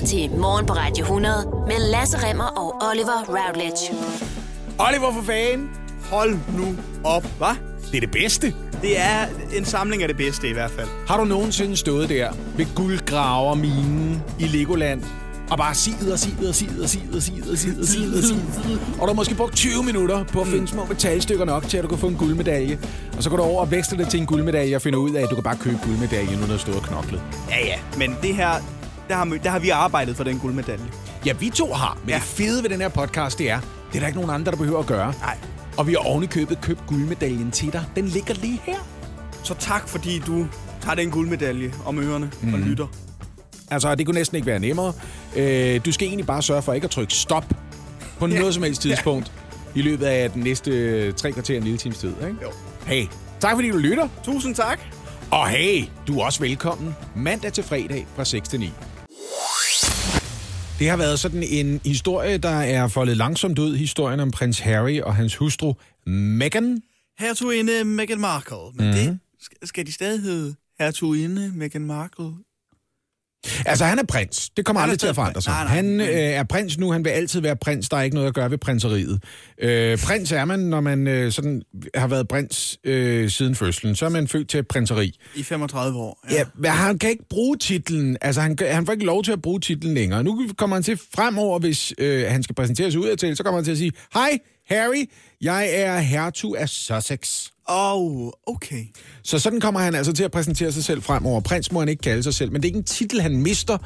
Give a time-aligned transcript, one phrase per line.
[0.00, 1.34] lytter til Morgen på Radio 100
[1.66, 3.94] med Lasse Remmer og Oliver Routledge.
[4.78, 5.70] Oliver for fanden.
[6.10, 7.46] Hold nu op, hva?
[7.90, 8.54] Det er det bedste.
[8.82, 9.26] Det er
[9.56, 10.88] en samling af det bedste i hvert fald.
[11.08, 15.02] Har du nogensinde stået der ved guldgraverminen i Legoland
[15.50, 18.18] og bare sidet og sidet og sidet og sidet og sidet og sidet og sidet
[18.18, 18.80] og sidet.
[18.92, 21.82] Og du har måske brugt 20 minutter på at finde små metalstykker nok til, at
[21.82, 22.78] du kan få en guldmedalje.
[23.16, 25.22] Og så går du over og vækster det til en guldmedalje og finder ud af,
[25.22, 27.22] at du kan bare købe guldmedaljen, uden at stå og knoklet.
[27.50, 28.50] Ja, ja, men det her,
[29.10, 30.84] der har, vi- der har vi arbejdet for den guldmedalje.
[31.26, 31.98] Ja, vi to har.
[32.02, 32.14] Men ja.
[32.14, 32.18] Ja.
[32.20, 34.58] det fede ved den her podcast, det er, det er der ikke nogen andre, der
[34.58, 35.14] behøver at gøre.
[35.20, 35.36] Nej.
[35.76, 37.84] Og vi har oven i købet købt guldmedaljen til dig.
[37.96, 38.76] Den ligger lige her.
[39.42, 40.46] Så tak, fordi du
[40.82, 42.54] tager den guldmedalje om ørerne mm.
[42.54, 42.86] og lytter.
[43.70, 44.92] Altså, det kunne næsten ikke være nemmere.
[45.36, 47.44] Øh, du skal egentlig bare sørge for ikke at trykke stop
[48.18, 48.38] på Ja.
[48.38, 49.32] noget som helst tidspunkt
[49.74, 52.08] i løbet af den næste tre kvarter en lille times tid.
[52.08, 52.36] Ikke?
[52.42, 52.50] Jo.
[52.86, 53.06] Hey,
[53.40, 54.08] tak fordi du lytter.
[54.24, 54.80] Tusind tak.
[55.30, 58.72] Og hey, du er også velkommen mandag til fredag fra 6 til 9.
[60.80, 63.76] Det har været sådan en historie, der er foldet langsomt ud.
[63.76, 65.74] Historien om prins Harry og hans hustru
[66.06, 66.82] Meghan.
[67.18, 68.56] Hertuginde Meghan Markle.
[68.74, 68.92] Men mm.
[68.92, 72.30] det skal- skal de stadig hedde hertuginde Meghan Markle.
[73.66, 74.50] Altså, han er prins.
[74.56, 75.52] Det kommer Han aldrig til at forandre sig.
[75.52, 77.88] Nej, nej, han øh, er prins nu, han vil altid være prins.
[77.88, 79.22] Der er ikke noget at gøre ved prinseriet.
[79.62, 81.62] Øh, prins er man, når man øh, sådan
[81.94, 83.96] har været prins øh, siden fødslen.
[83.96, 85.18] Så er man født til prinseri.
[85.34, 86.18] I 35 år.
[86.30, 88.16] Ja, men han kan ikke bruge titlen.
[88.20, 90.24] Altså, han, han får ikke lov til at bruge titlen længere.
[90.24, 93.64] Nu kommer han til fremover, hvis øh, han skal præsentere sig udadtil, så kommer han
[93.64, 95.04] til at sige, Hej, Harry,
[95.40, 97.46] jeg er hertug af Sussex.
[97.70, 98.84] Åh, oh, okay.
[99.22, 101.40] Så sådan kommer han altså til at præsentere sig selv fremover.
[101.40, 103.78] Prins må han ikke kalde sig selv, men det er ikke en titel, han mister.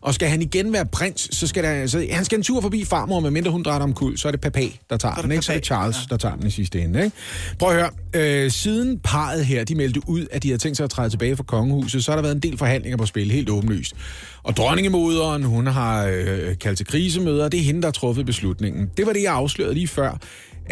[0.00, 2.84] Og skal han igen være prins, så skal der, altså, han skal en tur forbi
[2.84, 5.44] farmor, medmindre hun drætter om kul, så er det papa, der tager er den, ikke?
[5.44, 6.06] Så er det Charles, ja.
[6.10, 7.16] der tager den i sidste ende, ikke?
[7.58, 10.84] Prøv at høre, øh, siden parret her, de meldte ud, at de havde tænkt sig
[10.84, 13.50] at træde tilbage fra kongehuset, så har der været en del forhandlinger på spil, helt
[13.50, 13.94] åbenlyst.
[14.42, 18.26] Og dronningemoderen, hun har øh, kaldt til krisemøder, og det er hende, der har truffet
[18.26, 18.90] beslutningen.
[18.96, 20.18] Det var det, jeg afslørede lige før,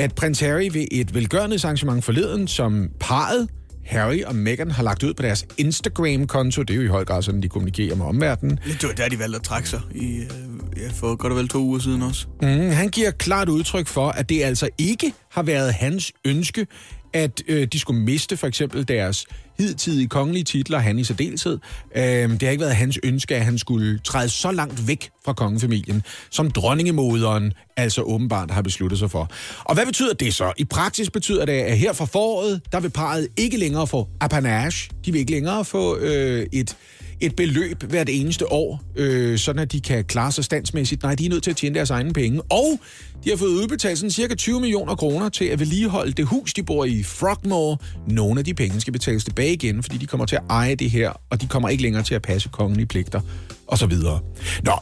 [0.01, 3.49] at prins Harry ved et velgørenhedsarrangement forleden, som parret,
[3.87, 6.63] Harry og Meghan har lagt ud på deres Instagram-konto.
[6.63, 8.59] Det er jo i høj grad sådan, de kommunikerer med omverdenen.
[8.65, 10.31] Det var der, de valgte at trække sig i, øh,
[10.77, 12.27] ja, for godt og vel to uger siden også.
[12.43, 16.67] Mm, han giver klart udtryk for, at det altså ikke har været hans ønske,
[17.13, 19.27] at øh, de skulle miste for eksempel deres
[19.59, 21.59] hidtidige kongelige titler, han i særdeleshed.
[21.97, 25.33] Øh, det har ikke været hans ønske, at han skulle træde så langt væk fra
[25.33, 29.31] kongefamilien, som dronningemoderen altså åbenbart har besluttet sig for.
[29.65, 30.53] Og hvad betyder det så?
[30.59, 34.91] I praksis betyder det, at her fra foråret, der vil parret ikke længere få apanage.
[35.05, 36.77] De vil ikke længere få øh, et
[37.21, 41.03] et beløb hvert eneste år, øh, sådan at de kan klare sig standsmæssigt.
[41.03, 42.43] Nej, de er nødt til at tjene deres egne penge.
[42.43, 42.81] Og
[43.25, 46.63] de har fået udbetalt sådan cirka 20 millioner kroner til at vedligeholde det hus, de
[46.63, 47.77] bor i Frogmore.
[48.09, 50.91] Nogle af de penge skal betales tilbage igen, fordi de kommer til at eje det
[50.91, 53.21] her, og de kommer ikke længere til at passe kongelige pligter,
[53.67, 54.21] og så videre.
[54.65, 54.73] Nå,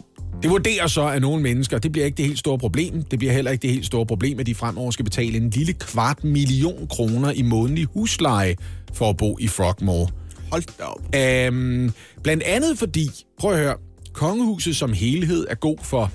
[0.42, 3.02] det vurderer så af nogle mennesker, det bliver ikke det helt store problem.
[3.02, 5.72] Det bliver heller ikke det helt store problem, at de fremover skal betale en lille
[5.72, 8.56] kvart million kroner i månedlig husleje
[8.92, 10.08] for at bo i Frogmore.
[10.50, 11.00] Hold da op.
[11.16, 11.92] Øhm,
[12.22, 13.76] blandt andet fordi, prøv at høre,
[14.12, 16.10] kongehuset som helhed er god for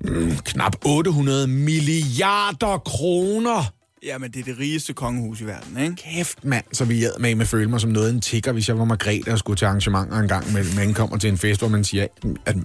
[0.00, 3.72] mm, knap 800 milliarder kroner.
[4.04, 5.96] Jamen, det er det rigeste kongehus i verden, ikke?
[5.96, 8.78] Kæft mand, så vi jeg med med føle mig som noget en tigger, hvis jeg
[8.78, 11.68] var Margrethe og skulle til arrangementer en gang, men man kommer til en fest, hvor
[11.68, 12.06] man siger,
[12.46, 12.64] at det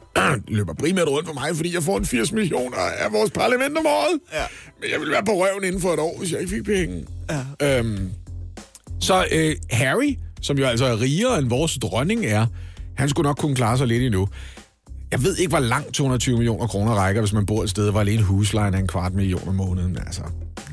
[0.58, 3.86] løber primært rundt for mig, fordi jeg får en 80 millioner af vores parlament om
[3.86, 4.20] året.
[4.34, 4.44] Ja.
[4.82, 7.06] Men jeg ville være på røven inden for et år, hvis jeg ikke fik penge.
[7.62, 7.80] Ja.
[7.80, 8.10] Øhm,
[9.02, 10.16] så øh, Harry,
[10.48, 12.46] som jo altså er rigere end vores dronning er,
[12.98, 14.28] han skulle nok kunne klare sig lidt endnu.
[15.12, 18.00] Jeg ved ikke, hvor langt 220 millioner kroner rækker, hvis man bor et sted, hvor
[18.00, 19.98] alene huslejen er en kvart million om måneden.
[19.98, 20.22] Altså,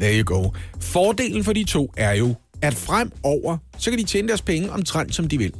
[0.01, 0.51] there you go.
[0.81, 5.15] Fordelen for de to er jo, at fremover, så kan de tjene deres penge omtrent,
[5.15, 5.53] som de vil.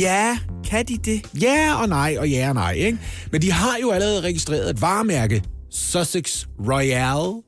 [0.00, 1.22] Ja, kan de det?
[1.40, 2.98] Ja og nej, og ja og nej, ikke?
[3.32, 7.42] Men de har jo allerede registreret et varemærke, Sussex Royale.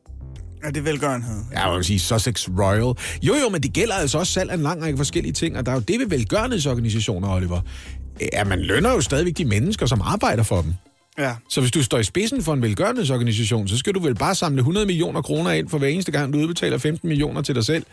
[0.67, 1.43] Ja, det er velgørenhed.
[1.53, 2.95] Ja, jeg vil sige Sussex Royal.
[3.23, 5.67] Jo, jo, men det gælder altså også salg af en lang række forskellige ting, og
[5.67, 7.61] der er jo det ved velgørenhedsorganisationer, Oliver.
[8.33, 10.75] Ja, man lønner jo stadigvæk de mennesker, som arbejder for dem.
[11.19, 11.35] Ja.
[11.49, 14.59] Så hvis du står i spidsen for en velgørenhedsorganisation, så skal du vel bare samle
[14.59, 17.87] 100 millioner kroner ind for hver eneste gang, du udbetaler 15 millioner til dig selv.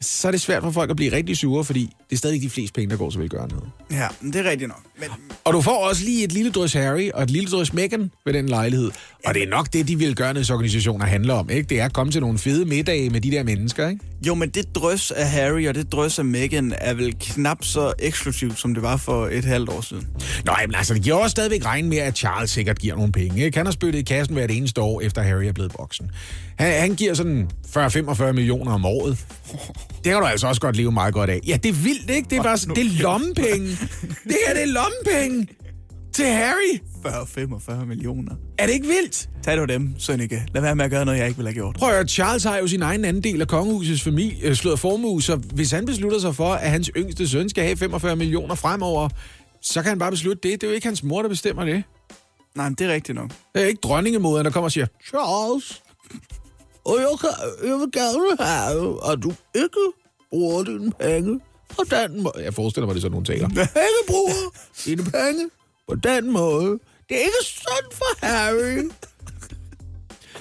[0.00, 2.50] Så er det svært for folk at blive rigtig sure, fordi det er stadig de
[2.50, 3.60] fleste penge, der går til velgørenhed.
[3.90, 4.82] Ja, det er rigtigt nok.
[5.00, 5.08] Men,
[5.44, 8.32] Og du får også lige et lille drøs Harry og et lille drøs Meghan ved
[8.32, 8.90] den lejlighed.
[9.26, 11.68] Og det er nok det, de velgørenhedsorganisationer handler om, ikke?
[11.68, 14.00] Det er at komme til nogle fede middage med de der mennesker, ikke?
[14.26, 17.92] jo, men det drøs af Harry og det drøs af Meghan er vel knap så
[17.98, 20.08] eksklusivt, som det var for et halvt år siden.
[20.44, 23.44] Nå, jamen, altså, det giver også stadigvæk regn med, at Charles sikkert giver nogle penge.
[23.44, 23.56] Ikke?
[23.58, 26.10] Han har spyttet i kassen hvert eneste år, efter Harry er blevet voksen.
[26.56, 29.18] Han, han giver sådan 40-45 millioner om året.
[30.04, 31.40] Det kan du altså også godt leve meget godt af.
[31.46, 32.30] Ja, det er vildt, ikke?
[32.30, 33.66] Det er bare sådan, det er lommepenge.
[34.24, 35.46] Det her, det er lommepenge.
[36.12, 36.78] til Harry.
[37.06, 38.32] 40-45 millioner.
[38.58, 39.28] Er det ikke vildt?
[39.42, 40.42] Tag det dem, Sønneke.
[40.54, 41.74] Lad være med at gøre noget, jeg ikke vil have gjort.
[41.76, 44.78] Prøv at høre, Charles har jo sin egen anden del af kongehusets familie øh, slået
[44.78, 48.54] formue, så hvis han beslutter sig for, at hans yngste søn skal have 45 millioner
[48.54, 49.08] fremover,
[49.62, 50.60] så kan han bare beslutte det.
[50.60, 51.82] Det er jo ikke hans mor, der bestemmer det.
[52.56, 53.30] Nej, men det er rigtigt nok.
[53.54, 55.82] Det er ikke dronningemoderen, der kommer og siger, Charles,
[56.90, 57.30] og jeg, kan,
[57.68, 59.84] jeg vil gerne have, at du ikke
[60.30, 62.44] bruger dine penge på den måde.
[62.44, 63.48] Jeg forestiller mig, det er sådan, nogle taler.
[63.88, 64.50] Ikke bruger
[64.84, 65.50] dine penge
[65.88, 66.70] på den måde.
[67.08, 68.90] Det er ikke sådan for Harry.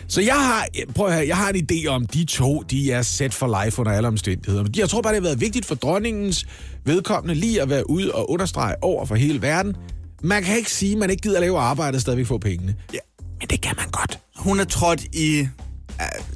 [0.08, 3.02] Så jeg har, prøv at høre, jeg har en idé om, de to, de er
[3.02, 4.64] set for life under alle omstændigheder.
[4.64, 6.46] Men Jeg tror bare, det har været vigtigt for dronningens
[6.86, 9.76] vedkommende lige at være ude og understrege over for hele verden.
[10.24, 12.76] Man kan ikke sige, at man ikke gider lave arbejde og stadigvæk få pengene.
[12.94, 13.00] Ja.
[13.40, 14.20] Men det kan man godt.
[14.36, 15.48] Hun er trådt i,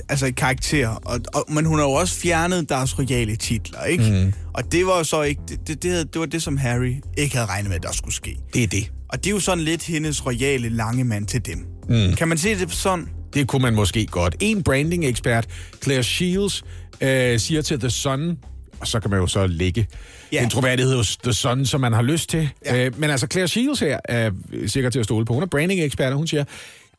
[0.09, 4.03] altså i karakter, og, og, men hun har jo også fjernet deres royale titler, ikke?
[4.25, 4.33] Mm.
[4.53, 7.35] Og det var jo så ikke, det, det, det, det var det, som Harry ikke
[7.35, 8.37] havde regnet med, der skulle ske.
[8.53, 8.91] Det er det.
[9.09, 11.65] Og det er jo sådan lidt hendes royale lange mand til dem.
[11.89, 12.15] Mm.
[12.15, 13.09] Kan man se det sådan?
[13.33, 14.35] Det kunne man måske godt.
[14.39, 15.47] En branding-ekspert,
[15.83, 16.63] Claire Shields,
[17.01, 18.37] øh, siger til The Sun,
[18.79, 19.87] og så kan man jo så lægge
[20.31, 20.43] Ja.
[20.43, 22.49] en troværdighed hos The Sun, som man har lyst til.
[22.65, 22.85] Ja.
[22.85, 24.31] Øh, men altså, Claire Shields her er
[24.67, 25.33] sikkert til at stole på.
[25.33, 26.43] Hun er branding-ekspert, og hun siger,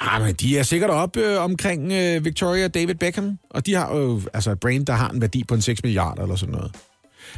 [0.06, 3.75] Ah, men de er sikkert op øh, omkring øh, Victoria og David Beckham, og de
[3.75, 6.55] har jo altså et brand, der har en værdi på en 6 milliarder eller sådan
[6.55, 6.73] noget.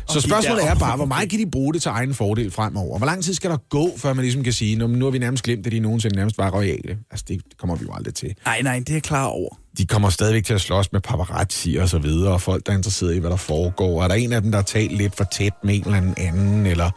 [0.09, 2.99] Så spørgsmålet er bare, hvor meget kan de bruge det til egen fordel fremover?
[2.99, 5.11] Hvor lang tid skal der gå, før man ligesom kan sige, "Nå, men nu har
[5.13, 6.99] vi nærmest glemt, at de nogensinde nærmest var royale?
[7.11, 8.35] Altså, det kommer vi jo aldrig til.
[8.45, 9.49] Nej, nej, det er jeg klar over.
[9.79, 12.77] De kommer stadigvæk til at slås med paparazzi og så videre, og folk, der er
[12.77, 14.03] interesseret i, hvad der foregår.
[14.03, 16.67] Er der en af dem, der har talt lidt for tæt med en eller anden,
[16.67, 16.91] eller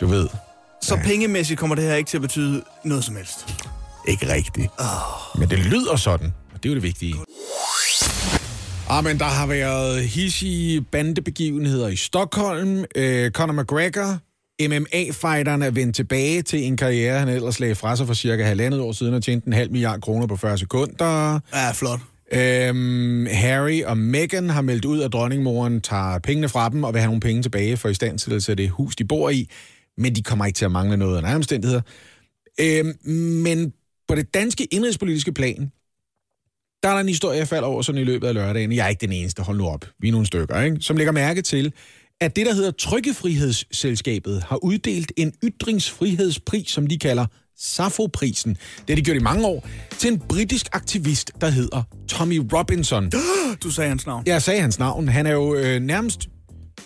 [0.00, 0.28] du ved,
[0.82, 1.02] Så ja.
[1.02, 3.46] pengemæssigt kommer det her ikke til at betyde noget som helst.
[4.08, 4.70] Ikke rigtigt.
[4.78, 5.40] Oh.
[5.40, 7.14] Men det lyder sådan, og det er jo det vigtige.
[8.90, 12.84] Ah, men der har været hissige bandebegivenheder i Stockholm.
[12.96, 14.18] Øh, Conor McGregor,
[14.62, 18.80] MMA-fighteren, er vendt tilbage til en karriere, han ellers lagde fra sig for cirka halvandet
[18.80, 21.40] år siden og tjente en halv milliard kroner på 40 sekunder.
[21.54, 22.00] Ja, flot.
[22.32, 27.00] Øhm, Harry og Meghan har meldt ud, at dronningmoren tager pengene fra dem og vil
[27.00, 29.48] have nogle penge tilbage for i stand til det hus, de bor i.
[29.98, 31.80] Men de kommer ikke til at mangle noget alle omstændigheder.
[32.60, 32.98] Øhm,
[33.42, 33.72] men
[34.12, 35.72] på det danske indrigspolitiske plan,
[36.82, 38.72] der er der en historie, jeg falder over sådan i løbet af lørdagen.
[38.72, 39.84] Jeg er ikke den eneste, hold nu op.
[40.00, 40.76] Vi er nogle stykker, ikke?
[40.80, 41.72] Som lægger mærke til,
[42.20, 47.26] at det, der hedder Trykkefrihedsselskabet, har uddelt en ytringsfrihedspris, som de kalder
[47.58, 48.50] Safo-prisen.
[48.54, 53.12] Det har de gjort i mange år, til en britisk aktivist, der hedder Tommy Robinson.
[53.62, 54.22] Du sagde hans navn.
[54.26, 55.08] Jeg sagde hans navn.
[55.08, 56.28] Han er jo øh, nærmest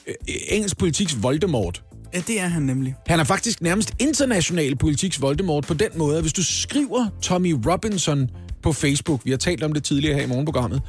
[0.07, 0.15] øh,
[0.49, 1.86] engelsk politiks Voldemort.
[2.17, 2.95] Ja, det er han nemlig.
[3.07, 7.55] Han er faktisk nærmest international politiks Voldemort på den måde, at hvis du skriver Tommy
[7.67, 8.31] Robinson
[8.63, 10.83] på Facebook, vi har talt om det tidligere her i morgenprogrammet,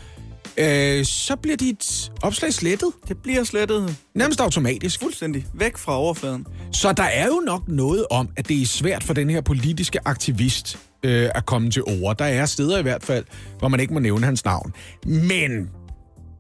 [0.58, 2.92] øh, så bliver dit opslag slettet.
[3.08, 5.02] Det bliver slettet Nærmest automatisk.
[5.02, 6.46] fuldstændig væk fra overfladen.
[6.72, 10.00] Så der er jo nok noget om, at det er svært for den her politiske
[10.08, 12.18] aktivist øh, at komme til ord.
[12.18, 13.26] Der er steder i hvert fald,
[13.60, 14.74] hvor man ikke må nævne hans navn.
[15.06, 15.70] Men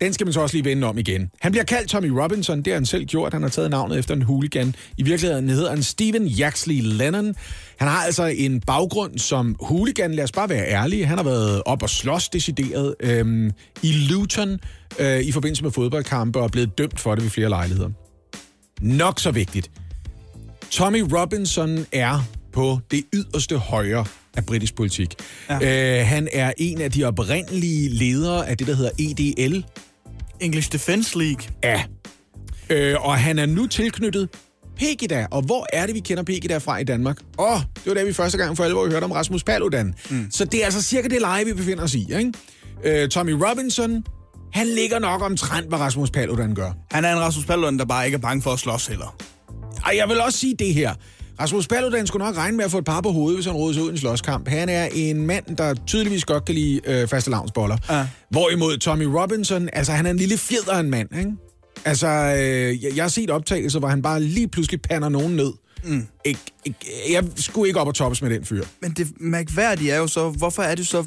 [0.01, 1.31] den skal man så også lige vende om igen.
[1.41, 3.33] Han bliver kaldt Tommy Robinson, det har han selv gjort.
[3.33, 4.75] Han har taget navnet efter en hooligan.
[4.97, 7.35] I virkeligheden hedder han Steven Yaxley Lennon.
[7.77, 11.05] Han har altså en baggrund som hooligan, lad os bare være ærlige.
[11.05, 13.51] Han har været op og slås decideret øhm,
[13.83, 14.59] i Luton
[14.99, 17.89] øh, i forbindelse med fodboldkampe og blevet dømt for det ved flere lejligheder.
[18.81, 19.71] Nok så vigtigt.
[20.71, 22.19] Tommy Robinson er
[22.53, 24.05] på det yderste højre
[24.37, 25.15] af britisk politik.
[25.49, 25.99] Ja.
[25.99, 29.63] Øh, han er en af de oprindelige ledere af det, der hedder EDL.
[30.41, 31.47] English Defense League.
[31.63, 31.83] Ja.
[32.69, 34.29] Øh, og han er nu tilknyttet
[34.77, 35.27] Pegida.
[35.31, 37.17] Og hvor er det, vi kender Pegida fra i Danmark?
[37.37, 39.93] Åh, oh, det var da vi første gang for alvor hørte om Rasmus Paludan.
[40.09, 40.27] Mm.
[40.31, 42.07] Så det er altså cirka det leje, vi befinder os i.
[42.17, 42.33] Ikke?
[42.83, 44.03] Øh, Tommy Robinson,
[44.53, 46.71] han ligger nok omtrent, hvad Rasmus Paludan gør.
[46.91, 49.15] Han er en Rasmus Paludan, der bare ikke er bange for at slås heller.
[49.85, 50.93] Og jeg vil også sige det her.
[51.39, 53.73] Rasmus Paludan skulle nok regne med at få et par på hovedet, hvis han råder
[53.73, 54.47] sig ud i en slåskamp.
[54.47, 57.77] Han er en mand, der tydeligvis godt kan lide øh, faste lavnsboller.
[57.89, 58.07] Ja.
[58.29, 61.31] Hvorimod Tommy Robinson, altså han er en lille fjeder af en mand, ikke?
[61.85, 65.53] Altså, øh, jeg, jeg har set optagelser, hvor han bare lige pludselig pander nogen ned.
[65.83, 66.07] Mm.
[66.25, 66.73] Ik, ik,
[67.11, 68.63] jeg skulle ikke op og toppes med den fyr.
[68.81, 71.05] Men det mærkværdige er jo så, hvorfor er det så,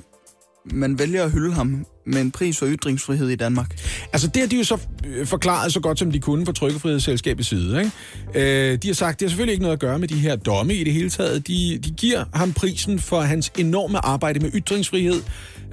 [0.64, 3.80] man vælger at hylde ham med en pris for ytringsfrihed i Danmark?
[4.12, 7.48] Altså, det har de jo så øh, forklaret så godt, som de kunne fra Trykkefrihedsselskabets
[7.48, 7.78] side.
[7.78, 8.72] Ikke?
[8.72, 10.74] Øh, de har sagt, det har selvfølgelig ikke noget at gøre med de her domme
[10.74, 11.46] i det hele taget.
[11.48, 15.22] De, de giver ham prisen for hans enorme arbejde med ytringsfrihed,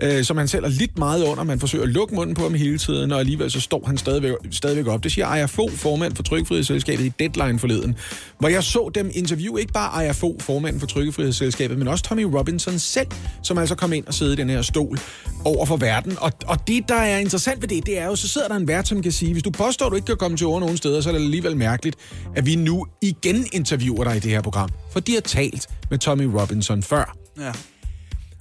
[0.02, 1.44] øh, som han selv har lidt meget under.
[1.44, 4.32] Man forsøger at lukke munden på ham hele tiden, og alligevel så står han stadigvæk,
[4.52, 5.04] stadigvæk op.
[5.04, 7.96] Det siger Aya Fogh, formand for Trykkefrihedsselskabet i Deadline forleden,
[8.40, 12.24] hvor jeg så dem interviewe ikke bare Aya Fogh, formanden for Trykkefrihedsselskabet, men også Tommy
[12.24, 13.08] Robinson selv,
[13.44, 15.00] som altså kom ind og sidde i den her stol
[15.46, 16.18] over for verden.
[16.22, 18.68] Og, og det, der er interessant ved det, det er jo, så sidder der en
[18.68, 20.78] vært, som kan sige, hvis du påstår, at du ikke kan komme til ord nogen
[20.78, 21.96] steder, så er det alligevel mærkeligt,
[22.36, 24.70] at vi nu igen interviewer dig i det her program.
[24.92, 27.18] For de har talt med Tommy Robinson før.
[27.40, 27.52] Ja.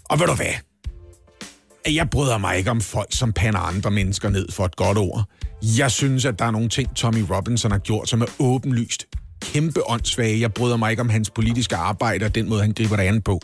[0.04, 0.65] Og ved du hvad?
[1.94, 5.24] Jeg bryder mig ikke om folk, som pander andre mennesker ned for et godt ord.
[5.78, 9.06] Jeg synes, at der er nogle ting, Tommy Robinson har gjort, som er åbenlyst
[9.42, 10.40] kæmpe åndssvage.
[10.40, 13.22] Jeg bryder mig ikke om hans politiske arbejde og den måde, han griber det an
[13.22, 13.40] på.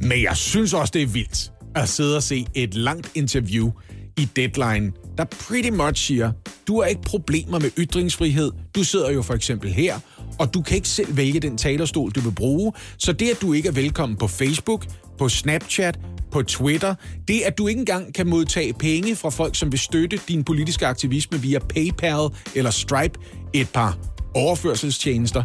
[0.00, 3.70] Men jeg synes også, det er vildt at sidde og se et langt interview
[4.18, 6.32] i Deadline, der pretty much siger,
[6.68, 8.52] du har ikke problemer med ytringsfrihed.
[8.74, 9.98] Du sidder jo for eksempel her,
[10.38, 12.72] og du kan ikke selv vælge den talerstol, du vil bruge.
[12.98, 14.86] Så det, at du ikke er velkommen på Facebook,
[15.18, 15.98] på Snapchat,
[16.32, 16.94] på Twitter,
[17.28, 20.86] det, at du ikke engang kan modtage penge fra folk, som vil støtte din politiske
[20.86, 23.18] aktivisme via PayPal eller Stripe,
[23.52, 23.98] et par
[24.34, 25.42] overførselstjenester,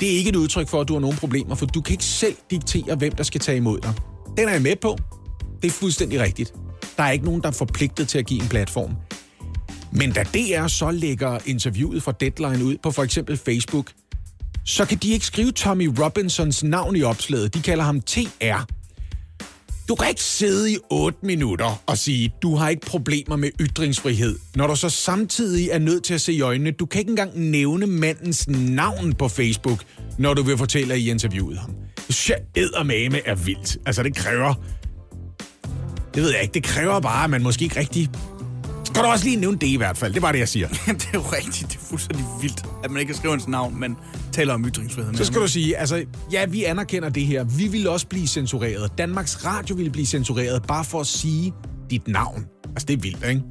[0.00, 2.04] det er ikke et udtryk for, at du har nogle problemer, for du kan ikke
[2.04, 3.92] selv diktere, hvem der skal tage imod dig.
[4.36, 4.96] Den er jeg med på.
[5.62, 6.52] Det er fuldstændig rigtigt.
[6.96, 8.90] Der er ikke nogen, der er forpligtet til at give en platform.
[9.92, 13.90] Men da DR så lægger interviewet fra Deadline ud på for eksempel Facebook,
[14.64, 17.54] så kan de ikke skrive Tommy Robinsons navn i opslaget.
[17.54, 18.66] De kalder ham TR.
[19.88, 24.38] Du kan ikke sidde i 8 minutter og sige, du har ikke problemer med ytringsfrihed,
[24.54, 26.70] når du så samtidig er nødt til at se i øjnene.
[26.70, 29.84] Du kan ikke engang nævne mandens navn på Facebook,
[30.18, 31.74] når du vil fortælle, at I interviewet ham.
[32.06, 32.38] Det synes jeg
[33.26, 33.78] er vildt.
[33.86, 34.54] Altså, det kræver...
[36.16, 36.54] Det ved jeg ikke.
[36.54, 38.10] Det kræver bare, at man måske ikke rigtig
[38.84, 40.14] skal du også lige nævne det i hvert fald.
[40.14, 40.68] Det var det, jeg siger.
[40.86, 41.68] det er jo rigtigt.
[41.68, 43.96] Det er fuldstændig vildt, at man ikke kan skrive hans navn, men
[44.32, 45.14] taler om ytringsfrihed.
[45.14, 47.44] Så skal du sige, altså, ja, vi anerkender det her.
[47.44, 48.92] Vi vil også blive censureret.
[48.98, 51.52] Danmarks Radio ville blive censureret, bare for at sige
[51.90, 52.46] dit navn.
[52.68, 53.42] Altså, det er vildt, ikke?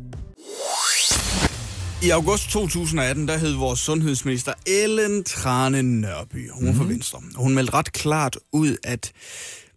[2.03, 6.51] I august 2018, der hed vores sundhedsminister Ellen Trane Nørby.
[6.51, 6.77] Hun mm-hmm.
[6.77, 7.21] fra Venstre.
[7.35, 9.11] Hun meldte ret klart ud, at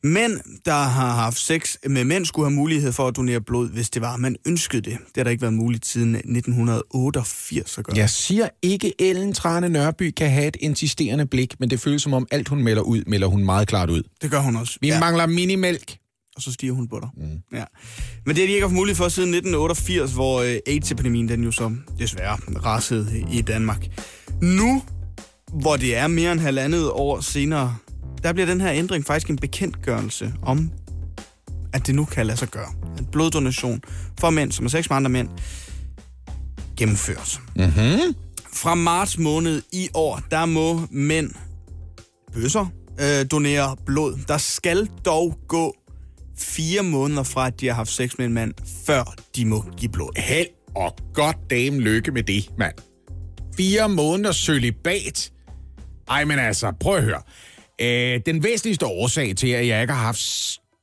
[0.03, 0.33] Mænd,
[0.65, 4.03] der har haft sex med mænd, skulle have mulighed for at donere blod, hvis det
[4.03, 4.99] var, man ønskede det.
[4.99, 7.97] Det har der ikke været muligt siden 1988 at gøre.
[7.97, 12.13] Jeg siger ikke, Ellen Trane Nørby kan have et insisterende blik, men det føles som
[12.13, 14.03] om alt hun melder ud, melder hun meget klart ud.
[14.23, 14.79] Det gør hun også.
[14.81, 15.01] Vi ja.
[15.01, 15.99] mangler minimælk.
[16.37, 17.09] Og så stiger hun på dig.
[17.17, 17.59] Mm.
[17.59, 17.65] Ja.
[18.27, 21.51] Men det har de ikke haft mulighed for siden 1988, hvor uh, AIDS-epidemien den jo
[21.51, 23.87] så desværre rasede i Danmark.
[24.43, 24.83] Nu,
[25.53, 27.77] hvor det er mere end halvandet år senere,
[28.23, 30.71] der bliver den her ændring faktisk en bekendtgørelse om,
[31.73, 32.73] at det nu kan lade sig gøre.
[32.99, 33.83] At bloddonation
[34.21, 35.29] for mænd, som er sex med andre mænd,
[36.77, 37.41] gennemføres.
[37.57, 38.15] Mm-hmm.
[38.53, 41.31] Fra marts måned i år, der må mænd
[42.33, 42.67] bøsser
[43.01, 44.19] øh, donere blod.
[44.29, 45.77] Der skal dog gå
[46.39, 48.55] fire måneder fra, at de har haft sex med en mand,
[48.87, 50.21] før de må give blod.
[50.21, 50.47] Held
[50.77, 52.75] og godt dame lykke med det, mand.
[53.57, 55.33] Fire måneder sølibat.
[56.09, 57.23] Ej, men altså, prøv at høre.
[57.81, 60.21] Øh, den væsentligste årsag til, at jeg ikke har haft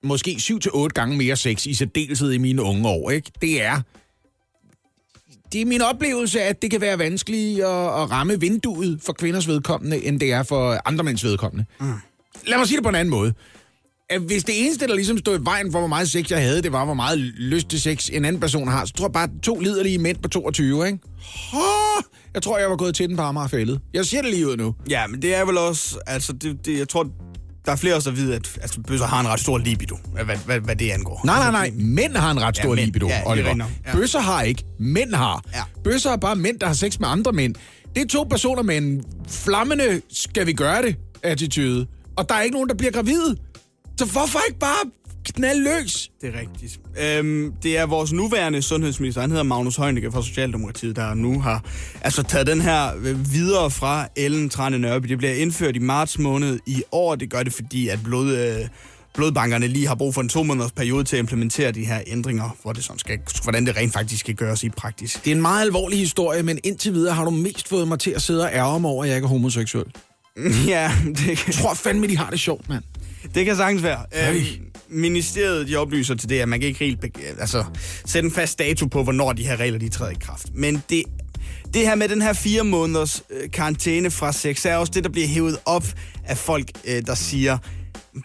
[0.04, 3.32] måske 7-8 gange mere sex i særdeleshed i mine unge år, ikke?
[3.42, 3.82] det er,
[5.54, 9.48] det er min oplevelse, at det kan være vanskeligt at, at ramme vinduet for kvinders
[9.48, 11.66] vedkommende, end det er for andre mænds vedkommende.
[11.80, 11.94] Mm.
[12.48, 13.34] Lad mig sige det på en anden måde.
[14.10, 16.62] At hvis det eneste, der ligesom stod i vejen for, hvor meget sex jeg havde,
[16.62, 19.30] det var, hvor meget lyst til sex en anden person har, så tror jeg bare,
[19.44, 21.00] to liderlige mænd på 22, ikke?
[22.36, 23.80] Jeg tror, jeg var gået til den på Amagerfældet.
[23.94, 24.75] Jeg ser det lige ud nu.
[24.89, 26.00] Ja, men det er vel også...
[26.08, 27.08] Altså, det, det, jeg tror,
[27.65, 30.38] der er flere også, der ved, at altså, bøsser har en ret stor libido, hvad,
[30.46, 31.22] hvad, hvad det angår.
[31.25, 31.72] Nej, nej, nej.
[31.75, 33.68] Mænd har en ret stor ja, mænd, libido, ja, Oliver.
[33.86, 33.92] Ja.
[33.92, 34.63] Bøsser har ikke.
[34.80, 35.44] Mænd har.
[35.54, 35.63] Ja.
[35.84, 37.56] Bøsser er bare mænd, der har sex med andre mænd.
[37.96, 41.88] Det er to personer med en flammende, skal vi gøre det, attitude.
[42.18, 43.36] Og der er ikke nogen, der bliver gravid.
[44.00, 44.92] Så hvorfor ikke bare
[45.34, 46.12] knald løs?
[46.22, 46.79] Det er rigtigt.
[47.01, 51.63] Øhm, det er vores nuværende sundhedsminister, han hedder Magnus Heunicke fra Socialdemokratiet, der nu har
[52.01, 55.08] altså taget den her øh, videre fra Ellen Trane Nørby.
[55.08, 57.15] Det bliver indført i marts måned i år.
[57.15, 58.67] Det gør det, fordi at blod, øh,
[59.13, 62.58] blodbankerne lige har brug for en to måneders periode til at implementere de her ændringer,
[62.62, 65.13] hvor det sådan skal, hvordan det rent faktisk skal gøres i praksis.
[65.25, 68.12] Det er en meget alvorlig historie, men indtil videre har du mest fået mig til
[68.12, 69.86] at sidde og ærge mig over, at jeg ikke er homoseksuel.
[70.67, 72.84] Ja, det Jeg tror fandme, de har det sjovt, mand.
[73.36, 74.00] Det kan sagtens være.
[74.29, 74.46] Øhm,
[74.89, 77.00] ministeriet de oplyser til det, at man kan ikke helt
[77.39, 77.63] altså,
[78.06, 80.48] sætte en fast dato på, hvornår de her regler de træder i kraft.
[80.54, 81.04] Men det,
[81.74, 85.10] det her med den her fire måneders øh, karantæne fra sex, er også det, der
[85.10, 85.86] bliver hævet op
[86.24, 87.58] af folk, øh, der siger,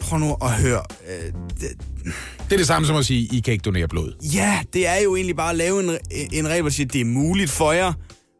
[0.01, 0.83] prøv nu at høre.
[1.09, 1.71] Øh, det,
[2.45, 4.13] det er det samme som at sige, I kan ikke donere blod.
[4.35, 5.99] Ja, det er jo egentlig bare at lave en,
[6.33, 7.93] en regel, hvor siger, det er muligt for jer,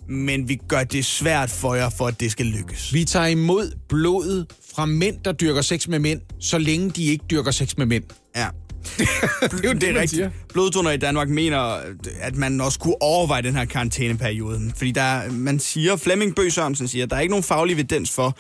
[0.09, 2.95] men vi gør det svært for jer, for at det skal lykkes.
[2.95, 7.25] Vi tager imod blodet fra mænd, der dyrker sex med mænd, så længe de ikke
[7.31, 8.05] dyrker sex med mænd.
[8.37, 8.49] Ja.
[8.99, 10.29] det er jo det, det rigtigt.
[10.53, 11.59] Bloddonorer i Danmark mener,
[12.21, 14.73] at man også kunne overveje den her karantæneperiode.
[14.77, 18.11] Fordi der, man siger, Flemming Bøg Sørensen siger, at der er ikke nogen faglig evidens
[18.11, 18.39] for,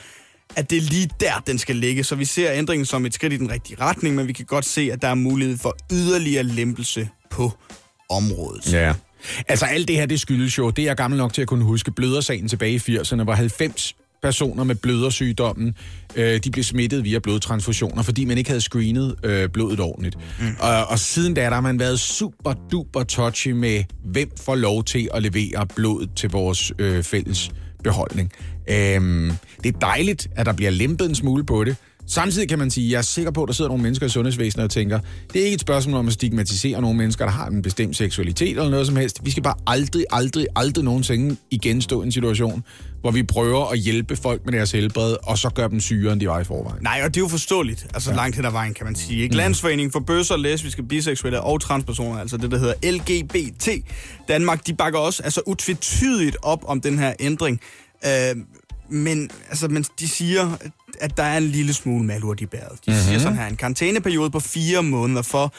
[0.56, 2.04] at det er lige der, den skal ligge.
[2.04, 4.64] Så vi ser ændringen som et skridt i den rigtige retning, men vi kan godt
[4.64, 7.52] se, at der er mulighed for yderligere lempelse på
[8.10, 8.72] området.
[8.72, 8.94] Ja.
[9.48, 11.64] Altså alt det her, det skyldes jo, det er jeg gammel nok til at kunne
[11.64, 15.74] huske, blødersagen tilbage i 80'erne, hvor 90 personer med blødersygdommen,
[16.16, 20.16] øh, de blev smittet via blodtransfusioner, fordi man ikke havde screenet øh, blodet ordentligt.
[20.40, 20.46] Mm.
[20.60, 24.84] Og, og siden da, der har man været super duper touchy med, hvem får lov
[24.84, 27.50] til at levere blodet til vores øh, fælles
[27.84, 28.32] beholdning.
[28.68, 29.32] Øhm,
[29.64, 31.76] det er dejligt, at der bliver lempet en smule på det,
[32.10, 34.08] Samtidig kan man sige, at jeg er sikker på, at der sidder nogle mennesker i
[34.08, 35.00] sundhedsvæsenet og tænker,
[35.32, 38.48] det er ikke et spørgsmål om at stigmatisere nogle mennesker, der har en bestemt seksualitet
[38.48, 39.24] eller noget som helst.
[39.24, 42.64] Vi skal bare aldrig, aldrig, aldrig nogensinde igen stå i en situation,
[43.00, 46.20] hvor vi prøver at hjælpe folk med deres helbred, og så gør dem syre, end
[46.20, 46.82] de var i forvejen.
[46.82, 48.16] Nej, og det er jo forståeligt, altså ja.
[48.16, 49.22] langt hen ad vejen, kan man sige.
[49.22, 49.36] Ikke?
[49.36, 53.68] Landsforeningen for bøsser, lesbiske, biseksuelle og transpersoner, altså det, der hedder LGBT
[54.28, 57.60] Danmark, de bakker også altså utvetydigt op om den her ændring.
[58.06, 58.36] Øh,
[58.90, 60.56] men, altså, men de siger,
[61.00, 62.78] at der er en lille smule malurt i bæret.
[62.86, 63.04] De mm-hmm.
[63.04, 65.52] siger sådan her, en karantæneperiode på fire måneder for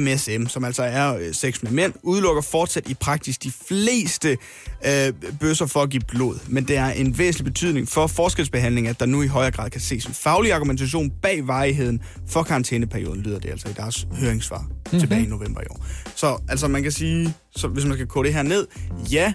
[0.00, 4.38] MSM, som altså er øh, sex med mænd, udelukker fortsat i praksis de fleste
[4.86, 6.38] øh, bøsser for at give blod.
[6.46, 9.80] Men det er en væsentlig betydning for forskelsbehandling, at der nu i højere grad kan
[9.80, 15.00] ses en faglig argumentation bag varigheden for karantæneperioden, lyder det altså i deres høringssvar mm-hmm.
[15.00, 15.86] tilbage i november i år.
[16.14, 18.66] Så altså man kan sige, så hvis man skal kode det her ned,
[19.12, 19.32] ja,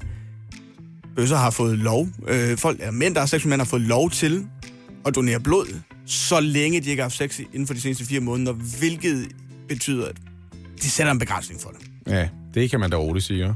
[1.15, 3.81] bøsser har fået lov, øh, folk, er mænd, der er sex med mænd, har fået
[3.81, 4.47] lov til
[5.05, 8.19] at donere blod, så længe de ikke har haft sex inden for de seneste fire
[8.19, 9.27] måneder, hvilket
[9.67, 10.15] betyder, at
[10.81, 11.87] de sætter en begrænsning for det.
[12.07, 13.53] Ja, det kan man da roligt sige, ja.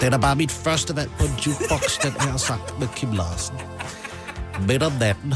[0.00, 3.12] Det er da bare mit første valg på en jukebox, den her sang med Kim
[3.12, 3.75] Larsen.
[4.60, 5.34] Midt om natten.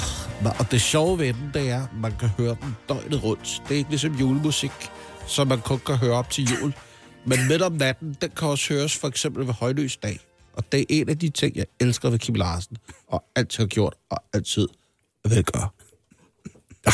[0.58, 3.62] Og det sjove ved den, det er, at man kan høre den døgnet rundt.
[3.68, 4.72] Det er ikke ligesom julemusik,
[5.26, 6.74] som man kun kan høre op til jul.
[7.24, 10.20] Men midt om natten, den kan også høres for eksempel ved højløs dag.
[10.52, 12.76] Og det er en af de ting, jeg elsker ved Kim Larsen.
[13.08, 14.68] Og altid har gjort, og altid
[15.28, 15.68] vil gøre.
[16.86, 16.92] Ja.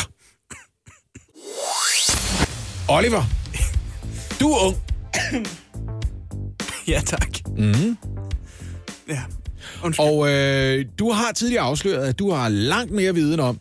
[2.89, 3.23] Oliver,
[4.39, 4.77] du er ung.
[6.87, 7.29] Ja, tak.
[7.57, 7.97] Mm.
[9.07, 9.23] Ja.
[9.83, 10.05] Undskyld.
[10.05, 13.59] Og øh, du har tidligere afsløret, at du har langt mere viden om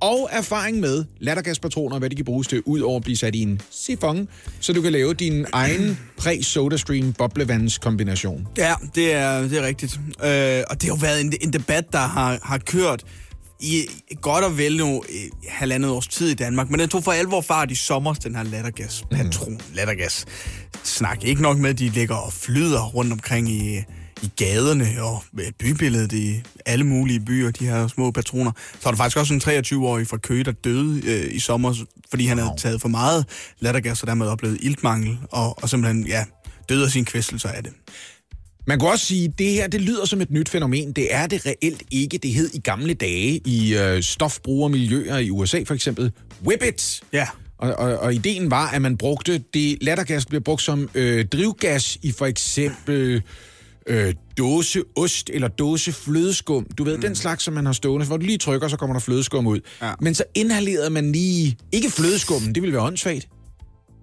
[0.00, 3.42] og erfaring med lattergaspatroner, hvad de kan bruges til, ud over at blive sat i
[3.42, 4.28] en sifon,
[4.60, 8.48] så du kan lave din egen præ-sodastream boblevandskombination.
[8.58, 10.00] Ja, det er, det er rigtigt.
[10.24, 13.04] Øh, og det har jo været en, en debat, der har, har kørt
[13.60, 13.88] i
[14.20, 15.02] godt og vel nu
[15.48, 18.42] halvandet års tid i Danmark, men den tog for alvor fart i sommer, den her
[18.42, 19.60] lattergas-patron, mm.
[19.74, 20.26] lattergas
[20.82, 21.24] snak.
[21.24, 23.78] Ikke nok med, at de ligger og flyder rundt omkring i,
[24.24, 25.22] i gaderne og
[25.58, 28.52] bybilledet i alle mulige byer, de her små patroner.
[28.72, 31.74] Så var der faktisk også en 23-årig fra Køge, der døde øh, i sommer,
[32.10, 33.26] fordi han havde taget for meget
[33.60, 36.24] lattergas, og dermed oplevet iltmangel, og, og simpelthen, ja,
[36.68, 37.72] døde af sin kvæstelser af det.
[38.66, 40.92] Man kunne også sige, at det her det lyder som et nyt fænomen.
[40.92, 42.18] Det er det reelt ikke.
[42.18, 46.12] Det hed i gamle dage i øh, stofbrugermiljøer i USA for eksempel
[46.46, 47.02] Whippets.
[47.12, 47.26] Ja.
[47.58, 51.98] Og, og, og ideen var, at man brugte det lattergas blev brugt som øh, drivgas
[52.02, 53.22] i for eksempel
[53.86, 56.66] øh, dåse ost eller dåse flødeskum.
[56.78, 57.02] Du ved, mm.
[57.02, 59.60] den slags, som man har stående, hvor du lige trykker, så kommer der flødeskum ud.
[59.82, 59.92] Ja.
[60.00, 63.28] Men så inhalerede man lige, ikke flødeskummen, det ville være åndssvagt,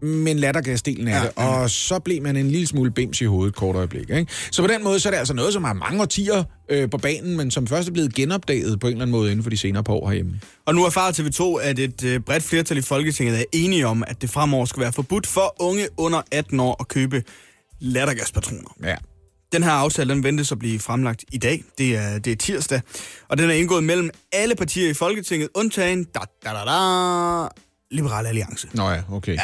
[0.01, 3.55] men lattergasdelen af ja, det, og så blev man en lille smule bims i hovedet
[3.55, 4.09] kort øjeblik.
[4.09, 4.31] Ikke?
[4.51, 6.97] Så på den måde så er det altså noget, som har mange årtier øh, på
[6.97, 9.57] banen, men som først er blevet genopdaget på en eller anden måde inden for de
[9.57, 10.39] senere par år herhjemme.
[10.65, 14.21] Og nu erfarer TV2, at et øh, bredt flertal i Folketinget er enige om, at
[14.21, 17.23] det fremover skal være forbudt for unge under 18 år at købe
[17.79, 18.75] lattergaspatroner.
[18.83, 18.95] Ja.
[19.53, 21.63] Den her aftale, den ventes at blive fremlagt i dag.
[21.77, 22.81] Det er, det er tirsdag.
[23.27, 27.47] Og den er indgået mellem alle partier i Folketinget, undtagen da, da, da, da,
[27.91, 28.67] Liberale Alliance.
[28.73, 29.35] Nå ja, okay.
[29.35, 29.41] Ja,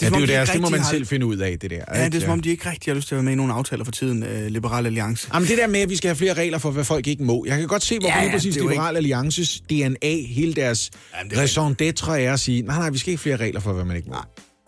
[0.00, 1.36] Det, ja, det er jo de deres, ikke det må man rigtig selv finde ud
[1.36, 1.76] af, det der.
[1.76, 2.12] Ja, ikke?
[2.12, 3.52] det er som om, de ikke rigtig har lyst til at være med i nogle
[3.52, 5.28] aftaler for tiden, uh, Liberale Alliance.
[5.34, 7.44] Jamen det der med, at vi skal have flere regler for, hvad folk ikke må.
[7.46, 11.30] Jeg kan godt se, hvorfor Ja, lige præcis er Liberal Alliances DNA, hele deres Jamen,
[11.30, 13.72] det er raison d'être er at sige, nej, nej, vi skal ikke flere regler for,
[13.72, 14.14] hvad man ikke må.
[14.14, 14.24] Nej,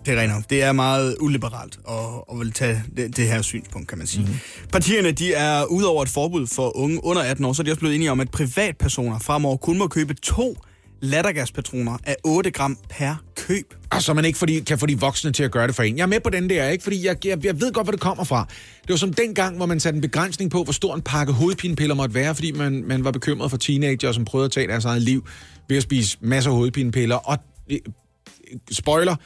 [0.06, 0.50] det er rent.
[0.50, 1.94] Det er meget uliberalt at,
[2.32, 4.22] at vil tage det, det her synspunkt, kan man sige.
[4.22, 4.68] Mm-hmm.
[4.72, 7.78] Partierne de er udover et forbud for unge under 18 år, så er de også
[7.78, 10.56] blevet enige om, at privatpersoner fremover kun må købe to
[11.00, 13.74] lattergaspatroner af 8 gram per køb.
[13.90, 15.96] Og så man ikke fordi, kan få de voksne til at gøre det for en.
[15.96, 16.84] Jeg er med på den der, ikke?
[16.84, 18.46] Fordi jeg, jeg, jeg ved godt, hvor det kommer fra.
[18.82, 21.94] Det var som dengang, hvor man satte en begrænsning på, hvor stor en pakke hovedpinepiller
[21.94, 25.02] måtte være, fordi man, man var bekymret for teenager, som prøvede at tage deres eget
[25.02, 25.26] liv
[25.68, 27.16] ved at spise masser af hovedpinepiller.
[27.16, 27.38] Og
[27.70, 27.78] øh,
[28.70, 29.16] spoiler,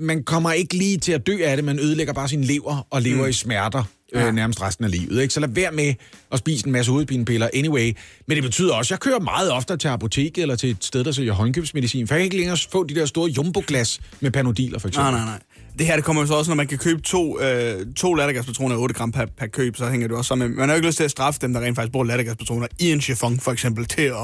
[0.00, 3.02] man kommer ikke lige til at dø af det, man ødelægger bare sin lever og
[3.02, 3.28] lever mm.
[3.30, 5.22] i smerter øh, nærmest resten af livet.
[5.22, 5.34] Ikke?
[5.34, 5.94] Så lad være med
[6.32, 7.96] at spise en masse hovedpinepiller anyway.
[8.26, 11.04] Men det betyder også, at jeg kører meget ofte til apoteket eller til et sted,
[11.04, 14.78] der sælger håndkøbsmedicin, for jeg kan ikke længere få de der store jumbo-glas med panodiler,
[14.78, 15.12] for eksempel.
[15.12, 15.40] Nej, nej, nej.
[15.78, 18.74] Det her det kommer jo så også, når man kan købe to, øh, to lattergaspatroner
[18.76, 20.48] af 8 gram per, per køb, så hænger det også sammen.
[20.50, 22.66] med- Man har jo ikke lyst til at straffe dem, der rent faktisk bruger lattergaspatroner
[22.78, 24.14] i en chiffon, for eksempel, til at,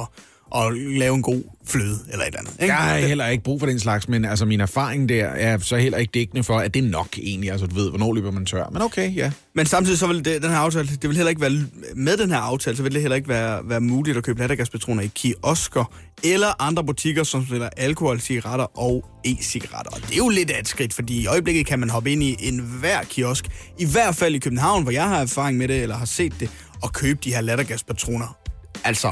[0.57, 2.53] at lave en god fløde eller et eller andet.
[2.61, 2.75] Ikke?
[2.75, 5.77] Jeg har heller ikke brug for den slags, men altså min erfaring der er så
[5.77, 8.47] heller ikke dækkende for, at det er nok egentlig, altså du ved, hvornår løber man
[8.47, 8.69] tør.
[8.73, 9.33] Men okay, ja.
[9.55, 12.31] Men samtidig så vil det, den her aftale, det vil heller ikke være, med den
[12.31, 15.93] her aftale, så vil det heller ikke være, være muligt at købe lattergaspatroner i kiosker
[16.25, 19.91] eller andre butikker, som sælger alkohol, cigaretter og e-cigaretter.
[19.91, 22.23] Og det er jo lidt af et skridt, fordi i øjeblikket kan man hoppe ind
[22.23, 25.97] i enhver kiosk, i hvert fald i København, hvor jeg har erfaring med det, eller
[25.97, 26.51] har set det,
[26.83, 28.37] og købe de her lattergaspatroner.
[28.85, 29.11] Altså,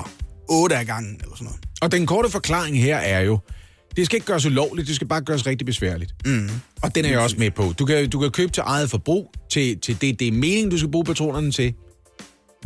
[0.50, 1.60] otte af gangen, eller sådan noget.
[1.82, 3.38] Og den korte forklaring her er jo,
[3.96, 6.14] det skal ikke gøres ulovligt, det skal bare gøres rigtig besværligt.
[6.26, 6.50] Mm.
[6.82, 7.72] Og den er jeg også med på.
[7.78, 10.78] Du kan, du kan købe til eget forbrug, til, til det, det er meningen, du
[10.78, 11.74] skal bruge patronerne til.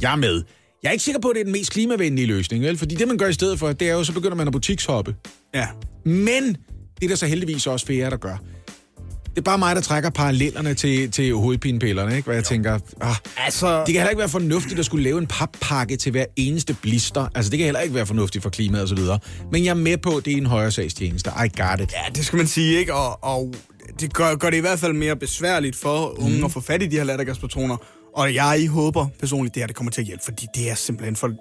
[0.03, 0.43] Jeg er med.
[0.83, 2.79] Jeg er ikke sikker på, at det er den mest klimavenlige løsning, vel?
[2.79, 5.15] Fordi det, man gør i stedet for, det er jo, så begynder man at butikshoppe.
[5.55, 5.69] Ja.
[6.05, 6.57] Men
[6.99, 8.37] det er der så heldigvis også flere, der gør.
[9.35, 12.25] Det er bare mig, der trækker parallellerne til, til hovedpinepillerne, ikke?
[12.25, 15.27] Hvor jeg tænker, ah, Altså, det kan heller ikke være fornuftigt at skulle lave en
[15.27, 17.29] pappakke til hver eneste blister.
[17.35, 19.19] Altså, det kan heller ikke være fornuftigt for klimaet og så videre.
[19.53, 21.31] Men jeg er med på, at det er en højere sagstjeneste.
[21.31, 21.93] I got it.
[21.93, 22.95] Ja, det skal man sige, ikke?
[22.95, 23.55] Og, og
[24.01, 26.45] det gør, gør det i hvert fald mere besværligt for unge mm.
[26.45, 27.77] at få fat i de her lattergaspatroner.
[28.17, 31.17] Og jeg håber personligt, det her det kommer til at hjælpe, fordi det er simpelthen
[31.17, 31.27] for...
[31.27, 31.37] Det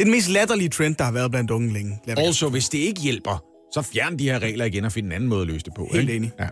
[0.00, 1.98] er den mest latterlige trend, der har været blandt unge længe.
[2.16, 5.28] Also, hvis det ikke hjælper, så fjern de her regler igen og find en anden
[5.28, 5.88] måde at løse det på.
[5.92, 6.16] Helt ikke?
[6.16, 6.32] enig.
[6.40, 6.48] Ja.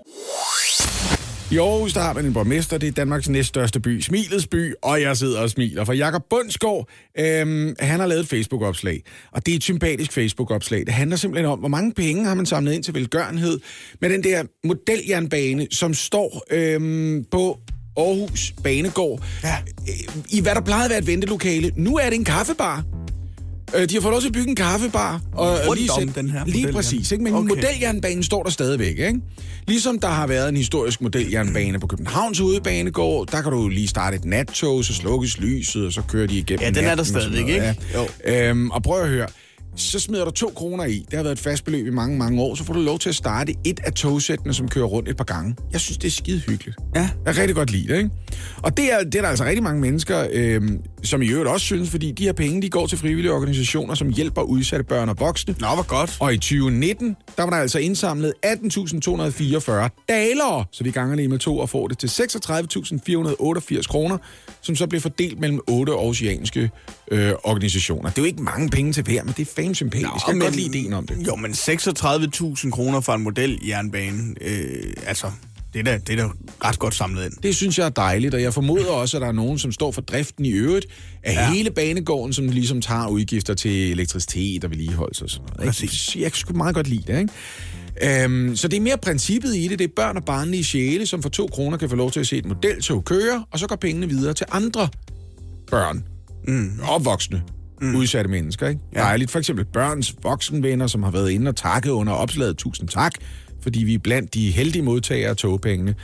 [1.50, 5.02] I Aarhus, der har man en borgmester, det er Danmarks næststørste by, Smilets by, og
[5.02, 5.84] jeg sidder og smiler.
[5.84, 10.80] For Jakob Bundsgaard, øhm, han har lavet et Facebook-opslag, og det er et sympatisk Facebook-opslag.
[10.80, 13.60] Det handler simpelthen om, hvor mange penge har man samlet ind til velgørenhed
[14.00, 17.58] med den der modeljernbane, som står øhm, på
[17.96, 19.22] Aarhus Banegård.
[19.42, 19.56] Ja.
[19.88, 21.72] Øh, I hvad der plejede at være et ventelokale.
[21.76, 23.01] Nu er det en kaffebar.
[23.74, 25.20] Øh, De har fået lov til at bygge en kaffebar.
[25.32, 27.12] Og Rundt lige, om den her Lige præcis.
[27.12, 27.24] Ikke?
[27.24, 27.48] Men Okay.
[27.48, 28.98] modeljernbanen står der stadigvæk.
[28.98, 29.20] Ikke?
[29.68, 34.16] Ligesom der har været en historisk modeljernbane på Københavns Hovedbanegård, der kan du lige starte
[34.16, 37.46] et nattog, så slukkes lyset, og så kører de igennem Ja, den er der stadigvæk,
[37.46, 37.76] noget,
[38.24, 38.48] Ja.
[38.50, 39.26] Øhm, og prøv at høre.
[39.76, 41.06] Så smider du to kroner i.
[41.10, 42.54] Det har været et fast beløb i mange, mange år.
[42.54, 45.24] Så får du lov til at starte et af togsættene, som kører rundt et par
[45.24, 45.56] gange.
[45.72, 46.76] Jeg synes, det er skide hyggeligt.
[46.94, 47.00] Ja.
[47.26, 48.10] Jeg kan rigtig godt lide det, ikke?
[48.62, 51.66] Og det er, det er der altså rigtig mange mennesker, øhm, som i øvrigt også
[51.66, 55.16] synes, fordi de her penge, de går til frivillige organisationer, som hjælper udsatte børn og
[55.18, 55.54] voksne.
[55.60, 56.16] Nå, hvor godt.
[56.20, 61.38] Og i 2019, der var der altså indsamlet 18.244 dalere, så vi ganger lige med
[61.38, 64.18] to og får det til 36.488 kroner,
[64.62, 66.70] som så bliver fordelt mellem otte oceanske
[67.10, 68.10] øh, organisationer.
[68.10, 70.06] Det er jo ikke mange penge til hver, men det er fandme sympatisk.
[70.06, 71.26] Jeg kan godt lide ideen om det.
[71.26, 75.26] Jo, men 36.000 kroner for en modeljernbane, øh, altså,
[75.72, 76.32] det er, da, det er da
[76.64, 77.32] ret godt samlet ind.
[77.42, 79.90] Det synes jeg er dejligt, og jeg formoder også, at der er nogen, som står
[79.90, 80.86] for driften i øvrigt
[81.22, 81.52] af ja.
[81.52, 85.60] hele banegården, som ligesom tager udgifter til elektricitet og vedligeholdelse og sådan noget.
[85.60, 85.68] Ikke?
[85.68, 86.16] Præcis.
[86.16, 87.32] Jeg kan sgu meget godt lide det, ikke?
[88.02, 89.78] Øhm, så det er mere princippet i det.
[89.78, 92.26] Det er børn og barnlige sjæle, som for to kroner kan få lov til at
[92.26, 94.88] se et modeltog køre, og så går pengene videre til andre
[95.70, 96.04] børn
[96.48, 96.80] mm.
[96.88, 97.42] og voksne.
[97.80, 97.96] Mm.
[97.96, 98.80] Udsatte mennesker, ikke?
[98.94, 99.00] Ja.
[99.00, 99.30] Dejligt.
[99.30, 102.56] For eksempel børns voksenvenner, som har været inde og takke under opslaget.
[102.56, 103.12] Tusind tak,
[103.62, 105.94] fordi vi er blandt de heldige modtagere af togpengene.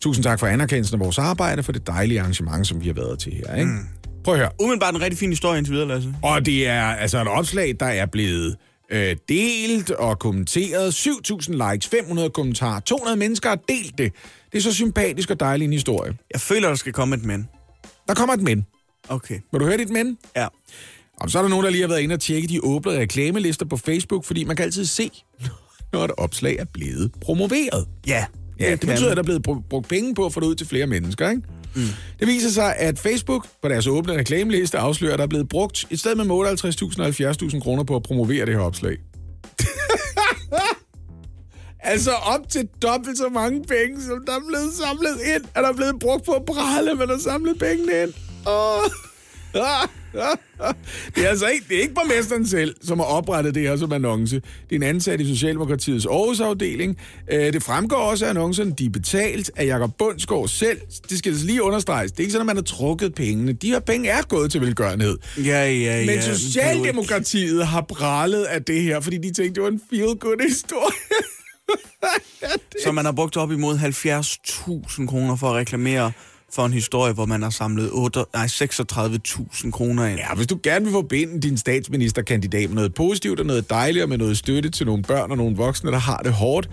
[0.00, 3.18] Tusind tak for anerkendelsen af vores arbejde, for det dejlige arrangement, som vi har været
[3.18, 3.54] til her.
[3.54, 3.70] Ikke?
[3.70, 3.78] Mm.
[4.24, 4.50] Prøv at høre.
[4.60, 6.14] Umiddelbart en rigtig fin historie indtil videre, Lasse.
[6.22, 8.56] Og det er altså et opslag, der er blevet
[8.92, 11.06] øh, delt og kommenteret.
[11.06, 14.12] 7.000 likes, 500 kommentarer, 200 mennesker har delt det.
[14.52, 16.16] Det er så sympatisk og dejlig en historie.
[16.32, 17.48] Jeg føler, der skal komme et men.
[18.08, 18.66] Der kommer et men.
[19.08, 19.38] Okay.
[19.52, 20.18] Vil du høre dit men?
[20.36, 20.46] Ja.
[21.20, 23.66] Og så er der nogen, der lige har været inde og tjekke de åbne reklamelister
[23.66, 25.10] på Facebook, fordi man kan altid se,
[25.92, 27.88] når et opslag er blevet promoveret.
[28.06, 28.24] Ja.
[28.60, 30.46] Ja, det kan betyder, at der er blevet bru- brugt penge på at få det
[30.46, 31.42] ud til flere mennesker, ikke?
[31.74, 31.82] Mm.
[32.20, 35.86] Det viser sig, at Facebook på deres åbne reklameliste afslører, at der er blevet brugt
[35.90, 38.96] et sted med 58.000 og 70.000 kroner på at promovere det her opslag.
[41.92, 45.72] altså op til dobbelt så mange penge, som der er blevet samlet ind, er der
[45.72, 48.12] blevet brugt på at prale, men der samlet pengene ind.
[48.46, 48.90] Oh.
[51.14, 53.92] Det er altså ikke, det er ikke borgmesteren selv, som har oprettet det her som
[53.92, 54.36] annonce.
[54.36, 56.96] Det er en ansat i Socialdemokratiets Aarhus-afdeling.
[57.32, 60.80] Øh, Det fremgår også af annoncerne, de er betalt af Jakob Bundsgaard selv.
[61.10, 62.12] Det skal altså lige understreges.
[62.12, 63.52] Det er ikke sådan, at man har trukket pengene.
[63.52, 65.18] De her penge er gået til velgørenhed.
[65.36, 66.06] Ja, ja, ja.
[66.06, 70.92] Men Socialdemokratiet har prallet af det her, fordi de tænkte, det var en feel-good historie.
[72.84, 76.12] Så man har brugt op imod 70.000 kroner for at reklamere
[76.52, 80.18] for en historie, hvor man har samlet 8, nej, 36.000 kroner ind.
[80.18, 84.08] Ja, hvis du gerne vil forbinde din statsministerkandidat med noget positivt og noget dejligt og
[84.08, 86.70] med noget støtte til nogle børn og nogle voksne, der har det hårdt,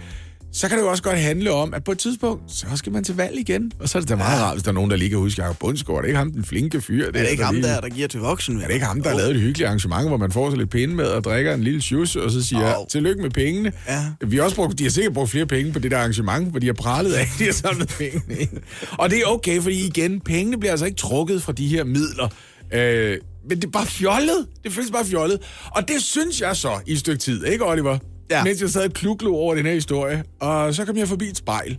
[0.56, 3.04] så kan det jo også godt handle om, at på et tidspunkt, så skal man
[3.04, 3.72] til valg igen.
[3.80, 5.42] Og så er det da meget rart, hvis der er nogen, der lige kan huske
[5.42, 5.98] Jacob Bundsgaard.
[5.98, 7.08] Det er ikke ham, den flinke fyr.
[7.08, 7.68] Er det ikke ham lige...
[7.68, 8.62] der, der giver til voksen?
[8.62, 10.70] Er det ikke ham, der har lavet et hyggeligt arrangement, hvor man får sig lidt
[10.70, 12.86] pinde med og drikker en lille sjus, og så siger, Au.
[12.92, 13.72] tillykke med pengene.
[13.88, 14.06] Ja.
[14.28, 16.60] Vi har også brugt, de har sikkert brugt flere penge på det der arrangement, hvor
[16.60, 18.50] de har pralet af, de har samlet pengene ind.
[18.92, 22.28] Og det er okay, fordi igen, pengene bliver altså ikke trukket fra de her midler.
[22.74, 23.18] Øh,
[23.50, 24.48] men det er bare fjollet.
[24.64, 25.40] Det føles bare fjollet.
[25.72, 27.98] Og det synes jeg så i et stykke tid, ikke Oliver?
[28.30, 28.44] Ja.
[28.44, 30.24] Mens jeg sad og kluglog over den her historie.
[30.40, 31.78] Og så kom jeg forbi et spejl.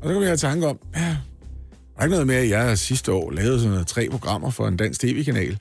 [0.00, 2.78] Og så kom jeg i tanke om, ja, der er ikke noget med, at jeg
[2.78, 5.58] sidste år lavede sådan noget, tre programmer for en dansk tv-kanal,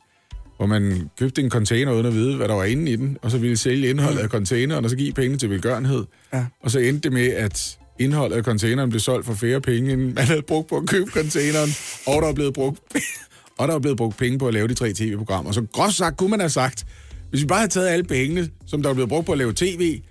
[0.57, 3.31] hvor man købte en container uden at vide, hvad der var inde i den, og
[3.31, 6.05] så ville sælge indholdet af containeren, og så give penge til velgørenhed.
[6.33, 6.45] Ja.
[6.63, 10.13] Og så endte det med, at indholdet af containeren blev solgt for færre penge, end
[10.13, 11.69] man havde brugt på at købe containeren,
[12.07, 12.79] og der er blevet brugt,
[13.59, 15.51] og der er blevet brugt penge på at lave de tre tv-programmer.
[15.51, 16.85] Så groft sagt kunne man have sagt,
[17.29, 19.53] hvis vi bare havde taget alle pengene, som der er blevet brugt på at lave
[19.53, 20.01] tv,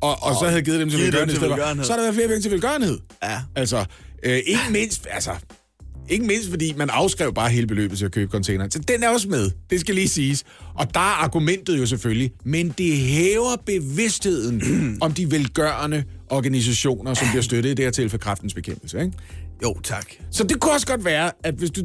[0.00, 1.34] og, og så havde givet dem til dem velgørenhed,
[1.76, 2.98] til så havde der været flere penge til velgørenhed.
[3.22, 3.40] Ja.
[3.56, 3.84] Altså,
[4.22, 5.30] øh, ikke mindst, altså,
[6.08, 8.70] ikke mindst fordi man afskrev bare hele beløbet til at købe containeren.
[8.70, 10.44] Så den er også med, det skal lige siges.
[10.74, 14.62] Og der er argumentet jo selvfølgelig, men det hæver bevidstheden
[15.04, 19.00] om de velgørende organisationer, som bliver støttet i det her tilfælde kraftens bekæmpelse.
[19.00, 19.12] Ikke?
[19.62, 20.06] Jo, tak.
[20.30, 21.82] Så det kunne også godt være, at hvis du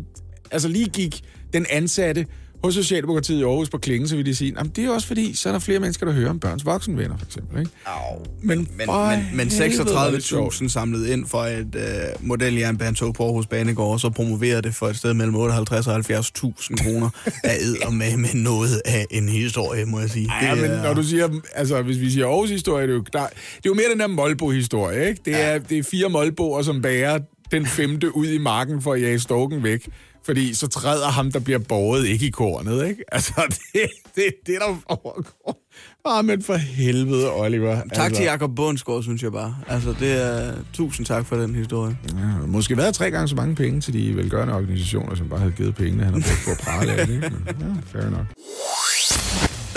[0.52, 1.22] altså lige gik
[1.54, 2.26] den ansatte
[2.64, 5.36] hos Socialdemokratiet i Aarhus på klingen, så ville de sige, at det er også fordi,
[5.36, 7.60] så er der flere mennesker, der hører om børns voksenvenner, for eksempel.
[7.60, 7.72] Ikke?
[7.86, 8.26] Au.
[8.42, 8.88] Men, Men, men,
[9.34, 10.54] men helvede, hvor er det sjovt.
[10.54, 14.88] 36.000 samlet ind for et øh, modeljernbanetog på Aarhus Banegård, og så promoverer det for
[14.88, 17.10] et sted mellem 58 og 70.000 kroner
[17.44, 20.30] af ed med, med noget af en historie, må jeg sige.
[20.42, 22.96] Ja, Det men er- når du siger, altså hvis vi siger Aarhus historie, det er
[22.96, 25.22] jo, der, det er jo mere den der Molbo-historie, ikke?
[25.26, 27.20] Det er, det er fire Molboer, som bærer
[27.52, 29.90] den femte ud i marken for at jage storken væk.
[30.30, 33.04] Fordi så træder ham, der bliver båret, ikke i kornet, ikke?
[33.12, 33.34] Altså,
[33.74, 33.82] det
[34.16, 35.70] det, det der foregår.
[36.06, 37.76] Ah, men for helvede, Oliver.
[37.76, 39.58] Tak altså, til Jakob Bundsgaard, synes jeg bare.
[39.68, 40.54] Altså, det er...
[40.74, 41.98] Tusind tak for den historie.
[42.18, 45.52] Ja, måske været tre gange så mange penge til de velgørende organisationer, som bare havde
[45.52, 47.24] givet pengene, han har brugt på at prale af det,
[47.62, 48.26] ja, fair nok.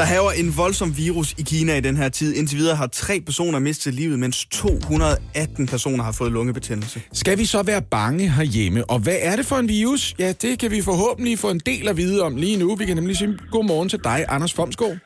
[0.02, 2.34] Der haver en voldsom virus i Kina i den her tid.
[2.34, 7.02] Indtil videre har tre personer mistet livet, mens 218 personer har fået lungebetændelse.
[7.12, 8.90] Skal vi så være bange herhjemme?
[8.90, 10.14] Og hvad er det for en virus?
[10.18, 12.76] Ja, det kan vi forhåbentlig få en del at vide om lige nu.
[12.76, 14.96] Vi kan nemlig sige godmorgen til dig, Anders Fomsgaard.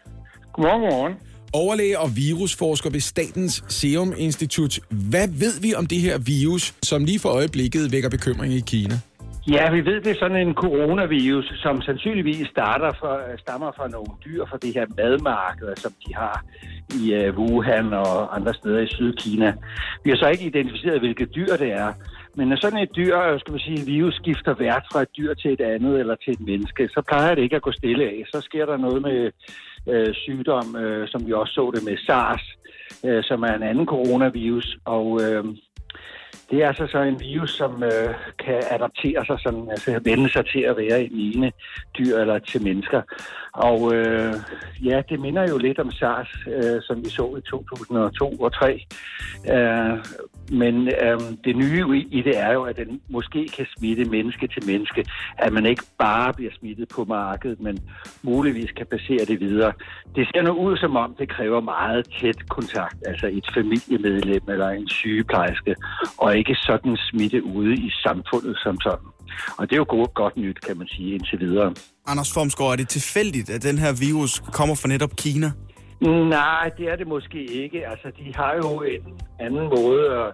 [0.53, 1.13] Godmorgen, godmorgen.
[1.53, 4.81] Overlæge og virusforsker ved Statens Serum Institut.
[4.91, 9.01] Hvad ved vi om det her virus, som lige for øjeblikket vækker bekymring i Kina?
[9.51, 14.13] Ja, vi ved, det er sådan en coronavirus, som sandsynligvis starter for, stammer fra nogle
[14.25, 16.45] dyr fra det her madmarked, som de har
[17.01, 19.55] i øh, Wuhan og andre steder i Sydkina.
[20.05, 21.93] Vi har så ikke identificeret, hvilke dyr det er.
[22.37, 25.35] Men når sådan et dyr, øh, skal man sige, virus skifter vært fra et dyr
[25.35, 28.25] til et andet eller til et menneske, så plejer det ikke at gå stille af.
[28.33, 29.31] Så sker der noget med
[29.89, 32.45] øh, sygdom, øh, som vi også så det med SARS,
[33.05, 34.79] øh, som er en anden coronavirus.
[34.85, 35.45] Og øh,
[36.51, 40.47] det er altså så en virus, som øh, kan adaptere sig, sådan, altså vende sig
[40.47, 41.53] til at være i ene
[41.99, 43.03] dyr eller til mennesker.
[43.53, 44.35] Og øh,
[44.85, 48.87] ja, det minder jo lidt om SARS, øh, som vi så i 2002 og 2003.
[49.53, 49.99] Øh,
[50.53, 54.47] men øh, det nye i- i det er jo, at den måske kan smitte menneske
[54.47, 55.05] til menneske.
[55.39, 57.79] At man ikke bare bliver smittet på markedet, men
[58.23, 59.73] muligvis kan passere det videre.
[60.17, 64.69] Det ser nu ud som om, det kræver meget tæt kontakt, altså et familiemedlem eller
[64.69, 65.75] en sygeplejerske,
[66.19, 69.09] og ikke sådan smitte ude i samfundet som sådan.
[69.59, 71.75] Og det er jo godt, godt nyt, kan man sige, indtil videre.
[72.07, 75.51] Anders Formsgaard, er det tilfældigt, at den her virus kommer fra netop Kina?
[76.37, 77.89] Nej, det er det måske ikke.
[77.89, 79.03] Altså, de har jo en
[79.41, 80.31] anden måde at,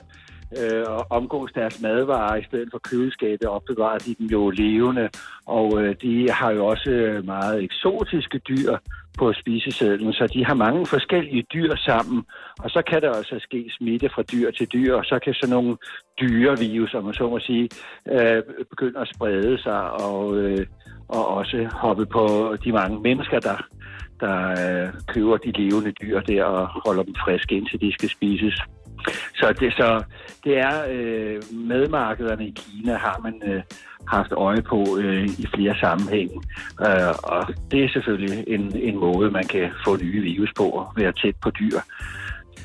[0.60, 2.36] øh, og omgås deres madvarer.
[2.36, 5.08] I stedet for køleskabet opbevarer de dem jo levende.
[5.46, 8.76] Og øh, de har jo også øh, meget eksotiske dyr
[9.18, 12.24] på spisesedlen, så de har mange forskellige dyr sammen.
[12.58, 15.54] Og så kan der også ske smitte fra dyr til dyr, og så kan sådan
[15.54, 15.76] nogle
[16.20, 17.68] dyrevirus, om man så må sige,
[18.12, 20.66] øh, begynde at sprede sig og, øh,
[21.08, 23.58] og også hoppe på de mange mennesker, der,
[24.20, 28.60] der øh, køber de levende dyr der og holder dem friske, indtil de skal spises.
[29.34, 30.02] Så det, så
[30.44, 33.62] det er øh, medmarkederne i Kina har man øh,
[34.08, 36.42] haft øje på øh, i flere sammenhænge.
[36.86, 40.86] Øh, og det er selvfølgelig en, en måde, man kan få nye virus på at
[40.96, 41.78] være tæt på dyr.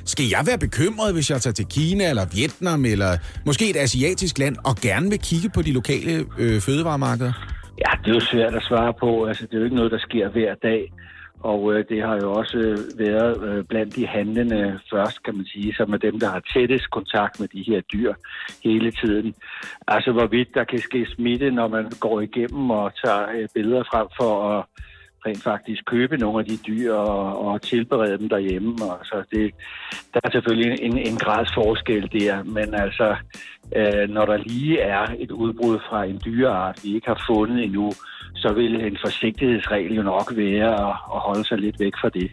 [0.06, 3.12] Skal jeg være bekymret, hvis jeg tager til Kina eller Vietnam eller
[3.45, 7.34] måske et asiatisk land og gerne vil kigge på de lokale øh, fødevaremarkeder?
[7.84, 9.26] Ja, det er jo svært at svare på.
[9.26, 10.82] Altså, det er jo ikke noget, der sker hver dag.
[11.39, 15.45] Og øh, det har jo også øh, været øh, blandt de handlende først, kan man
[15.45, 18.13] sige, som er dem, der har tættest kontakt med de her dyr
[18.63, 19.34] hele tiden.
[19.88, 24.08] Altså hvorvidt der kan ske smitte, når man går igennem og tager øh, billeder frem
[24.19, 24.65] for at
[25.26, 28.71] rent faktisk købe nogle af de dyr og, og tilberede dem derhjemme.
[28.82, 29.54] Og så det,
[30.13, 33.15] der er selvfølgelig en, en grads forskel der, men altså,
[33.75, 37.91] øh, når der lige er et udbrud fra en dyreart, vi ikke har fundet endnu,
[38.36, 42.32] så vil en forsigtighedsregel jo nok være at, at holde sig lidt væk fra det.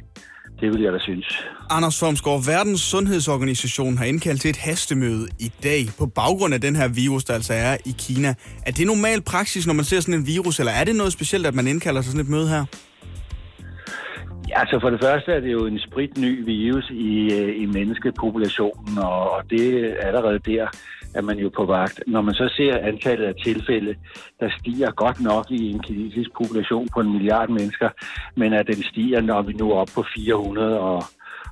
[0.61, 1.47] Det vil jeg da synes.
[1.70, 6.77] Anders Formsgaard, Verdens Sundhedsorganisation har indkaldt til et hastemøde i dag på baggrund af den
[6.77, 8.35] her virus, der altså er i Kina.
[8.66, 11.47] Er det normal praksis, når man ser sådan en virus, eller er det noget specielt,
[11.47, 12.64] at man indkalder sig sådan et møde her?
[14.49, 18.99] Ja, altså for det første er det jo en spritny virus i, øh, i menneskepopulationen,
[18.99, 20.66] og, og det er allerede der,
[21.14, 22.00] er man jo på vagt.
[22.07, 23.94] Når man så ser antallet af tilfælde,
[24.40, 27.88] der stiger godt nok i en kinesisk population på en milliard mennesker,
[28.35, 31.05] men at den stiger, når vi nu er op på 400 og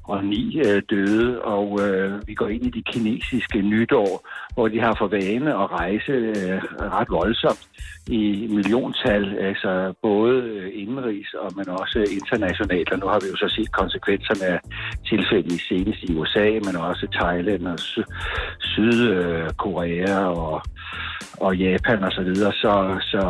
[0.05, 4.81] og ni øh, døde, og øh, vi går ind i de kinesiske nytår, hvor de
[4.81, 6.63] har for vane at rejse øh,
[6.97, 7.69] ret voldsomt
[8.07, 12.93] i milliontal, altså både øh, indenrigs og men også internationalt.
[12.93, 14.61] Og nu har vi jo så set konsekvenserne af
[15.07, 18.11] tilfælde senest i USA, men også Thailand og Sy-
[18.61, 20.63] Sydkorea og
[21.41, 22.53] og Japan og så videre.
[22.53, 23.21] Så, så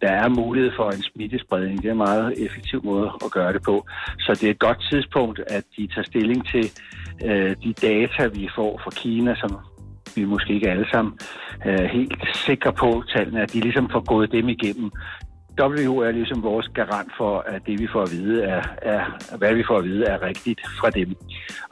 [0.00, 1.82] der er mulighed for en smittespredning.
[1.82, 3.86] Det er en meget effektiv måde at gøre det på.
[4.18, 6.64] Så det er et godt tidspunkt, at de tager stilling til
[7.24, 9.58] øh, de data, vi får fra Kina, som
[10.16, 11.12] vi måske ikke alle sammen
[11.66, 14.90] øh, helt sikre på tallene, at de ligesom får gået dem igennem.
[15.60, 19.54] WHO er ligesom vores garant for, at det vi får at vide er, er hvad
[19.54, 21.16] vi får at vide er rigtigt fra dem.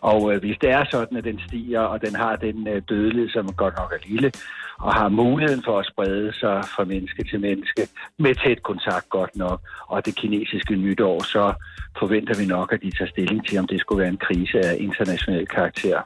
[0.01, 3.31] Og øh, hvis det er sådan, at den stiger, og den har den øh, dødelighed,
[3.31, 4.33] som godt nok er lille,
[4.79, 7.83] og har muligheden for at sprede sig fra menneske til menneske
[8.19, 11.53] med tæt kontakt godt nok, og det kinesiske nytår, så
[11.99, 14.77] forventer vi nok, at de tager stilling til, om det skulle være en krise af
[14.79, 16.03] international karakter.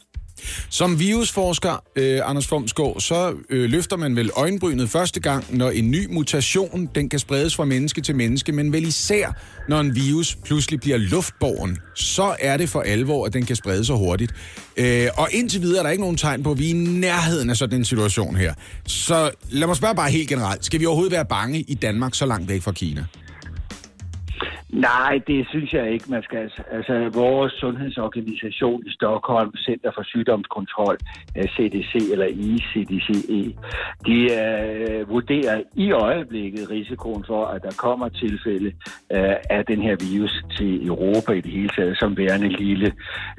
[0.71, 5.91] Som virusforsker, øh, Anders Fomsgaard, så øh, løfter man vel øjenbrynet første gang, når en
[5.91, 9.37] ny mutation den kan spredes fra menneske til menneske, men vel især,
[9.69, 13.85] når en virus pludselig bliver luftborgen, så er det for alvor, at den kan sprede
[13.85, 14.33] sig hurtigt.
[14.77, 17.51] Øh, og indtil videre er der ikke nogen tegn på, at vi er i nærheden
[17.51, 18.55] af sådan en situation her.
[18.87, 20.65] Så lad mig spørge bare helt generelt.
[20.65, 23.05] Skal vi overhovedet være bange i Danmark så langt væk fra Kina?
[24.73, 26.53] Nej, det synes jeg ikke, man skal.
[26.71, 30.97] Altså, vores sundhedsorganisation i Stockholm, Center for Sygdomskontrol,
[31.37, 33.57] øh, CDC eller ICDCE,
[34.07, 38.69] de uh, vurderer i øjeblikket risikoen for, at der kommer tilfælde
[39.15, 42.93] uh, af den her virus til Europa i det hele taget, som værende lille.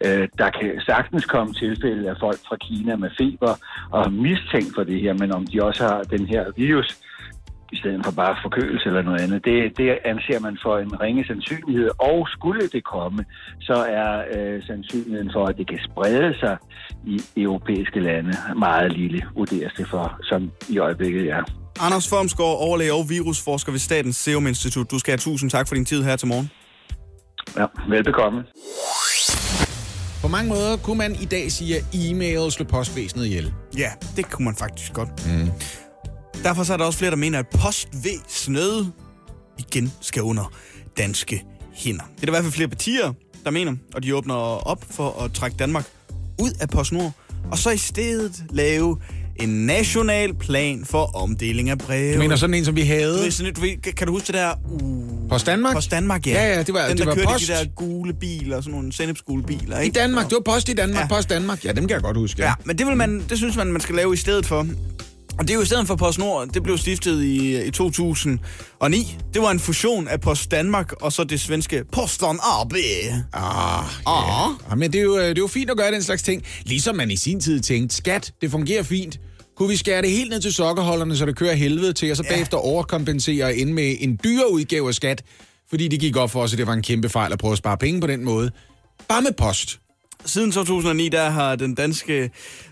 [0.06, 3.54] Uh, der kan sagtens komme tilfælde af folk fra Kina med feber
[3.92, 7.04] og mistænkt for det her, men om de også har den her virus,
[7.74, 9.40] i stedet for bare forkølelse eller noget andet.
[9.46, 13.26] Det, det anser man for en ringe sandsynlighed, og skulle det komme,
[13.62, 16.58] så er øh, sandsynligheden for, at det kan sprede sig
[17.14, 18.34] i europæiske lande
[18.66, 21.44] meget lille, vurderes det for, som i øjeblikket er.
[21.80, 24.92] Anders Formsgaard, overlæge og virusforsker ved Statens Serum Institut.
[24.92, 26.50] Du skal have tusind tak for din tid her til morgen.
[27.58, 28.44] Ja, velbekomme.
[30.22, 33.54] På mange måder kunne man i dag sige, at e-mail slår postvæsenet ihjel.
[33.78, 35.10] Ja, det kunne man faktisk godt.
[35.10, 35.50] Mm.
[36.44, 38.92] Derfor så er der også flere, der mener, at postvæsenet
[39.60, 40.52] igen skal under
[40.98, 42.04] danske hænder.
[42.04, 43.14] Det er der i hvert fald flere partier,
[43.46, 45.86] der mener, og de åbner op for at trække Danmark
[46.42, 47.12] ud af PostNord,
[47.52, 48.98] og så i stedet lave
[49.40, 52.14] en national plan for omdeling af breve.
[52.16, 53.18] Du mener sådan en, som vi havde?
[53.18, 54.54] Du ved, sådan et, du ved, kan du huske det der?
[54.72, 55.74] Uh, Post Danmark?
[55.74, 56.32] Post Danmark, ja.
[56.32, 57.44] Ja, ja, det var- Den, det der var kørte post.
[57.44, 59.80] i de der gule biler, sådan nogle sennepsgule biler.
[59.80, 60.00] I Ikke?
[60.00, 60.26] Danmark.
[60.30, 60.96] Det var post i Danmark.
[60.98, 61.02] Ja.
[61.02, 61.08] Ja.
[61.16, 61.66] Post Danmark.
[61.66, 62.44] Ja, dem kan jeg godt huske.
[62.44, 64.68] Ja, men det, vil man, det synes man, man skal lave i stedet for.
[65.40, 69.18] Og det er jo i stedet for PostNord, det blev stiftet i, i 2009.
[69.34, 72.74] Det var en fusion af Post Danmark og så det svenske Posten AB.
[73.34, 74.50] Ah, Ah.
[74.70, 74.76] ja.
[74.76, 76.44] Men det er, jo, øh, det er jo fint at gøre den slags ting.
[76.66, 79.20] Ligesom man i sin tid tænkte, skat, det fungerer fint.
[79.58, 82.24] Kunne vi skære det helt ned til sokkerholderne, så det kører helvede til, og så
[82.24, 82.30] Ja.
[82.34, 85.24] bagefter overkompensere og ende med en dyre udgave af skat,
[85.70, 87.58] fordi det gik op for os, at det var en kæmpe fejl at prøve at
[87.58, 88.52] spare penge på den måde.
[89.10, 89.80] Bare med post.
[90.26, 92.30] Siden 2009, der har den danske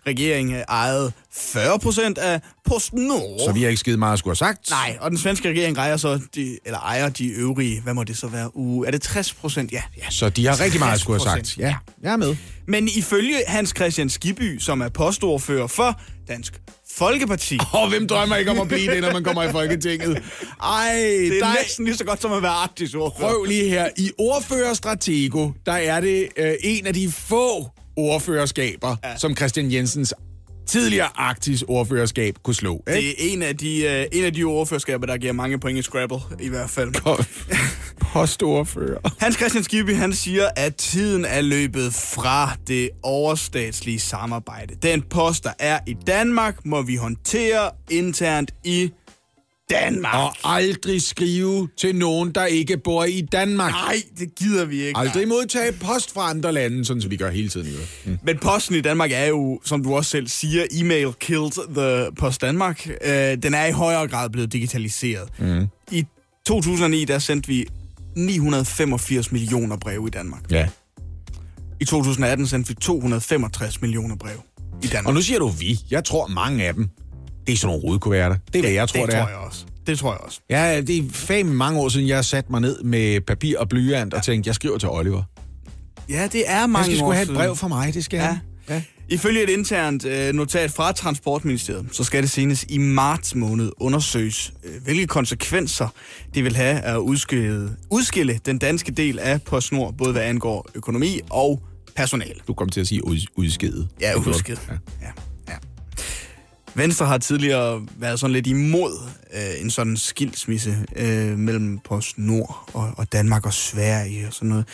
[0.08, 3.39] regering øh, ejet 40 procent af PostNord.
[3.45, 4.69] Så vi har ikke skide meget at skulle have sagt.
[4.69, 8.17] Nej, og den svenske regering ejer så, de, eller ejer de øvrige, hvad må det
[8.17, 9.71] så være, uh, er det 60 procent?
[9.71, 10.09] Ja, ja.
[10.09, 11.43] Så de har rigtig meget at skulle have 60%.
[11.43, 11.57] sagt.
[11.57, 12.35] Ja, jeg er med.
[12.67, 16.61] Men ifølge Hans Christian Skiby, som er postordfører for Dansk
[16.95, 20.23] Folkeparti, Og hvem drømmer ikke om at blive det, når man kommer i Folketinget?
[20.63, 23.29] Ej, det der er er næsten lige så godt som at være arktisk ordfører.
[23.29, 23.89] Prøv lige her.
[23.97, 29.17] I ordførerstratego, der er det øh, en af de få ordførerskaber, ja.
[29.17, 30.13] som Christian Jensens
[30.65, 32.84] tidligere arktis ordførerskab kunne slå.
[32.88, 32.91] Ikke?
[32.91, 35.82] Det er en af de, øh, en af de ordførerskaber, der giver mange point i
[35.82, 36.93] Scrabble, i hvert fald.
[38.14, 38.99] Postordfører.
[39.20, 44.76] Hans Christian Skibby, han siger, at tiden er løbet fra det overstatslige samarbejde.
[44.82, 48.91] Den post, der er i Danmark, må vi håndtere internt i
[49.72, 50.13] Danmark.
[50.13, 53.72] Og aldrig skrive til nogen, der ikke bor i Danmark.
[53.72, 54.99] Nej, det gider vi ikke.
[54.99, 57.67] Aldrig modtage post fra andre lande, sådan som vi gør hele tiden.
[58.05, 58.17] Mm.
[58.24, 62.41] Men posten i Danmark er jo, som du også selv siger, email killed the Post
[62.41, 62.89] Danmark.
[63.05, 65.30] Øh, den er i højere grad blevet digitaliseret.
[65.39, 65.67] Mm.
[65.91, 66.05] I
[66.47, 67.65] 2009, der sendte vi
[68.15, 70.51] 985 millioner breve i Danmark.
[70.51, 70.67] Ja.
[71.80, 74.39] I 2018 sendte vi 265 millioner breve
[74.84, 75.07] i Danmark.
[75.07, 75.80] Og nu siger du vi.
[75.91, 76.89] Jeg tror, mange af dem,
[77.47, 78.35] det er sådan nogle rodekuverter.
[78.53, 79.23] Det er, hvad jeg tror, det, det det er.
[79.25, 79.65] tror jeg også.
[79.87, 80.39] Det tror jeg også.
[80.49, 84.13] Ja, det er fandme mange år siden, jeg satte mig ned med papir og blyant
[84.13, 85.23] og tænkte, jeg skriver til Oliver.
[86.09, 87.37] Ja, det er mange Han skal år sgu have et siden.
[87.37, 88.25] brev fra mig, det skal Ja.
[88.25, 88.37] han.
[88.69, 88.81] Ja.
[89.09, 94.53] Ifølge et internt øh, notat fra Transportministeriet, så skal det senest i marts måned undersøges,
[94.63, 95.87] øh, hvilke konsekvenser
[96.33, 101.19] det vil have at udskille, udskille den danske del af PostNord, både hvad angår økonomi
[101.29, 101.61] og
[101.95, 102.33] personale.
[102.47, 103.87] Du kom til at sige ud, udskidet.
[104.01, 104.09] Ja.
[104.09, 104.13] Ja.
[104.69, 105.07] Ja, ja.
[106.76, 108.93] Venstre har tidligere været sådan lidt imod
[109.34, 114.65] øh, en sådan skilsmisse øh, mellem PostNord og, og Danmark og Sverige og sådan noget.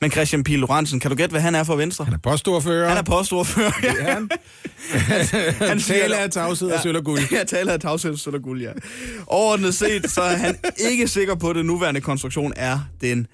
[0.00, 2.04] Men Christian Pihl Lorentzen, kan du gætte, hvad han er for Venstre?
[2.04, 2.88] Han er postordfører.
[2.88, 3.72] Han er postordfører.
[3.82, 3.92] Ja.
[4.08, 4.30] Ja, han.
[5.68, 7.20] Han siger- taler af tavshed og sølv og guld.
[7.30, 8.70] Jeg taler af tavshed, sølv og guld, ja.
[9.26, 13.26] Overordnet set, så er han ikke sikker på, at den nuværende konstruktion er den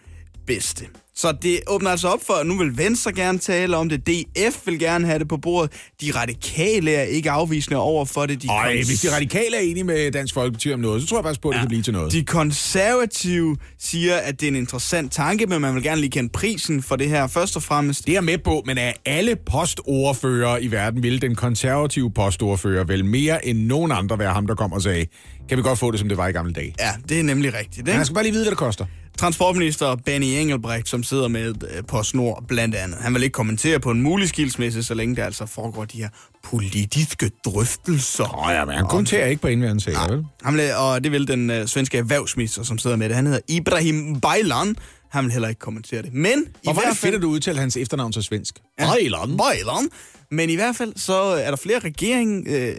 [0.46, 0.84] bedste.
[1.18, 4.06] Så det åbner altså op for, at nu vil Venstre gerne tale om det.
[4.06, 5.72] DF vil gerne have det på bordet.
[6.00, 8.42] De radikale er ikke afvisende over for det.
[8.42, 11.18] De Ej, kons- hvis de radikale er enige med Dansk Folkeparti om noget, så tror
[11.18, 12.12] jeg faktisk på, at det kan blive til noget.
[12.12, 16.28] De konservative siger, at det er en interessant tanke, men man vil gerne lige kende
[16.28, 18.04] prisen for det her først og fremmest.
[18.06, 22.84] Det er jeg med på, men af alle postordfører i verden vil den konservative postordfører
[22.84, 25.06] vel mere end nogen andre være ham, der kom og sagde,
[25.48, 26.74] kan vi godt få det, som det var i gamle dage.
[26.80, 27.76] Ja, det er nemlig rigtigt.
[27.76, 27.96] Men Ikke?
[27.96, 28.84] han skal bare lige vide, hvad det koster.
[29.18, 32.98] Transportminister Benny Engelbrecht, som sidder med øh, PostNord blandt andet.
[33.00, 36.08] Han vil ikke kommentere på en mulig skilsmisse, så længe der altså foregår de her
[36.44, 38.46] politiske drøftelser.
[38.46, 40.24] Åh ja, men han kommenterer ikke på indværende sager, vel?
[40.42, 43.16] Han vil, og det vil den øh, svenske erhvervsminister, som sidder med det.
[43.16, 44.76] Han hedder Ibrahim Baylan.
[45.10, 46.14] Han vil heller ikke kommentere det.
[46.14, 48.58] Men i Og hvor er det fedt, at du udtaler hans efternavn så svensk.
[48.80, 48.92] Ja.
[48.94, 49.36] Baylan.
[49.36, 49.88] Baylan.
[50.30, 52.74] Men i hvert fald, så er der flere regering, øh, øh,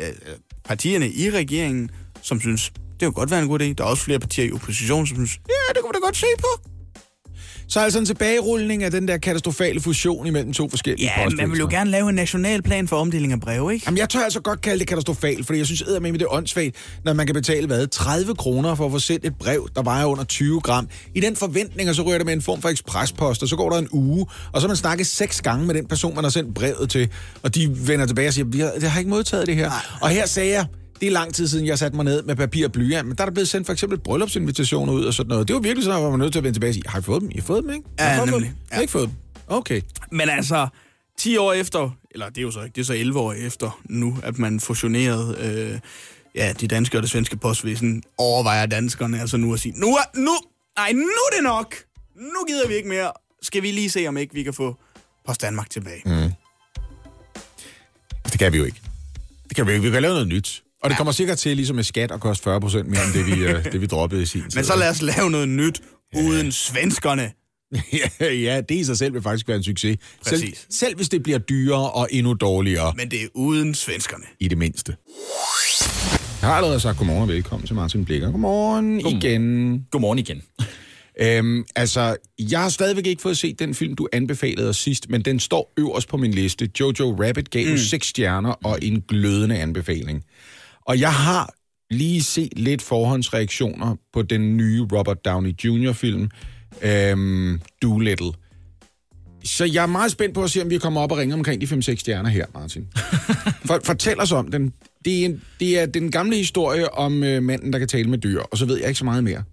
[0.63, 3.73] partierne i regeringen, som synes, det kunne godt være en god idé.
[3.73, 6.17] Der er også flere partier i opposition, som synes, ja, det kunne vi da godt
[6.17, 6.69] se på.
[7.67, 11.59] Så altså en tilbagerulning af den der katastrofale fusion imellem to forskellige Ja, man vil
[11.59, 13.83] jo gerne lave en national plan for omdeling af breve, ikke?
[13.87, 16.75] Jamen, jeg tør altså godt kalde det katastrofalt, fordi jeg synes med det er åndssvagt,
[17.05, 20.05] når man kan betale, hvad, 30 kroner for at få sendt et brev, der vejer
[20.05, 20.87] under 20 gram.
[21.15, 23.69] I den forventning, og så rører det med en form for eksprespost, og så går
[23.69, 26.55] der en uge, og så man snakket seks gange med den person, man har sendt
[26.55, 27.09] brevet til,
[27.43, 29.71] og de vender tilbage og siger, "Vi har- jeg har ikke modtaget det her.
[30.01, 30.65] Og her sagde jeg,
[31.01, 33.23] det er lang tid siden, jeg satte mig ned med papir og blyant, men der
[33.23, 35.47] er der blevet sendt for eksempel bryllupsinvitationer ud og sådan noget.
[35.47, 36.99] Det var virkelig sådan, at man var nødt til at vende tilbage og sige, har
[36.99, 37.29] I fået dem?
[37.31, 37.89] I har fået dem, ikke?
[37.99, 38.49] Ja, Har nemlig.
[38.49, 38.55] Dem?
[38.69, 39.15] Jeg har ikke fået dem.
[39.47, 39.81] Okay.
[40.11, 40.67] Men altså,
[41.17, 43.79] 10 år efter, eller det er jo så ikke, det er så 11 år efter
[43.89, 45.79] nu, at man fusionerede øh,
[46.35, 50.17] ja, de danske og det svenske postvæsen, overvejer danskerne altså nu at sige, nu er,
[50.19, 50.31] nu,
[50.77, 51.75] nej, nu er det nok.
[52.15, 53.11] Nu gider vi ikke mere.
[53.41, 54.75] Skal vi lige se, om ikke vi kan få
[55.25, 56.01] Post Danmark tilbage.
[56.05, 56.31] Mm.
[58.25, 58.81] Det kan vi jo ikke.
[59.49, 59.83] Det kan vi ikke.
[59.83, 60.63] Vi kan lave noget nyt.
[60.83, 63.25] Og det kommer sikkert til, ligesom med skat, at koste 40 procent mere, end det
[63.25, 64.49] vi, øh, det, vi droppede i sin tid.
[64.55, 65.81] Men så lad os lave noget nyt
[66.15, 67.31] uden svenskerne.
[68.21, 69.97] ja, ja, det i sig selv vil faktisk være en succes.
[70.25, 70.67] Selv, Præcis.
[70.69, 74.23] selv hvis det bliver dyrere og endnu dårligere, Men det er uden svenskerne.
[74.39, 74.95] i det mindste.
[76.41, 78.31] Jeg har allerede sagt godmorgen og velkommen til Martin Blikker.
[78.31, 79.17] Godmorgen, godmorgen.
[79.17, 79.85] igen.
[79.91, 80.41] Godmorgen igen.
[81.21, 85.21] Øhm, altså, jeg har stadigvæk ikke fået set den film, du anbefalede os sidst, men
[85.21, 86.69] den står øverst på min liste.
[86.79, 87.77] Jojo Rabbit gav mm.
[87.77, 90.23] seks stjerner og en glødende anbefaling.
[90.85, 91.53] Og jeg har
[91.89, 96.29] lige set lidt forhåndsreaktioner på den nye Robert Downey Jr.-film,
[96.81, 98.31] øhm, Doolittle.
[99.43, 101.61] Så jeg er meget spændt på at se, om vi kommer op og ringer omkring
[101.61, 102.87] de 5-6 stjerner her, Martin.
[103.67, 104.73] For, fortæl os om den.
[105.05, 108.17] Det er, en, det er den gamle historie om øh, manden, der kan tale med
[108.17, 109.43] dyr, og så ved jeg ikke så meget mere.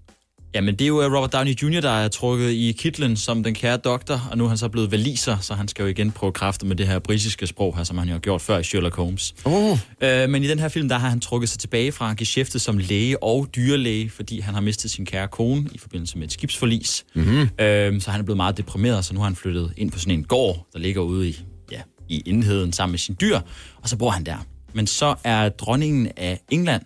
[0.57, 3.55] Jamen, det er jo øh, Robert Downey Jr., der er trukket i kitlen som den
[3.55, 6.33] kære doktor, og nu er han så blevet valiser, så han skal jo igen prøve
[6.33, 8.97] kræfter med det her britiske sprog her, som han jo har gjort før i Sherlock
[8.97, 9.35] Holmes.
[9.45, 9.79] Oh.
[10.01, 12.79] Øh, men i den her film, der har han trukket sig tilbage fra geschæftet som
[12.79, 17.05] læge og dyrlæge, fordi han har mistet sin kære kone i forbindelse med et skibsforlis.
[17.15, 17.49] Mm-hmm.
[17.61, 20.19] Øh, så han er blevet meget deprimeret, så nu har han flyttet ind på sådan
[20.19, 21.41] en gård, der ligger ude i,
[21.73, 23.41] ja, i indheden sammen med sin dyr,
[23.83, 24.47] og så bor han der.
[24.73, 26.83] Men så er dronningen af England,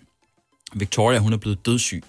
[0.75, 2.03] Victoria, hun er blevet dødssyg.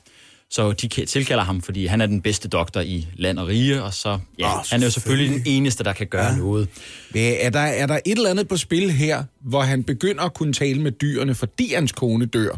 [0.51, 3.83] Så de ka- tilkalder ham, fordi han er den bedste doktor i land og rige,
[3.83, 6.35] og så, ja, Åh, han er jo selvfølgelig den eneste, der kan gøre ja.
[6.37, 6.67] noget.
[7.15, 10.53] Er der, er der et eller andet på spil her, hvor han begynder at kunne
[10.53, 12.55] tale med dyrene, fordi hans kone dør?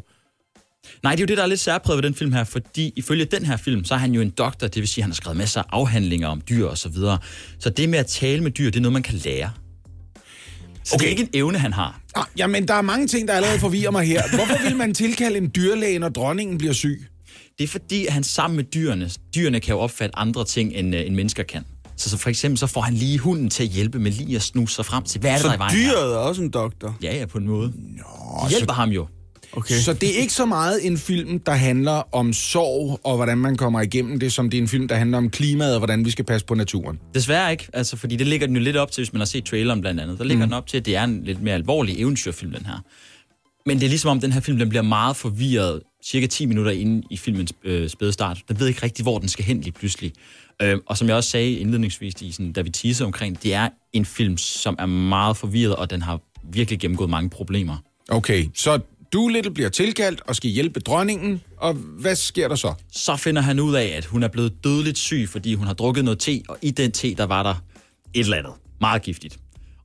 [1.04, 3.26] Nej, det er jo det, der er lidt særpræget ved den film her, fordi ifølge
[3.26, 5.16] den her film, så er han jo en doktor, det vil sige, at han har
[5.16, 7.18] skrevet masser af afhandlinger om dyr og så videre.
[7.60, 9.52] Så det med at tale med dyr, det er noget, man kan lære.
[10.84, 11.00] Så okay.
[11.00, 12.02] det er ikke en evne, han har.
[12.16, 14.24] Ah, jamen, der er mange ting, der allerede forvirrer mig her.
[14.36, 17.08] Hvorfor vil man tilkalde en dyrlæge, når dronningen bliver syg?
[17.58, 20.96] Det er fordi, at han sammen med dyrene, dyrene kan jo opfatte andre ting, end,
[20.96, 21.64] øh, end mennesker kan.
[21.98, 24.42] Så, så for eksempel så får han lige hunden til at hjælpe med lige at
[24.42, 26.42] snuse sig frem til, hvad er det, der er i Så vejen dyret er også
[26.42, 26.98] en doktor.
[27.04, 27.74] Ja, ja, på en måde.
[27.76, 28.04] Nå,
[28.44, 29.08] De hjælper ham jo.
[29.56, 29.76] Okay.
[29.76, 33.56] Så det er ikke så meget en film, der handler om sorg og hvordan man
[33.56, 36.12] kommer igennem det, som det er en film, der handler om klimaet og hvordan vi
[36.12, 37.00] skal passe på naturen.
[37.14, 39.46] Desværre ikke, altså, fordi det ligger den jo lidt op til, hvis man har set
[39.46, 40.18] traileren blandt andet.
[40.20, 40.50] Der ligger mm.
[40.50, 42.84] den op til, at det er en lidt mere alvorlig eventyrfilm, den her.
[43.66, 46.72] Men det er ligesom om, den her film den bliver meget forvirret cirka 10 minutter
[46.72, 48.42] inde i filmens øh, spæde start.
[48.48, 50.14] Den ved ikke rigtig, hvor den skal hen lige pludselig.
[50.62, 53.70] Øh, og som jeg også sagde indledningsvis, i, sådan, da vi teaser omkring, det er
[53.94, 57.78] en film, som er meget forvirret, og den har virkelig gennemgået mange problemer.
[58.10, 58.80] Okay, så
[59.14, 62.74] Doolittle bliver tilkaldt og skal hjælpe dronningen, og hvad sker der så?
[62.92, 66.06] Så finder han ud af, at hun er blevet dødeligt syg, fordi hun har drukket
[66.06, 67.56] noget te, og i den te, der var der
[68.14, 68.54] et eller andet.
[68.82, 69.38] Meget giftigt.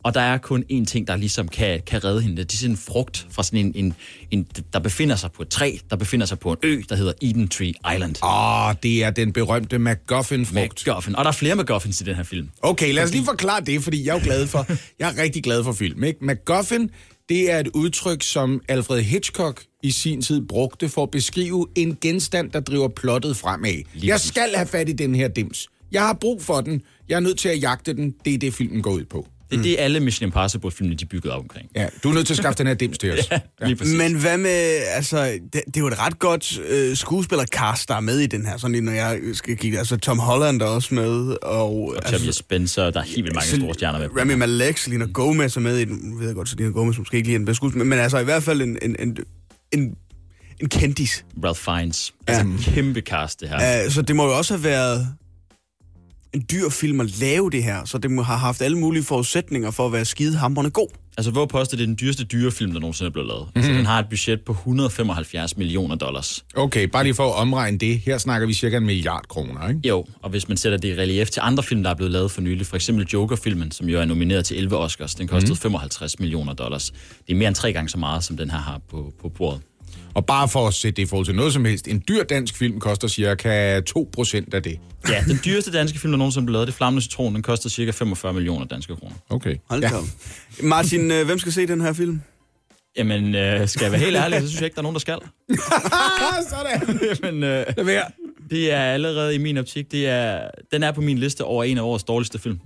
[0.05, 2.37] Og der er kun én ting, der ligesom kan, kan redde hende.
[2.45, 3.95] Det er sådan en frugt fra sådan en, en,
[4.31, 7.13] en, der befinder sig på et træ, der befinder sig på en ø, der hedder
[7.23, 8.17] Eden Tree Island.
[8.25, 10.87] Åh, det er den berømte MacGuffin-frugt.
[10.87, 11.17] MacGuffin.
[11.17, 12.49] Og der er flere MacGuffins i den her film.
[12.63, 14.67] Okay, lad os lige forklare det, fordi jeg er jo glad for,
[14.99, 16.05] jeg er rigtig glad for film.
[16.05, 16.25] Ikke?
[16.25, 16.91] MacGuffin,
[17.29, 21.99] det er et udtryk, som Alfred Hitchcock i sin tid brugte for at beskrive en
[22.01, 23.83] genstand, der driver plottet fremad.
[24.03, 24.29] Jeg præcis.
[24.29, 25.69] skal have fat i den her dims.
[25.93, 26.83] Jeg har brug for den.
[27.09, 28.15] Jeg er nødt til at jagte den.
[28.25, 29.29] Det er det, filmen går ud på.
[29.51, 29.63] Det er mm.
[29.63, 31.69] det, alle Mission Impossible-filmene, de er bygget op omkring.
[31.75, 33.19] Ja, du er nødt til at skaffe den her dims til os.
[33.31, 33.41] Ja,
[33.75, 33.95] præcis.
[33.97, 38.01] Men hvad med, altså, det, det er jo et ret godt øh, skuespillercast, der er
[38.01, 39.79] med i den her, sådan lige når jeg skal kigge.
[39.79, 41.95] Altså, Tom Holland er også med, og...
[41.97, 44.09] altså, Octavia Spencer, der er helt vildt mange store stjerner med.
[44.21, 46.19] Rami Malek, Selena Gomez er med i den.
[46.19, 48.43] Ved jeg godt, Selena Gomez måske ikke lige en bedste skuespiller, men, altså i hvert
[48.43, 49.17] fald en, en, en,
[49.73, 49.95] en,
[50.61, 51.25] en kendis.
[51.45, 52.15] Ralph Fiennes.
[52.27, 52.73] Altså, Ja.
[52.75, 53.87] kæmpe cast, det her.
[53.87, 55.09] Uh, så det må jo også have været
[56.35, 59.71] en dyr film at lave det her, så det må have haft alle mulige forudsætninger
[59.71, 60.89] for at være skidehamrende god.
[61.19, 63.49] Altså, hvor påstår det er den dyreste dyrefilm, der nogensinde er blevet lavet.
[63.55, 66.45] Altså, den har et budget på 175 millioner dollars.
[66.57, 67.99] Okay, bare lige for at omregne det.
[67.99, 69.81] Her snakker vi cirka en milliard kroner, ikke?
[69.89, 72.31] Jo, og hvis man sætter det i relief til andre film, der er blevet lavet
[72.31, 75.57] for nylig, for eksempel Joker-filmen, som jo er nomineret til 11 Oscars, den kostede mm.
[75.57, 76.91] 55 millioner dollars.
[77.27, 79.61] Det er mere end tre gange så meget, som den her har på, på bordet.
[80.19, 82.57] Og bare for at sætte det i forhold til noget som helst, en dyr dansk
[82.57, 84.79] film koster cirka 2% af det.
[85.09, 87.91] Ja, den dyreste danske film, der nogensinde blev lavet, det Flammende Citron, den kostede cirka
[87.91, 89.15] 45 millioner danske kroner.
[89.31, 89.57] Okay.
[89.71, 89.91] Hold ja.
[90.63, 92.21] Martin, øh, hvem skal se den her film?
[92.97, 95.01] Jamen, øh, skal jeg være helt ærlig, så synes jeg ikke, der er nogen, der
[95.01, 95.19] skal.
[96.51, 97.33] Sådan.
[97.33, 97.67] Men øh,
[98.51, 101.79] det er allerede i min optik, det er, den er på min liste over en
[101.79, 102.61] af årets dårligste film.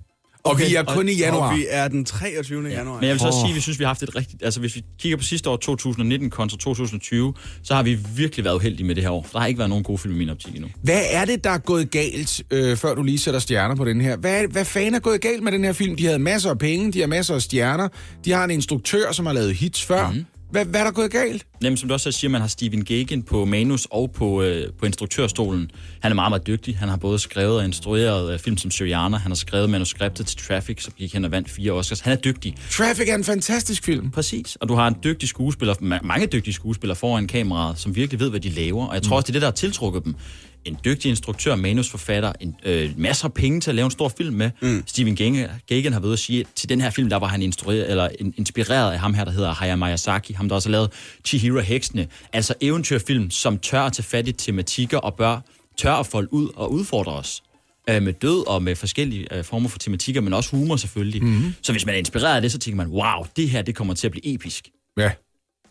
[0.44, 1.50] Og vi er kun i januar.
[1.50, 2.68] Og vi er den 23.
[2.68, 2.74] Ja.
[2.74, 2.94] januar.
[2.94, 4.42] Men jeg vil så også sige, at vi synes, vi har haft et rigtigt...
[4.42, 8.54] Altså, hvis vi kigger på sidste år, 2019 kontra 2020, så har vi virkelig været
[8.54, 9.26] uheldige med det her år.
[9.32, 10.68] Der har ikke været nogen gode film i min optik endnu.
[10.82, 14.00] Hvad er det, der er gået galt, øh, før du lige sætter stjerner på den
[14.00, 14.16] her?
[14.16, 15.96] Hvad, hvad fanden er gået galt med den her film?
[15.96, 17.88] De havde masser af penge, de har masser af stjerner,
[18.24, 20.10] de har en instruktør, som har lavet hits før.
[20.10, 20.24] Mm.
[20.52, 21.46] Hvad, hvad er der gået galt?
[21.62, 24.86] Jamen, som du også siger, man har Steven Gagan på manus og på, øh, på
[24.86, 25.70] instruktørstolen.
[26.00, 26.78] Han er meget, meget dygtig.
[26.78, 29.16] Han har både skrevet og instrueret øh, film som Syriana.
[29.16, 32.00] Han har skrevet manuskriptet til Traffic, som gik hen og vandt fire Oscars.
[32.00, 32.54] Han er dygtig.
[32.70, 34.10] Traffic er en fantastisk film.
[34.10, 34.56] Præcis.
[34.56, 38.30] Og du har en dygtig skuespiller, ma- mange dygtige skuespillere foran kameraet, som virkelig ved,
[38.30, 38.86] hvad de laver.
[38.86, 40.14] Og jeg tror også, det er det, der har tiltrukket dem.
[40.64, 44.36] En dygtig instruktør, manusforfatter, en, øh, masser af penge til at lave en stor film
[44.36, 44.50] med.
[44.60, 44.82] Mm.
[44.86, 47.42] Steven Gagan, har været ude at sige, at til den her film, der var han
[47.42, 50.72] instrueret, eller in, inspireret af ham her, der hedder Hayao Miyazaki, ham der også har
[50.72, 50.90] lavet
[51.24, 52.08] Chihiro Heksene.
[52.32, 55.40] Altså eventyrfilm, som tør at tage fat i tematikker og bør
[55.78, 57.42] tør at folde ud og udfordre os
[57.90, 61.22] øh, med død og med forskellige øh, former for tematikker, men også humor selvfølgelig.
[61.22, 61.54] Mm-hmm.
[61.62, 63.94] Så hvis man er inspireret af det, så tænker man, wow, det her det kommer
[63.94, 64.68] til at blive episk.
[64.96, 65.10] Ja.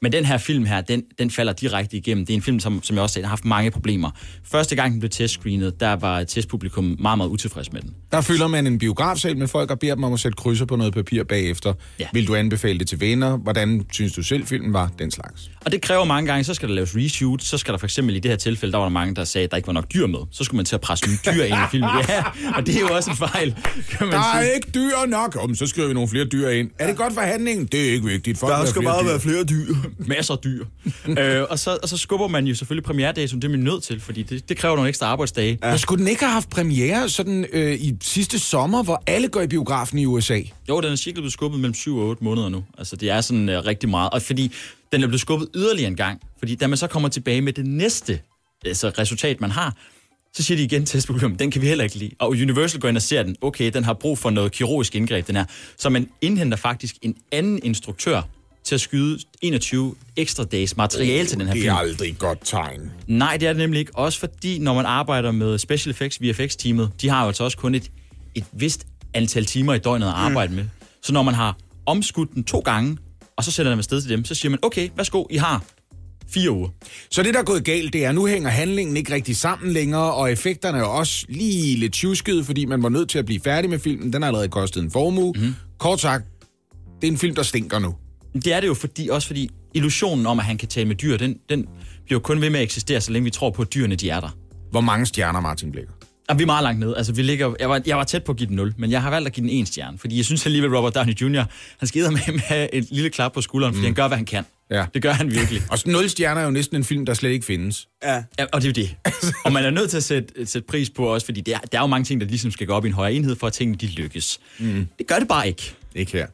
[0.03, 2.25] Men den her film her, den, den falder direkte igennem.
[2.25, 4.11] Det er en film, som, som jeg også sagde, har haft mange problemer.
[4.51, 7.93] Første gang den blev testscreenet, der var testpublikum meget, meget utilfreds med den.
[8.11, 10.75] Der fylder man en biografsal med folk og beder dem om at sætte krydser på
[10.75, 11.73] noget papir bagefter.
[11.99, 12.07] Ja.
[12.13, 13.37] Vil du anbefale det til venner?
[13.37, 14.91] Hvordan synes du selv, filmen var?
[14.99, 15.51] Den slags.
[15.65, 18.15] Og det kræver mange gange, så skal der laves reshoot, så skal der for eksempel
[18.15, 19.93] i det her tilfælde, der var der mange, der sagde, at der ikke var nok
[19.93, 20.19] dyr med.
[20.31, 21.89] Så skulle man til at presse nye dyr ind i filmen.
[22.09, 22.23] Ja,
[22.55, 23.55] og det er jo også en fejl,
[23.89, 24.55] kan man Der er sige.
[24.55, 25.37] ikke dyr nok.
[25.39, 26.69] Om, så skriver vi nogle flere dyr ind.
[26.79, 27.65] Er det godt for handlingen?
[27.65, 28.37] Det er ikke vigtigt.
[28.37, 29.07] Folk Der skal flere bare dyr.
[29.09, 29.73] være flere dyr.
[29.97, 30.65] Masser af dyr.
[31.19, 33.99] øh, og, så, og så skubber man jo selvfølgelig premieredatoen, det er man nødt til,
[33.99, 35.59] fordi det, det kræver nogle ekstra arbejdsdage.
[35.63, 35.77] Ja.
[35.77, 39.47] Skulle den ikke have haft premiere sådan øh, i sidste sommer, hvor alle går i
[39.47, 40.41] biografen i USA?
[40.69, 42.63] Jo, den er cirka blevet skubbet mellem 7 og 8 måneder nu.
[42.77, 44.09] Altså, det er sådan uh, rigtig meget.
[44.09, 44.51] Og fordi
[44.91, 46.21] den er blevet skubbet yderligere en gang.
[46.39, 48.19] Fordi da man så kommer tilbage med det næste
[48.65, 49.75] altså, resultat, man har,
[50.33, 52.11] så siger de igen til publikum, den kan vi heller ikke lide.
[52.19, 53.35] Og Universal går ind og ser den.
[53.41, 55.45] Okay, den har brug for noget kirurgisk indgreb, den her.
[55.77, 58.21] Så man indhenter faktisk en anden instruktør
[58.63, 61.73] til at skyde 21 ekstra dages materiale til den her Det film.
[61.73, 62.91] er aldrig et godt tegn.
[63.07, 63.95] Nej, det er det nemlig ikke.
[63.95, 67.75] Også fordi, når man arbejder med special effects, VFX-teamet, de har jo altså også kun
[67.75, 67.91] et,
[68.35, 70.65] et vist antal timer i døgnet at arbejde med.
[71.03, 72.97] Så når man har omskudt den to gange,
[73.37, 75.63] og så sender man afsted til dem, så siger man, okay, værsgo, I har
[76.33, 76.69] Fire uger.
[77.11, 79.71] Så det, der er gået galt, det er, at nu hænger handlingen ikke rigtig sammen
[79.71, 83.39] længere, og effekterne er også lige lidt tjuskede, fordi man var nødt til at blive
[83.43, 84.13] færdig med filmen.
[84.13, 85.33] Den har allerede kostet en formue.
[85.37, 85.55] Mm.
[85.77, 86.25] Kort sagt,
[87.01, 87.95] det er en film, der stinker nu.
[88.33, 91.17] Det er det jo fordi, også fordi illusionen om, at han kan tale med dyr,
[91.17, 91.67] den, den
[92.05, 94.09] bliver jo kun ved med at eksistere, så længe vi tror på, at dyrene de
[94.09, 94.37] er der.
[94.71, 95.93] Hvor mange stjerner Martin Blikker?
[96.29, 96.95] Og vi er meget langt ned.
[96.95, 99.01] Altså, vi ligger, jeg, var, jeg var tæt på at give den 0, men jeg
[99.01, 101.43] har valgt at give den en stjerne, fordi jeg synes alligevel, Robert Downey Jr.,
[101.77, 103.85] han skal med med et lille klap på skulderen, fordi mm.
[103.85, 104.43] han gør, hvad han kan.
[104.71, 104.85] Ja.
[104.93, 105.61] Det gør han virkelig.
[105.69, 107.87] Og 0 stjerner er jo næsten en film, der slet ikke findes.
[108.03, 108.23] Ja.
[108.39, 109.11] Ja, og det er jo det.
[109.45, 111.81] og man er nødt til at sætte, sætte pris på også, fordi der, der er
[111.81, 113.77] jo mange ting, der ligesom skal gå op i en højere enhed, for at tingene
[113.77, 114.39] de lykkes.
[114.59, 114.87] Mm.
[114.97, 115.75] Det gør det bare ikke.
[115.95, 116.27] Ikke her.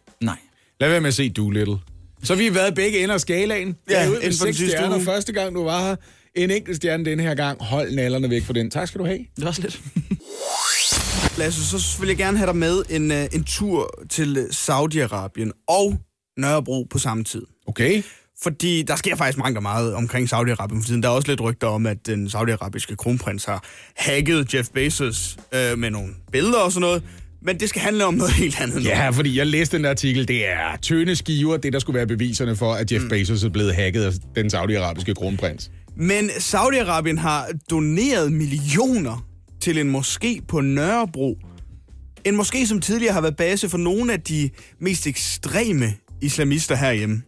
[0.79, 1.77] Lad være med at se Doolittle.
[2.23, 3.75] Så vi har været begge ender af skalaen.
[3.89, 5.05] Ja, ude med seks stjerner uge.
[5.05, 5.95] første gang, du var her.
[6.35, 7.63] En enkelt stjerne den her gang.
[7.63, 8.71] Hold nallerne væk fra den.
[8.71, 9.17] Tak skal du have.
[9.17, 9.81] Det var også lidt.
[11.37, 15.65] Lasse, så vil jeg gerne have dig med en, øh, en tur til øh, Saudi-Arabien
[15.67, 15.97] og
[16.37, 17.41] Nørrebro på samme tid.
[17.67, 18.03] Okay.
[18.43, 21.03] Fordi der sker faktisk mange og meget omkring Saudi-Arabien for tiden.
[21.03, 23.63] Der er også lidt rygter om, at den saudiarabiske kronprins har
[23.95, 27.03] hacket Jeff Bezos øh, med nogle billeder og sådan noget.
[27.47, 28.89] Men det skal handle om noget helt andet nu.
[28.89, 30.27] Ja, fordi jeg læste den der artikel.
[30.27, 33.09] Det er tynde skiver, det der skulle være beviserne for, at Jeff mm.
[33.09, 35.71] Bezos er blevet hacket af den saudiarabiske kronprins.
[35.97, 39.25] Men Saudi-Arabien har doneret millioner
[39.61, 41.37] til en moské på Nørrebro.
[42.25, 44.49] En moské, som tidligere har været base for nogle af de
[44.81, 47.21] mest ekstreme islamister herhjemme.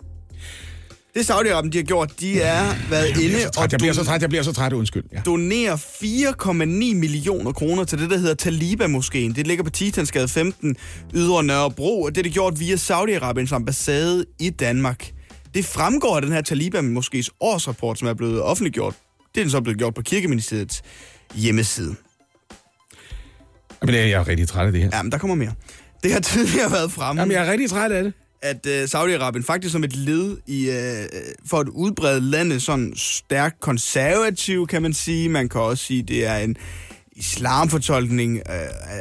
[1.20, 4.30] Det Saudi-Arabien, de har gjort, de er været inde og jeg bliver så træt, jeg
[4.30, 5.04] bliver så træt, undskyld.
[5.14, 5.22] Ja.
[5.26, 6.54] donerer 4,9
[6.96, 9.34] millioner kroner til det, der hedder Taliba-moskeen.
[9.36, 10.76] Det ligger på Titansgade 15,
[11.14, 15.12] ydre Nørrebro, og det er det gjort via Saudi-Arabiens ambassade i Danmark.
[15.54, 18.94] Det fremgår af den her Taliba-moskés årsrapport, som er blevet offentliggjort.
[19.36, 20.82] Det er den så blevet gjort på Kirkeministeriets
[21.36, 21.96] hjemmeside.
[23.82, 24.90] Men jeg er rigtig træt af det her.
[24.94, 25.54] Ja, men der kommer mere.
[26.04, 29.44] Det har tidligere været fremme, Jamen, jeg er rigtig træt af det at øh, Saudi-Arabien
[29.44, 31.08] faktisk som et led i, øh, øh,
[31.46, 35.30] for at udbrede landet sådan stærkt konservativ, kan man sige.
[35.30, 36.56] Man kan også sige, det er en
[37.12, 38.54] islamfortolkning, øh,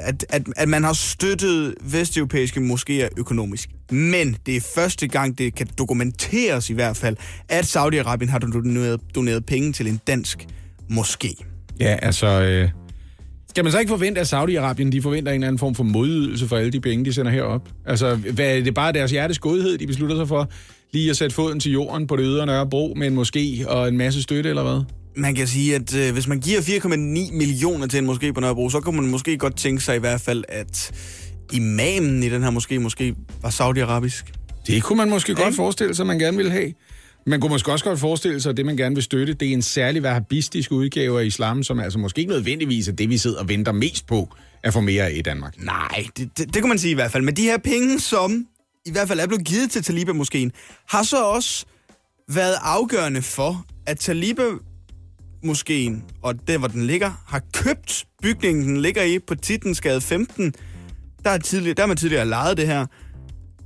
[0.03, 3.69] at, at, at man har støttet vesteuropæiske moskéer økonomisk.
[3.91, 7.17] Men det er første gang, det kan dokumenteres i hvert fald,
[7.49, 10.47] at Saudi-Arabien har doneret, doneret penge til en dansk
[10.91, 11.45] moské.
[11.81, 12.27] Ja, altså...
[12.27, 12.71] Øh,
[13.51, 16.49] skal man så ikke forvente, at Saudi-Arabien de forventer en eller anden form for modydelse
[16.49, 17.69] for alle de penge, de sender herop?
[17.87, 20.51] Altså, hvad, er det bare deres hjertes godhed, de beslutter sig for
[20.93, 23.97] lige at sætte foden til jorden på det ydre Nørrebro med en moské og en
[23.99, 24.83] masse støtte, eller hvad?
[25.17, 26.89] Man kan sige, at øh, hvis man giver 4,9
[27.37, 30.21] millioner til en moské på Nørrebro, så kunne man måske godt tænke sig i hvert
[30.21, 30.93] fald, at
[31.53, 34.33] imamen i den her moské måske var saudiarabisk.
[34.67, 35.57] Det kunne man måske godt Ikke?
[35.57, 36.73] forestille sig, man gerne vil have.
[37.29, 39.53] Man kunne måske også godt forestille sig, at det, man gerne vil støtte, det er
[39.53, 43.41] en særlig wahhabistisk udgave af islam, som altså måske ikke nødvendigvis er det, vi sidder
[43.41, 44.29] og venter mest på
[44.63, 45.55] at få mere af i Danmark.
[45.65, 47.25] Nej, det, det, det kan man sige i hvert fald.
[47.25, 48.47] Men de her penge, som
[48.87, 50.53] i hvert fald er blevet givet til Taliba-moskeen,
[50.89, 51.67] har så også
[52.29, 54.59] været afgørende for, at Taliban
[55.45, 60.55] moskeen og der hvor den ligger, har købt bygningen, den ligger i på Titensgade 15.
[61.25, 62.87] Der er, tidligere, der har man tidligere lejet det her.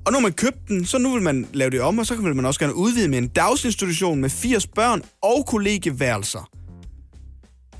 [0.07, 2.15] Og nu har man købt den, så nu vil man lave det om, og så
[2.15, 6.49] vil man også gerne udvide med en dagsinstitution med 80 børn og kollegeværelser.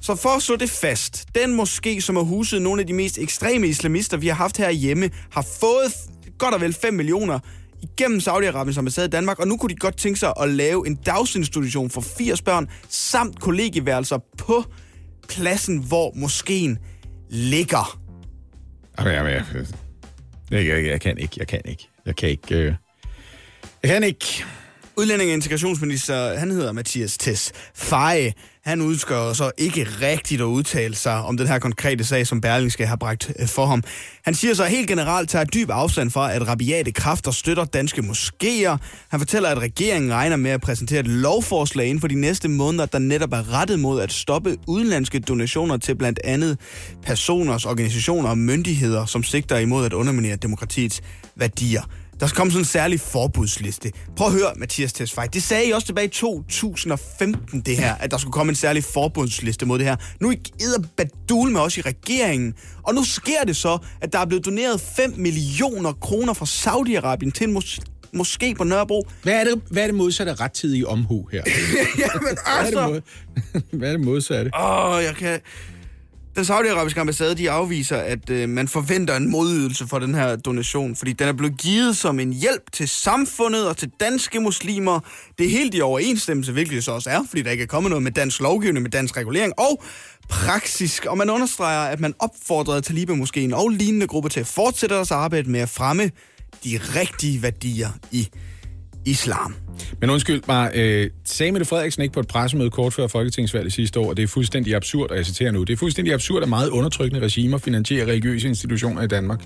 [0.01, 3.19] Så for at slå det fast, den moské, som har huset nogle af de mest
[3.19, 5.93] ekstreme islamister, vi har haft herhjemme, har fået
[6.39, 7.39] godt og vel 5 millioner
[7.83, 10.95] igennem Saudi-Arabiens ambassade i Danmark, og nu kunne de godt tænke sig at lave en
[10.95, 14.65] dagsinstitution for 80 børn, samt kollegeværelser på
[15.29, 16.79] pladsen, hvor moskeen
[17.31, 18.01] ligger.
[18.99, 19.45] Jamen, jamen, jeg,
[20.51, 21.92] jeg, jeg, jeg kan ikke, jeg kan ikke.
[22.07, 22.55] Jeg kan ikke...
[22.55, 22.75] Øh,
[23.83, 24.45] jeg kan ikke.
[24.97, 28.33] Udlænding- og integrationsminister, han hedder Mathias Tess Feje.
[28.65, 32.87] Han udskør så ikke rigtigt at udtale sig om den her konkrete sag, som Berlingske
[32.87, 33.83] har bragt øh, for ham.
[34.25, 38.77] Han siger så helt generelt tager dyb afstand fra, at rabiate kræfter støtter danske moskéer.
[39.09, 42.87] Han fortæller, at regeringen regner med at præsentere et lovforslag inden for de næste måneder,
[42.87, 46.59] der netop er rettet mod at stoppe udenlandske donationer til blandt andet
[47.03, 51.03] personers, organisationer og myndigheder, som sigter imod at underminere demokratiets
[51.37, 51.83] værdier.
[52.21, 53.93] Der kom sådan en særlig forbudsliste.
[54.17, 55.29] Prøv at høre, Mathias Tesfaye.
[55.33, 58.85] Det sagde I også tilbage i 2015, det her, at der skulle komme en særlig
[58.85, 59.97] forbudsliste mod det her.
[60.21, 62.55] Nu er I badul med os i regeringen.
[62.83, 67.31] Og nu sker det så, at der er blevet doneret 5 millioner kroner fra Saudi-Arabien
[67.31, 67.79] til en mos-
[68.17, 69.07] moské på Nørrebro.
[69.23, 71.43] Hvad er det, hvad er det modsatte rettidige omhu her?
[71.99, 72.89] Jamen Hvad er det, altså...
[72.89, 73.01] mod,
[73.79, 74.51] hvad er det modsatte?
[74.61, 75.41] Åh, jeg kan...
[76.37, 80.97] Den saudiarabiske ambassade, de afviser, at øh, man forventer en modydelse for den her donation,
[80.97, 85.01] fordi den er blevet givet som en hjælp til samfundet og til danske muslimer.
[85.39, 87.91] Det er helt i overensstemmelse, hvilket det så også er, fordi der ikke er kommet
[87.91, 89.83] noget med dansk lovgivning, med dansk regulering og
[90.29, 91.01] praksis.
[91.07, 95.51] Og man understreger, at man opfordrede Taliban-moskeen og lignende grupper til at fortsætte deres arbejde
[95.51, 96.11] med at fremme
[96.65, 98.29] de rigtige værdier i
[99.05, 99.55] islam.
[100.01, 104.01] Men undskyld mig, øh, sagde Mette Frederiksen ikke på et pressemøde kort før Folketingsvalget sidste
[104.01, 106.49] år, og det er fuldstændig absurd, og jeg citerer nu, det er fuldstændig absurd, at
[106.49, 109.41] meget undertrykkende regimer finansierer religiøse institutioner i Danmark.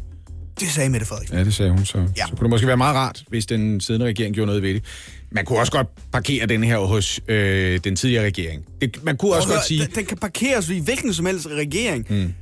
[0.60, 1.38] Det sagde Mette Frederiksen.
[1.38, 2.04] Ja, det sagde hun, så, Ja.
[2.26, 4.84] så kunne det måske være meget rart, hvis den siddende regering gjorde noget ved det.
[5.30, 8.64] Man kunne også godt parkere den her hos øh, den tidligere regering.
[8.80, 9.80] Det, man kunne også Prøv at godt høre, sige...
[9.80, 12.06] Den, den kan parkeres i hvilken som helst regering.
[12.10, 12.34] Mm.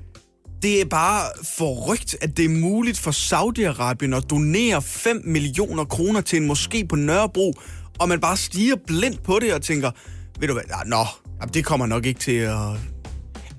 [0.64, 1.22] Det er bare
[1.56, 6.86] forrygt, at det er muligt for Saudi-Arabien at donere 5 millioner kroner til en moské
[6.86, 7.52] på Nørrebro,
[7.98, 9.90] og man bare stiger blindt på det og tænker,
[10.40, 11.04] ved du hvad, ah, nå,
[11.54, 12.56] det kommer nok ikke til at...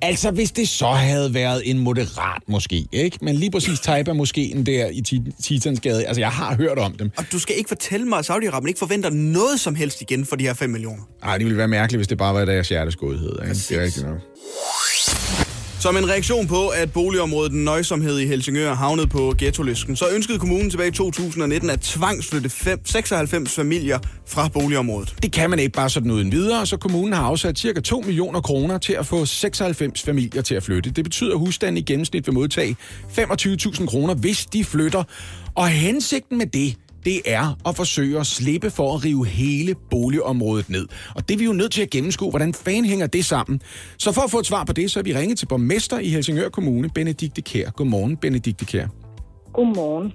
[0.02, 3.18] Altså, hvis det så havde været en moderat måske, ikke?
[3.22, 7.12] Men lige præcis Taiba moskéen der i Ti- Titansgade, altså jeg har hørt om dem.
[7.18, 10.36] Og du skal ikke fortælle mig, at Saudi-Arabien ikke forventer noget som helst igen for
[10.36, 11.04] de her 5 millioner.
[11.24, 13.32] Ej, det ville være mærkeligt, hvis det bare var deres hjertesgodhed.
[13.42, 13.54] Ikke?
[13.54, 14.18] Det er rigtigt nok.
[15.86, 20.70] Som en reaktion på, at boligområdet Nøjsomhed i Helsingør havnede på ghetto-listen, så ønskede kommunen
[20.70, 22.50] tilbage i 2019 at tvangsflytte
[22.86, 25.16] 96 familier fra boligområdet.
[25.24, 28.42] Det kan man ikke bare sådan uden videre, så kommunen har afsat cirka 2 millioner
[28.42, 30.90] kroner til at få 96 familier til at flytte.
[30.90, 32.78] Det betyder, at husstanden i gennemsnit vil modtage
[33.18, 35.04] 25.000 kroner, hvis de flytter.
[35.56, 36.76] Og hensigten med det,
[37.06, 40.88] det er at forsøge at slippe for at rive hele boligområdet ned.
[41.16, 43.62] Og det er vi jo nødt til at gennemskue, hvordan fanden hænger det sammen.
[43.98, 46.08] Så for at få et svar på det, så er vi ringet til borgmester i
[46.08, 47.70] Helsingør Kommune, Benedikte Kær.
[47.70, 48.88] Godmorgen, Benedikte Kær.
[49.54, 50.14] Godmorgen.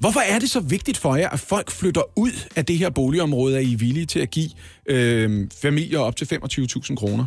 [0.00, 3.56] Hvorfor er det så vigtigt for jer, at folk flytter ud af det her boligområde?
[3.56, 4.50] Er I villige til at give
[4.86, 7.26] øh, familier op til 25.000 kroner?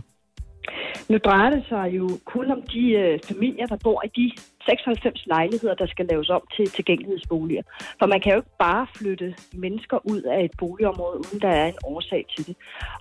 [1.10, 4.32] Nu drejer det sig jo kun om de øh, familier, der bor i de
[4.66, 7.64] 96 lejligheder, der skal laves om til tilgængelighedsboliger.
[8.00, 11.68] For man kan jo ikke bare flytte mennesker ud af et boligområde, uden der er
[11.68, 12.56] en årsag til det.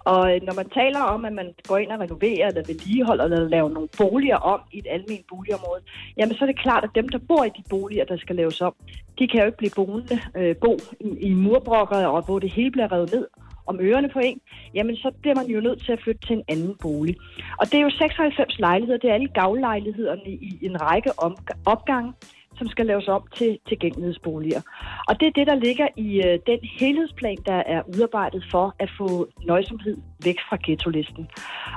[0.04, 3.48] Og øh, når man taler om, at man går ind og renoverer eller vedligeholder eller
[3.48, 5.82] laver nogle boliger om i et almindeligt boligområde,
[6.16, 8.60] jamen så er det klart, at dem, der bor i de boliger, der skal laves
[8.60, 8.74] om,
[9.18, 12.70] de kan jo ikke blive boende, øh, bo i, i murbrokker, og hvor det hele
[12.70, 13.26] bliver revet ned
[13.70, 14.40] om ørerne på en,
[14.74, 17.16] jamen så bliver man jo nødt til at flytte til en anden bolig.
[17.60, 21.10] Og det er jo 96 lejligheder, det er alle gavlejlighederne i en række
[21.74, 22.12] opgange,
[22.58, 24.60] som skal laves om til tilgængelighedsboliger.
[25.08, 28.90] Og det er det, der ligger i øh, den helhedsplan, der er udarbejdet for at
[28.98, 31.24] få nøjsomhed væk fra ghetto-listen.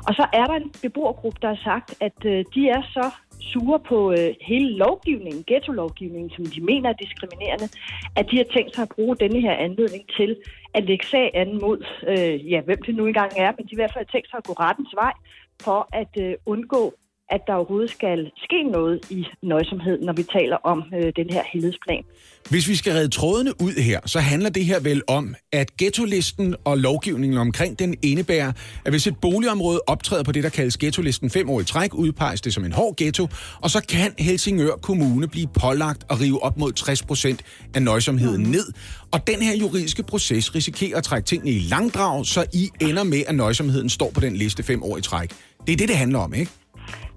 [0.07, 3.05] Og så er der en beboergruppe, der har sagt, at øh, de er så
[3.51, 7.67] sure på øh, hele lovgivningen, ghetto-lovgivningen, som de mener er diskriminerende,
[8.15, 10.37] at de har tænkt sig at bruge denne her anledning til
[10.73, 13.75] at lægge sag an mod, øh, ja, hvem det nu engang er, men de i
[13.75, 15.13] hvert fald har tænkt sig at gå rettens vej
[15.61, 16.93] for at øh, undgå,
[17.29, 21.43] at der overhovedet skal ske noget i nøjsomhed, når vi taler om øh, den her
[21.53, 22.03] helhedsplan.
[22.49, 26.55] Hvis vi skal redde trådene ud her, så handler det her vel om, at ghetto-listen
[26.65, 28.51] og lovgivningen omkring den indebærer,
[28.85, 32.41] at hvis et boligområde optræder på det, der kaldes ghetto-listen fem år i træk, udpeges
[32.41, 33.27] det som en hård ghetto,
[33.61, 37.43] og så kan Helsingør Kommune blive pålagt at rive op mod 60 procent
[37.75, 38.73] af nøjsomheden ned.
[39.11, 43.23] Og den her juridiske proces risikerer at trække tingene i langdrag, så I ender med,
[43.27, 45.29] at nøjsomheden står på den liste fem år i træk.
[45.67, 46.51] Det er det, det handler om, ikke?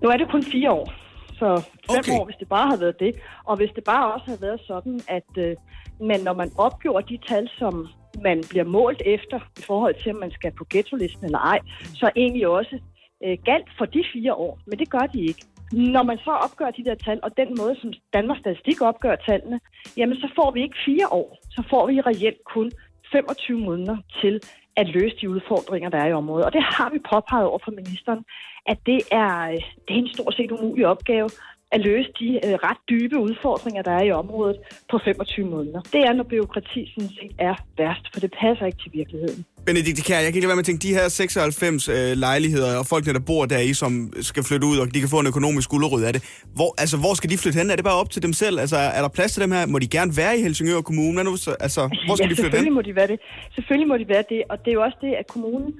[0.03, 0.93] Nu er det kun fire år,
[1.39, 1.49] så
[1.91, 2.13] fem Okay.
[2.19, 3.13] år, hvis det bare havde været det.
[3.45, 5.57] Og hvis det bare også havde været sådan, at øh,
[6.01, 7.89] man, når man opgjorde de tal, som
[8.23, 11.59] man bliver målt efter i forhold til, om man skal på ghetto-listen eller ej,
[11.95, 12.79] så egentlig også
[13.25, 14.59] øh, galt for de fire år.
[14.67, 15.45] Men det gør de ikke.
[15.73, 19.61] Når man så opgør de der tal, og den måde, som Danmarks Statistik opgør tallene,
[19.97, 21.39] jamen så får vi ikke fire år.
[21.51, 22.71] Så får vi reelt kun
[23.13, 24.41] 25 måneder til
[24.77, 26.47] at løse de udfordringer, der er i området.
[26.47, 28.25] Og det har vi påpeget over for ministeren,
[28.67, 29.55] at det er, øh,
[29.89, 31.31] det er en stort set umulig opgave
[31.77, 34.57] at løse de øh, ret dybe udfordringer, der er i området
[34.91, 35.81] på 25 måneder.
[35.95, 39.45] Det er, når byråkrati sådan set er værst, for det passer ikke til virkeligheden.
[39.67, 41.95] Benedikte Kjær, jeg kan ikke lade være med at tænke, de her 96 øh,
[42.27, 45.19] lejligheder og folkene, der bor der i, som skal flytte ud, og de kan få
[45.25, 46.23] en økonomisk gulerod af det.
[46.59, 47.71] Hvor, altså, hvor skal de flytte hen?
[47.71, 48.57] Er det bare op til dem selv?
[48.65, 49.67] Altså, er der plads til dem her?
[49.67, 51.15] Må de gerne være i Helsingør Kommune?
[51.17, 52.81] Hvad nu, så, altså, hvor skal ja, de flytte selvfølgelig hen?
[52.81, 53.19] må de være det.
[53.55, 55.73] Selvfølgelig må de være det, og det er jo også det, at kommunen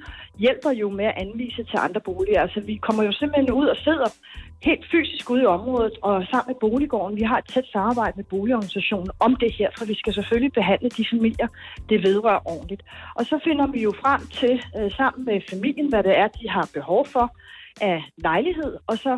[0.45, 2.41] hjælper jo med at anvise til andre boliger.
[2.47, 4.09] Altså, vi kommer jo simpelthen ud og sidder
[4.69, 7.17] helt fysisk ude i området og sammen med Boliggården.
[7.17, 10.89] Vi har et tæt samarbejde med boligorganisationen om det her, for vi skal selvfølgelig behandle
[10.89, 11.49] de familier,
[11.89, 12.83] det vedrører ordentligt.
[13.15, 16.49] Og så finder vi jo frem til, øh, sammen med familien, hvad det er, de
[16.49, 17.27] har behov for
[17.81, 19.13] af lejlighed, og så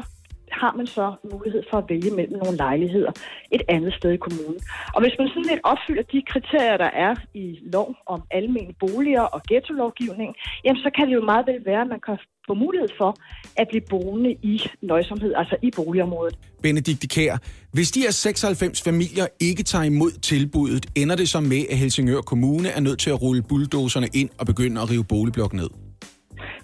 [0.53, 3.13] har man så mulighed for at vælge mellem nogle lejligheder
[3.53, 4.61] et andet sted i kommunen.
[4.95, 9.23] Og hvis man sådan lidt opfylder de kriterier, der er i lov om almene boliger
[9.23, 10.35] og ghetto-lovgivning,
[10.65, 12.19] jamen så kan det jo meget vel være, at man kan
[12.49, 13.11] få mulighed for
[13.57, 16.39] at blive boende i nøjsomhed, altså i boligområdet.
[16.63, 17.37] Benedikte Kær,
[17.73, 22.21] hvis de her 96 familier ikke tager imod tilbuddet, ender det så med, at Helsingør
[22.21, 25.71] Kommune er nødt til at rulle bulldozerne ind og begynde at rive boligblok ned?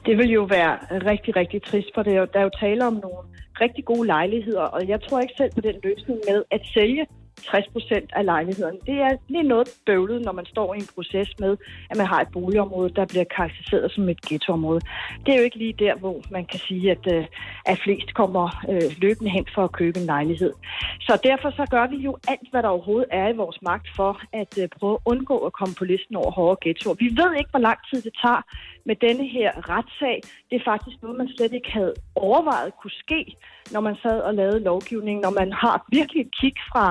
[0.07, 0.75] Det vil jo være
[1.11, 3.23] rigtig, rigtig trist, for det er jo, der er jo tale om nogle
[3.61, 7.07] rigtig gode lejligheder, og jeg tror ikke selv på den løsning med at sælge
[7.43, 8.79] 60 procent af lejlighederne.
[8.87, 11.57] Det er lige noget bøvlet, når man står i en proces med,
[11.91, 14.81] at man har et boligområde, der bliver karakteriseret som et ghettoområde.
[15.27, 17.27] Det er jo ikke lige der, hvor man kan sige, at, øh,
[17.67, 20.53] at flest kommer øh, løbende hen for at købe en lejlighed.
[21.01, 24.21] Så derfor så gør vi jo alt, hvad der overhovedet er i vores magt for
[24.33, 26.95] at øh, prøve at undgå at komme på listen over hårde ghettoer.
[26.95, 28.43] Vi ved ikke, hvor lang tid det tager
[28.87, 30.21] med denne her retssag.
[30.51, 33.37] Det er faktisk noget, man slet ikke havde overvejet kunne ske,
[33.73, 36.87] når man sad og lavede lovgivning, når man har virkelig et kig fra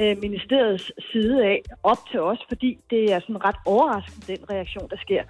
[0.00, 4.88] øh, ministeriets side af op til os, fordi det er sådan ret overraskende, den reaktion,
[4.90, 5.22] der sker.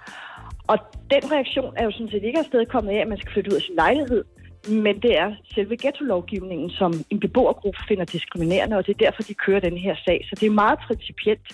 [0.67, 0.77] Og
[1.13, 3.55] den reaktion er jo sådan set ikke afsted kommet af, at man skal flytte ud
[3.55, 4.23] af sin lejlighed,
[4.69, 9.33] men det er selve ghetto-lovgivningen, som en beboergruppe finder diskriminerende, og det er derfor, de
[9.33, 10.25] kører den her sag.
[10.29, 11.47] Så det er meget principielt.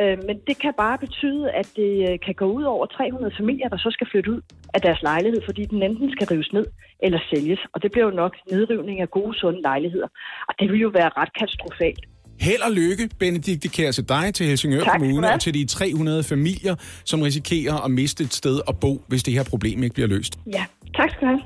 [0.00, 3.68] Øh, Men det kan bare betyde, at det øh, kan gå ud over 300 familier,
[3.68, 4.40] der så skal flytte ud
[4.74, 6.66] af deres lejlighed, fordi den enten skal rives ned
[7.02, 7.60] eller sælges.
[7.74, 10.08] Og det bliver jo nok nedrivning af gode, sunde lejligheder.
[10.48, 12.04] Og det vil jo være ret katastrofalt.
[12.40, 16.22] Held og lykke, Benedikte Kjær, til dig, til Helsingør Tak Kommune og til de 300
[16.22, 16.74] familier,
[17.04, 20.38] som risikerer at miste et sted at bo, hvis det her problem ikke bliver løst.
[20.52, 20.64] Ja,
[20.96, 21.40] tak skal du have.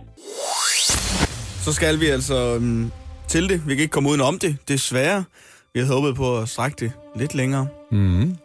[1.64, 2.92] Så skal vi altså um,
[3.28, 3.62] til det.
[3.66, 5.24] Vi kan ikke komme uden om det, desværre.
[5.74, 7.68] Vi havde håbet på at strække det lidt længere.
[7.92, 8.36] Mm.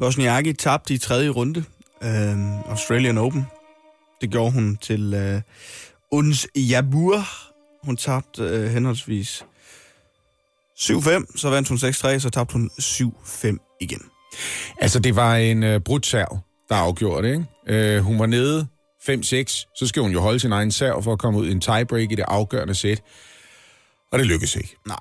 [0.00, 1.64] Wozniacki tabte i tredje runde
[2.02, 3.46] øh, Australian Open.
[4.20, 5.40] Det gjorde hun til øh,
[6.10, 7.24] Uns Jabur.
[7.84, 9.44] Hun tabte øh, henholdsvis
[10.78, 14.02] 7-5, så vandt hun 6-3, så tabte hun 7-5 igen.
[14.78, 16.38] Altså, det var en uh, brudt serv,
[16.68, 17.98] der afgjorde det, ikke?
[17.98, 18.66] Uh, hun var nede
[19.10, 21.60] 5-6, så skal hun jo holde sin egen serv for at komme ud i en
[21.60, 23.02] tiebreak i det afgørende sæt.
[24.12, 24.76] Og det lykkedes ikke.
[24.86, 24.98] Nej.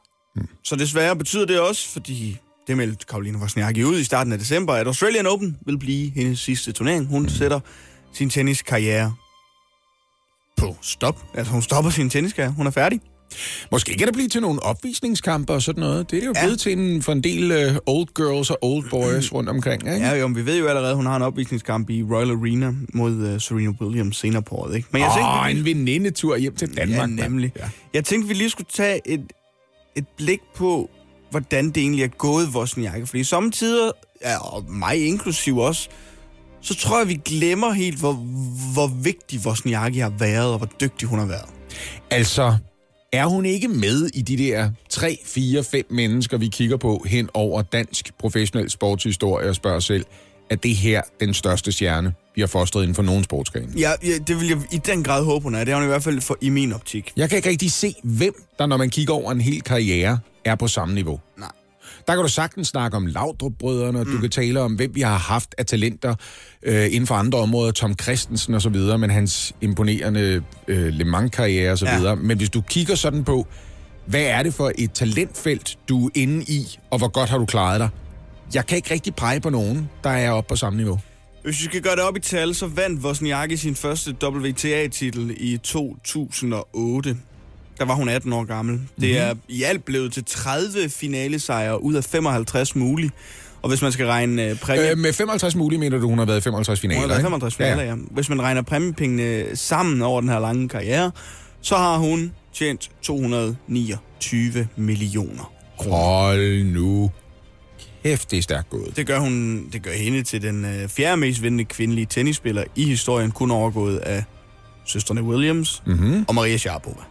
[0.63, 4.73] Så desværre betyder det også, fordi det meldte Karoline Wozniacki ud i starten af december,
[4.73, 7.05] at Australian Open vil blive hendes sidste turnering.
[7.07, 7.59] Hun sætter
[8.13, 9.13] sin tenniskarriere
[10.57, 11.23] på stop.
[11.33, 12.53] Altså hun stopper sin tenniskarriere.
[12.53, 13.01] Hun er færdig.
[13.71, 16.11] Måske kan det blive til nogle opvisningskampe og sådan noget.
[16.11, 16.41] Det er det jo Ja.
[16.43, 20.05] blevet til en, for en del uh, old girls og old boys rundt omkring, ikke?
[20.07, 22.73] Ja, jo, men vi ved jo allerede, at hun har en opvisningskamp i Royal Arena
[22.93, 24.75] mod uh, Serena Williams senere på året.
[24.75, 24.87] Ikke?
[24.91, 27.09] Men jeg Åh, tænkte, en venindetur hjem til Danmark.
[27.09, 27.51] ja, nemlig.
[27.59, 27.69] Ja.
[27.93, 29.21] Jeg tænkte, vi lige skulle tage et,
[29.97, 30.89] et blik på,
[31.31, 33.05] hvordan det egentlig er gået Wozniacki.
[33.05, 33.91] Fordi samtidig,
[34.21, 35.89] ja, og mig inklusiv også,
[36.61, 38.13] så tror jeg, vi glemmer helt, hvor,
[38.73, 41.49] hvor vigtig Wozniacki har været, og hvor dygtig hun har været.
[42.11, 42.57] Altså,
[43.13, 47.29] er hun ikke med i de der 3, 4, 5 mennesker, vi kigger på hen
[47.33, 50.05] over dansk professionel sportshistorie og spørger selv,
[50.49, 53.73] er det her den største stjerne, har fostret inden for nogen sportsgren?
[53.77, 55.63] Ja, ja, det vil jeg i den grad håbe, hun er.
[55.63, 57.13] Det er hun i hvert fald for, i min optik.
[57.17, 60.55] Jeg kan ikke rigtig se, hvem der, når man kigger over en hel karriere, er
[60.55, 61.19] på samme niveau.
[61.37, 61.49] Nej.
[62.07, 64.13] Der kan du sagtens snakke om Laudrup-brødrene, og mm.
[64.13, 66.15] du kan tale om, hvem vi har haft af talenter
[66.63, 71.03] øh, inden for andre områder, Tom Christensen og så videre, men hans imponerende øh, Le
[71.05, 71.97] Mans-karriere og så Ja.
[71.97, 72.15] videre.
[72.15, 73.47] Men hvis du kigger sådan på,
[74.05, 77.45] hvad er det for et talentfelt, du er inde i, og hvor godt har du
[77.45, 77.89] klaret dig?
[78.53, 80.99] Jeg kan ikke rigtig pege på nogen, der er oppe på samme niveau.
[81.47, 85.57] Hvis vi skal gøre det op i tal, så vandt Wozniacki sin første WTA-titel i
[85.57, 87.17] 2008.
[87.77, 88.81] Der var hun 18 år gammel.
[89.01, 93.11] Det er i alt blevet til 30 finalesejre ud af 55 mulige.
[93.61, 94.91] Og hvis man skal regne uh, præmie...
[94.91, 97.19] Øh, med 55 mulige mener du, hun har været i 55 finaler, Hun har været
[97.19, 97.25] ikke?
[97.25, 97.95] 55 finaler, ja.
[98.11, 101.11] Hvis man regner præmiepengene sammen over den her lange karriere,
[101.61, 105.51] så har hun tjent 229 millioner.
[105.79, 107.11] Hold nu.
[108.07, 108.95] Kæft, det er stærkt gået.
[108.97, 112.85] Det gør, hun, det gør hende til den øh, fjerde mest vindende kvindelige tennisspiller i
[112.85, 114.23] historien, kun overgået af
[114.85, 116.25] søstrene Williams Mm-hmm.
[116.27, 117.01] og Maria Sharapova.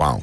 [0.00, 0.22] Wow.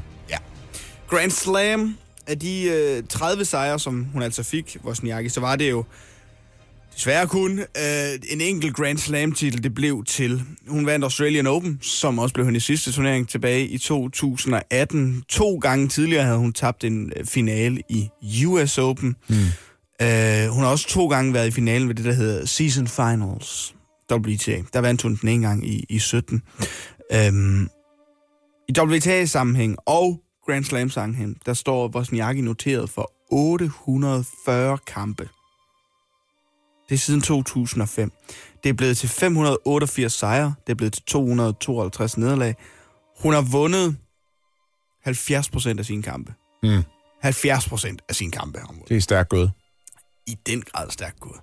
[1.11, 1.97] Grand Slam
[2.27, 5.83] af de øh, 30 sejre, som hun altså fik, Wozniacki, så var det jo
[6.95, 10.41] desværre kun øh, en enkelt Grand Slam-titel, det blev til.
[10.67, 15.23] Hun vandt Australian Open, som også blev hendes sidste turnering tilbage i 2018.
[15.29, 18.09] To gange tidligere havde hun tabt en øh, finale i
[18.45, 19.15] US Open.
[19.27, 19.35] Mm.
[20.01, 23.75] Øh, hun har også to gange været i finalen ved det, der hedder Season Finals,
[24.11, 24.61] WTA.
[24.73, 26.41] Der vandt hun den en gang i, i 17.
[27.13, 27.69] Øhm,
[28.69, 35.29] I WTA-sammenhæng og Grand Slam-sammenhæng, der står Wozniacki noteret for 840 kampe.
[36.89, 38.11] Det er siden 2005.
[38.63, 40.53] Det er blevet til 588 sejre.
[40.67, 42.55] Det er blevet til 252 nederlag.
[43.19, 43.97] Hun har vundet
[45.03, 46.33] 70 procent af sine kampe.
[46.63, 46.83] Mm.
[47.21, 49.51] 70 procent af sine kampe har hun vundet Det er stærkt gået
[50.31, 51.39] i den grad stærkt gået.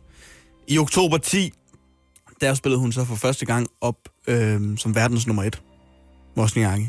[0.68, 1.52] I oktober 10,
[2.40, 5.62] der spillede hun så for første gang op øh, som verdens nummer et.
[6.36, 6.88] Wozniacki.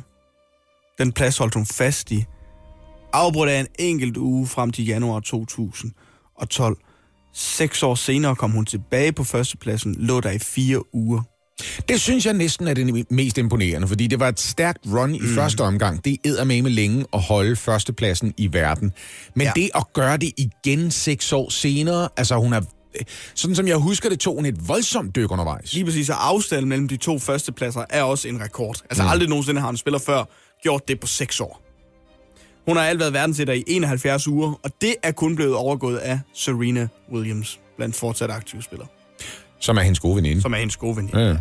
[0.98, 2.26] Den plads holdt hun fast i.
[3.14, 6.78] Afbrudt af en enkelt uge frem til januar 2012.
[7.34, 11.22] Seks år senere kom hun tilbage på førstepladsen, lå der i fire uger.
[11.90, 15.20] Det synes jeg næsten er det mest imponerende, fordi det var et stærkt run i
[15.20, 15.36] mm.
[15.36, 16.06] første omgang.
[16.06, 18.94] Det er med længe at holde førstepladsen i verden.
[19.36, 19.52] Men ja.
[19.56, 22.62] det at gøre det igen seks år senere, altså hun er
[23.36, 25.74] sådan som jeg husker det, tog hun et voldsomt dyk undervejs.
[25.74, 28.82] Lige præcis, og afstanden mellem de to førstepladser er også en rekord.
[28.90, 29.10] Altså mm.
[29.10, 30.24] aldrig nogensinde har en spiller før
[30.64, 31.62] gjort det på seks år.
[32.68, 36.20] Hun har alt været verdensetter i 71 uger, og det er kun blevet overgået af
[36.34, 38.88] Serena Williams, blandt fortsat aktive spillere.
[39.60, 40.42] Som er hendes gode veninde.
[40.42, 41.20] Som er hendes gode veninde.
[41.20, 41.38] Ja.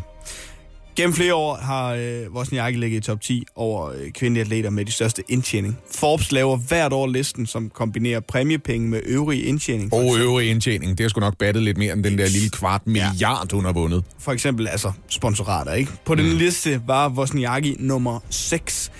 [0.98, 4.84] Gennem flere år har øh, Wozniacki ligget i top 10 over øh, kvindelige atleter med
[4.84, 5.78] de største indtjening.
[5.94, 9.92] Forbes laver hvert år listen, som kombinerer præmiepenge med øvrige indtjening.
[9.92, 12.86] Og øvrige indtjening, det har sgu nok battet lidt mere end den der lille kvart
[12.86, 13.56] milliard, ja.
[13.56, 14.04] hun har vundet.
[14.18, 15.92] For eksempel altså sponsorater, ikke?
[16.04, 16.36] På den mm.
[16.36, 18.92] liste var Wozniacki nummer 6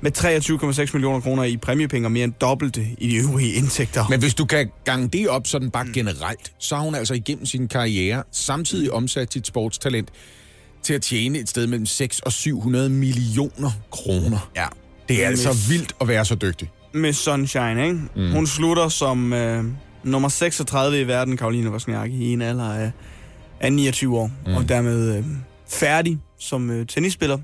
[0.00, 0.18] med
[0.86, 4.04] 23,6 millioner kroner i præmiepenge og mere end dobbelte i de øvrige indtægter.
[4.10, 5.92] Men hvis du kan gange det op sådan bare mm.
[5.92, 10.08] generelt, så har hun altså igennem sin karriere samtidig omsat sit sportstalent
[10.82, 14.50] til at tjene et sted mellem 6 og 700 millioner kroner.
[14.56, 14.66] Ja.
[15.08, 16.70] Det er altså vildt at være så dygtig.
[16.92, 18.00] Med Sunshine, ikke?
[18.16, 18.32] Mm.
[18.32, 19.64] Hun slutter som øh,
[20.02, 22.92] nummer 36 i verden, Karoline Wozniacki, i en alder af,
[23.60, 24.30] af 29 år.
[24.46, 24.54] Mm.
[24.54, 25.24] Og dermed øh,
[25.68, 27.38] færdig som øh, tennisspiller.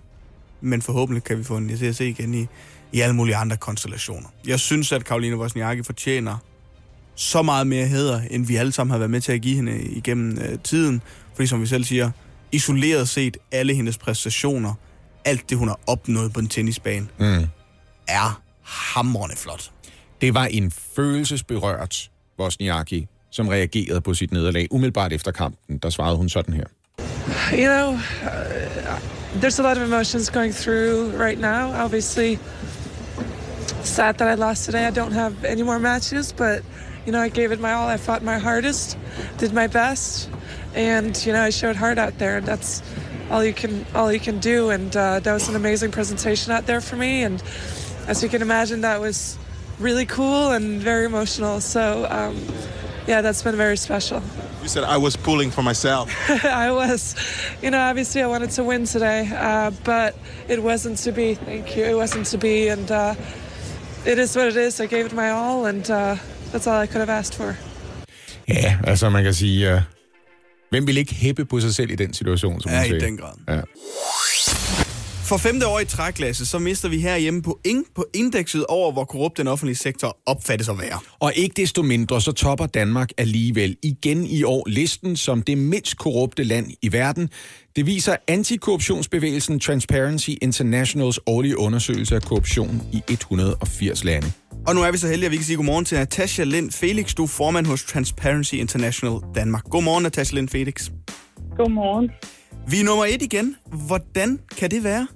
[0.60, 2.46] Men forhåbentlig kan vi få en se igen i,
[2.92, 4.28] i alle mulige andre konstellationer.
[4.46, 6.36] Jeg synes, at Karoline Wozniacki fortjener
[7.14, 9.82] så meget mere hæder, end vi alle sammen har været med til at give hende
[9.82, 11.02] igennem øh, tiden.
[11.34, 12.10] Fordi som vi selv siger,
[12.52, 14.74] isoleret set alle hendes præstationer,
[15.24, 17.46] alt det, hun har opnået på en tennisbane, mm.
[18.08, 19.70] er hamrende flot.
[20.20, 24.66] Det var en følelsesberørt Bosniaki, som reagerede på sit nederlag.
[24.70, 26.64] Umiddelbart efter kampen, der svarede hun sådan her.
[27.52, 31.84] You know, uh, there's a lot of emotions going through right now.
[31.84, 32.38] Obviously,
[33.82, 34.88] sad that I lost today.
[34.88, 36.62] I don't have any more matches, but
[37.06, 37.94] you know, I gave it my all.
[37.94, 38.98] I fought my hardest,
[39.38, 40.30] did my best,
[40.74, 42.82] and you know I showed heart out there, and that's
[43.30, 44.70] all you can all you can do.
[44.70, 47.42] And uh, that was an amazing presentation out there for me, and
[48.06, 49.38] as you can imagine, that was
[49.78, 51.60] really cool and very emotional.
[51.60, 52.36] So um,
[53.06, 54.22] yeah, that's been very special.
[54.62, 56.10] You said I was pulling for myself.
[56.44, 57.14] I was,
[57.62, 60.14] you know, obviously I wanted to win today, uh, but
[60.48, 61.34] it wasn't to be.
[61.34, 61.84] Thank you.
[61.84, 63.14] It wasn't to be, and uh,
[64.04, 64.80] it is what it is.
[64.80, 66.16] I gave it my all, and uh,
[66.52, 67.56] that's all I could have asked for.
[68.48, 69.82] Ja, altså man kan sige, uh,
[70.70, 73.32] Hvem vil ikke hæppe på sig selv i den situation, som ja, i den grad.
[73.48, 73.60] Ja.
[75.28, 79.04] For femte år i træklasse, så mister vi herhjemme på, in, på indekset over, hvor
[79.04, 80.98] korrupt den offentlige sektor opfattes at være.
[81.18, 85.98] Og ikke desto mindre, så topper Danmark alligevel igen i år listen som det mindst
[85.98, 87.30] korrupte land i verden.
[87.76, 94.32] Det viser antikorruptionsbevægelsen Transparency Internationals årlige undersøgelse af korruption i 180 lande.
[94.68, 97.14] Og nu er vi så heldige, at vi kan sige godmorgen til Natasha Lind Felix.
[97.14, 99.64] Du er formand hos Transparency International Danmark.
[99.64, 100.90] Godmorgen, Natasha Lind Felix.
[101.56, 102.10] Godmorgen.
[102.70, 103.56] Vi er nummer et igen.
[103.86, 105.06] Hvordan kan det være?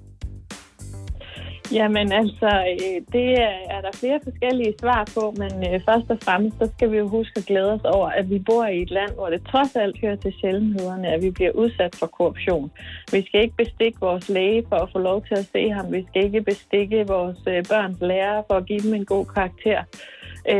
[1.73, 3.41] Jamen altså, øh, det
[3.75, 7.07] er der flere forskellige svar på, men øh, først og fremmest, så skal vi jo
[7.07, 10.01] huske at glæde os over, at vi bor i et land, hvor det trods alt
[10.01, 12.71] hører til sjældenhederne, at vi bliver udsat for korruption.
[13.11, 15.91] Vi skal ikke bestikke vores læge for at få lov til at se ham.
[15.91, 19.83] Vi skal ikke bestikke vores øh, børns lærer for at give dem en god karakter.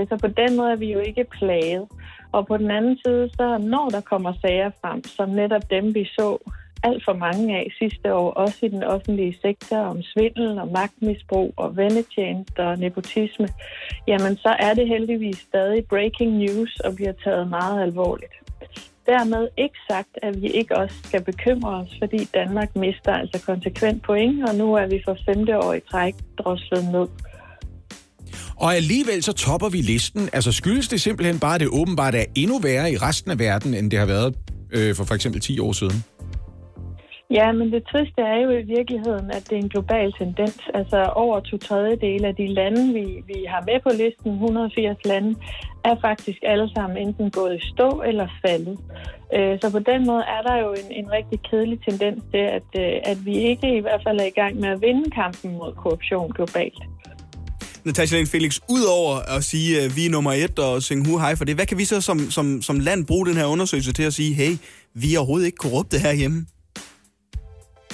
[0.10, 1.88] Så på den måde er vi jo ikke plaget.
[2.32, 6.06] Og på den anden side, så når der kommer sager frem, som netop dem, vi
[6.06, 6.38] så
[6.84, 11.54] alt for mange af sidste år, også i den offentlige sektor, om svindel og magtmisbrug
[11.58, 13.48] og vendetjenester og nepotisme,
[14.08, 18.34] jamen så er det heldigvis stadig breaking news og bliver taget meget alvorligt.
[19.06, 24.04] Dermed ikke sagt, at vi ikke også skal bekymre os, fordi Danmark mister altså konsekvent
[24.04, 27.08] point, og nu er vi for femte år i træk droslet ned.
[28.56, 30.30] Og alligevel så topper vi listen.
[30.34, 33.74] Altså skyldes det simpelthen bare, at det åbenbart er endnu værre i resten af verden,
[33.74, 34.36] end det har været
[34.72, 36.04] øh, for for eksempel 10 år siden?
[37.40, 40.60] Ja, men det triste er jo i virkeligheden, at det er en global tendens.
[40.74, 45.36] Altså over to tredjedele af de lande, vi, vi har med på listen, 180 lande,
[45.86, 48.78] er faktisk alle sammen enten gået i stå eller faldet.
[49.36, 52.70] Øh, så på den måde er der jo en, en rigtig kedelig tendens til, at,
[52.84, 55.74] øh, at vi ikke i hvert fald er i gang med at vinde kampen mod
[55.82, 56.82] korruption globalt.
[57.86, 61.36] Natasha Lane Felix, udover at sige, at vi er nummer et og synge hu hej
[61.36, 64.04] for det, hvad kan vi så som, som, som land bruge den her undersøgelse til
[64.04, 64.52] at sige, hey,
[64.94, 66.46] vi er overhovedet ikke korrupte herhjemme?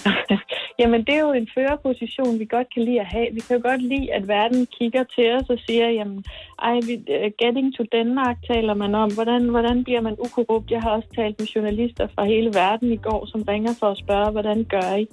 [0.79, 3.27] Jamen, det er jo en førerposition, vi godt kan lide at have.
[3.33, 6.23] Vi kan jo godt lide, at verden kigger til os og siger, jamen,
[6.61, 6.79] ej,
[7.09, 9.13] øh, getting to Denmark taler man om.
[9.13, 10.71] Hvordan, hvordan bliver man ukorrupt?
[10.71, 13.97] Jeg har også talt med journalister fra hele verden i går, som ringer for at
[13.97, 15.07] spørge, hvordan gør I?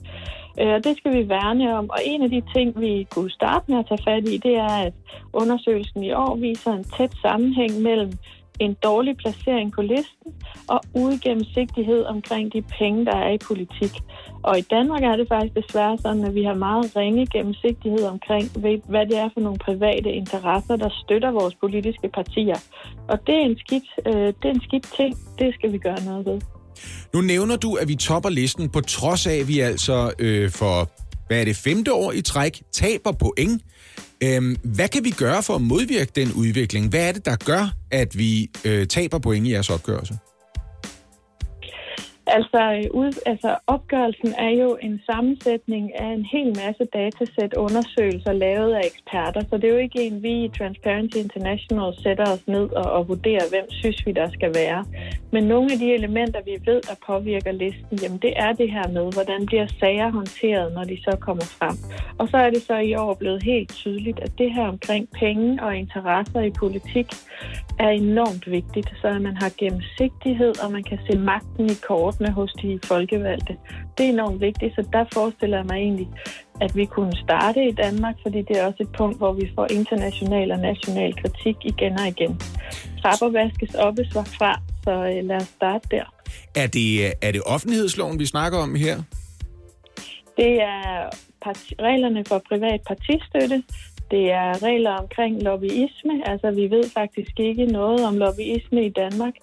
[0.60, 1.90] Øh, og det skal vi værne om.
[1.90, 4.76] Og en af de ting, vi kunne starte med at tage fat i, det er,
[4.86, 4.92] at
[5.32, 8.12] undersøgelsen i år viser en tæt sammenhæng mellem
[8.58, 10.34] en dårlig placering på listen
[10.68, 13.92] og uigennemsigtighed omkring de penge, der er i politik.
[14.48, 18.44] Og i Danmark er det faktisk desværre sådan, at vi har meget ringe gennemsigtighed omkring,
[18.92, 22.58] hvad det er for nogle private interesser, der støtter vores politiske partier.
[23.08, 25.12] Og det er en skidt, øh, det er en skidt ting.
[25.38, 26.40] Det skal vi gøre noget ved.
[27.14, 30.90] Nu nævner du, at vi topper listen, på trods af, at vi altså øh, for,
[31.26, 33.62] hvad er det, femte år i træk, taber point.
[34.22, 36.88] Øhm, hvad kan vi gøre for at modvirke den udvikling?
[36.88, 40.18] Hvad er det, der gør, at vi øh, taber point i jeres opgørelse?
[42.26, 48.32] Altså, øh, ud, altså, opgørelsen er jo en sammensætning af en hel masse datasæt undersøgelser
[48.32, 52.46] lavet af eksperter, så det er jo ikke en, vi i Transparency International sætter os
[52.46, 54.84] ned og, og vurderer, hvem synes vi, der skal være.
[55.32, 58.88] Men nogle af de elementer, vi ved, der påvirker listen, jamen det er det her
[58.88, 61.76] med, hvordan bliver sager håndteret, når de så kommer frem.
[62.18, 65.62] Og så er det så i år blevet helt tydeligt, at det her omkring penge
[65.62, 67.06] og interesser i politik
[67.78, 72.15] er enormt vigtigt, så at man har gennemsigtighed, og man kan se magten i kort
[72.16, 73.56] kortene hos de folkevalgte.
[73.98, 76.08] Det er enormt vigtigt, så der forestiller jeg mig egentlig,
[76.60, 79.66] at vi kunne starte i Danmark, fordi det er også et punkt, hvor vi får
[79.70, 82.40] international og national kritik igen og igen.
[83.02, 83.94] Trapper vaskes op
[84.38, 86.04] fra, så øh, lad os starte der.
[86.56, 88.96] Er det, er det offentlighedsloven, vi snakker om her?
[90.36, 91.10] Det er
[91.46, 93.62] parti- reglerne for privat partistøtte.
[94.10, 96.14] Det er regler omkring lobbyisme.
[96.30, 99.34] Altså, vi ved faktisk ikke noget om lobbyisme i Danmark.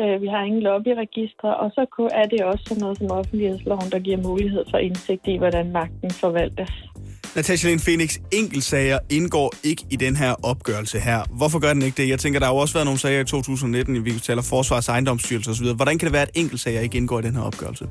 [0.00, 1.82] Øh, Vi har ingen lobbyregistre, og så
[2.20, 6.10] er det også sådan noget som offentlighedsloven, der giver mulighed for indsigt i, hvordan magten
[6.10, 6.72] forvaltes.
[7.36, 11.20] Natasha Lind Phoenix, enkeltsager indgår ikke i den her opgørelse her.
[11.36, 12.08] Hvorfor gør den ikke det?
[12.08, 14.92] Jeg tænker, der har jo også været nogle sager i 2019, vi taler forsvars- og
[14.92, 15.66] ejendomsstyrelse osv.
[15.76, 17.84] Hvordan kan det være, at enkeltsager ikke indgår i den her opgørelse?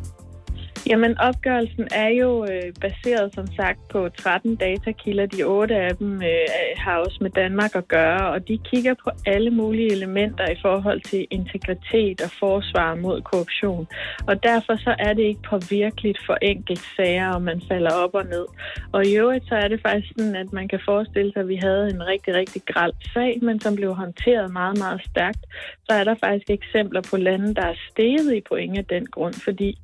[0.90, 5.26] Jamen, opgørelsen er jo øh, baseret, som sagt, på 13 datakilder.
[5.26, 9.10] De otte af dem øh, har også med Danmark at gøre, og de kigger på
[9.26, 13.88] alle mulige elementer i forhold til integritet og forsvar mod korruption.
[14.28, 18.26] Og derfor så er det ikke påvirkeligt for enkelt sager, om man falder op og
[18.26, 18.46] ned.
[18.92, 21.56] Og i øvrigt så er det faktisk sådan, at man kan forestille sig, at vi
[21.56, 25.44] havde en rigtig, rigtig græld sag, men som blev håndteret meget, meget stærkt.
[25.90, 29.34] Så er der faktisk eksempler på lande, der er steget i point af den grund,
[29.34, 29.78] fordi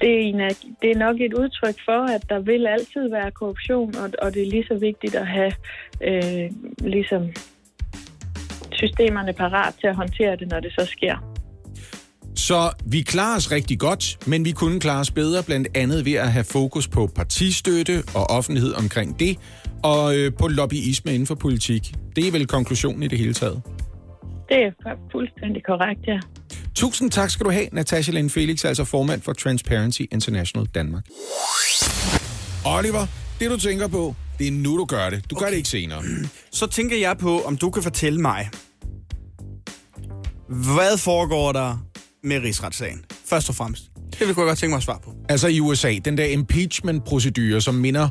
[0.00, 3.30] det er, en, af- det er nok et udtryk for, at der vil altid være
[3.30, 5.52] korruption, og, og det er lige så vigtigt at have
[6.08, 7.22] øh, ligesom
[8.72, 11.32] systemerne parat til at håndtere det, når det så sker.
[12.36, 16.12] Så vi klarer os rigtig godt, men vi kunne klare os bedre, blandt andet ved
[16.12, 19.36] at have fokus på partistøtte og offentlighed omkring det,
[19.82, 21.94] og øh, på lobbyisme inden for politik.
[22.16, 23.62] Det er vel konklusionen i det hele taget.
[24.48, 26.20] Det er fu- fuldstændig korrekt, ja.
[26.74, 31.04] Tusind tak skal du have, Natasha Lind Felix, altså formand for Transparency International Danmark.
[32.64, 33.06] Oliver,
[33.40, 35.30] det du tænker på, det er nu, du gør det.
[35.30, 35.44] Du okay.
[35.44, 36.02] gør det ikke senere.
[36.52, 38.50] Så tænker jeg på, om du kan fortælle mig,
[40.48, 41.86] hvad foregår der
[42.22, 43.04] med rigsretssagen?
[43.26, 43.82] Først og fremmest.
[44.10, 45.14] Det vil jeg godt tænke mig at svare på.
[45.28, 48.08] Altså i USA, den der impeachment-procedure, som minder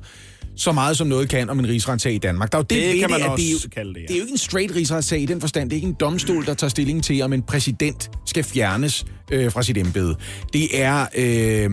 [0.57, 2.51] så meget som noget kan om en rigsretssag i Danmark.
[2.51, 3.99] Der er jo det, Det ved kan man at også det er jo, kalde det,
[3.99, 4.05] ja.
[4.05, 5.69] Det er jo ikke en straight rigsretssag i den forstand.
[5.69, 9.51] Det er ikke en domstol, der tager stilling til, om en præsident skal fjernes øh,
[9.51, 10.15] fra sit embede.
[10.53, 11.05] Det er...
[11.15, 11.69] Øh,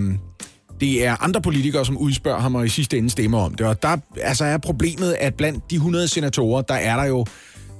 [0.80, 3.66] det er andre politikere, som udspørger ham og i sidste ende stemmer om det.
[3.66, 7.26] Og der altså er problemet, at blandt de 100 senatorer, der er der jo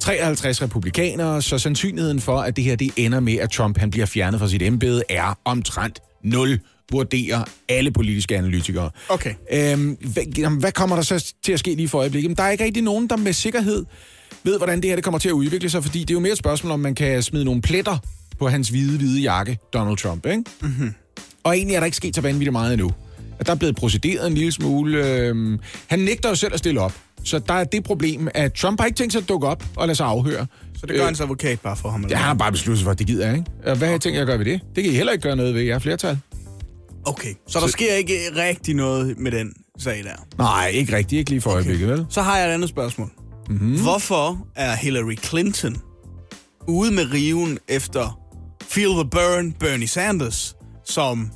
[0.01, 4.07] 53 republikanere, så sandsynligheden for, at det her det ender med, at Trump han bliver
[4.07, 6.61] fjernet fra sit embede, er omtrent 0,
[6.93, 8.91] vurderer alle politiske analytikere.
[9.09, 9.35] Okay.
[9.53, 12.25] Øhm, hvad, jamen, hvad kommer der så til at ske lige for øjeblikket?
[12.25, 13.85] Jamen, der er ikke rigtig nogen, der med sikkerhed
[14.45, 16.33] ved, hvordan det her det kommer til at udvikle sig, fordi det er jo mere
[16.33, 17.99] et spørgsmål, om man kan smide nogle pletter
[18.39, 20.45] på hans hvide, hvide jakke, Donald Trump, ikke?
[20.61, 20.95] Mm-hmm.
[21.45, 22.93] Og egentlig er der ikke sket så vanvittigt meget endnu.
[23.39, 25.07] At der er blevet procederet en lille smule.
[25.07, 26.93] Øhm, han nægter jo selv at stille op.
[27.25, 29.87] Så der er det problem, at Trump har ikke tænkt sig at dukke op og
[29.87, 30.47] lade sig afhøre.
[30.75, 32.05] Så det gør hans advokat bare for ham?
[32.05, 32.17] Eller?
[32.17, 33.51] han har bare besluttet sig for, det gider jeg, ikke?
[33.67, 34.61] Og hvad har jeg tænkt jer at gøre ved det?
[34.77, 36.19] Det kan I heller ikke gøre noget ved, jeg er flertal.
[37.05, 40.27] Okay, så der sker ikke rigtig noget med den sag der?
[40.39, 41.19] Nej, ikke rigtigt.
[41.19, 42.07] Ikke lige for øjeblikket, vel?
[42.11, 43.11] Så har jeg et andet spørgsmål.
[43.49, 43.59] Mhm.
[43.59, 43.83] Mm-hmm.
[43.83, 45.77] Hvorfor er Hillary Clinton
[46.69, 48.19] ude med riven efter
[48.63, 51.31] Feel the Burn Bernie Sanders, som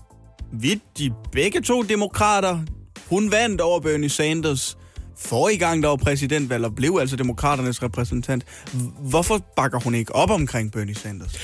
[0.52, 2.58] vi de begge to demokrater,
[3.10, 4.78] hun vandt over Bernie Sanders
[5.18, 8.44] forrige gang, der var præsidentvalg, og blev altså demokraternes repræsentant.
[9.00, 11.38] Hvorfor bakker hun ikke op omkring Bernie Sanders?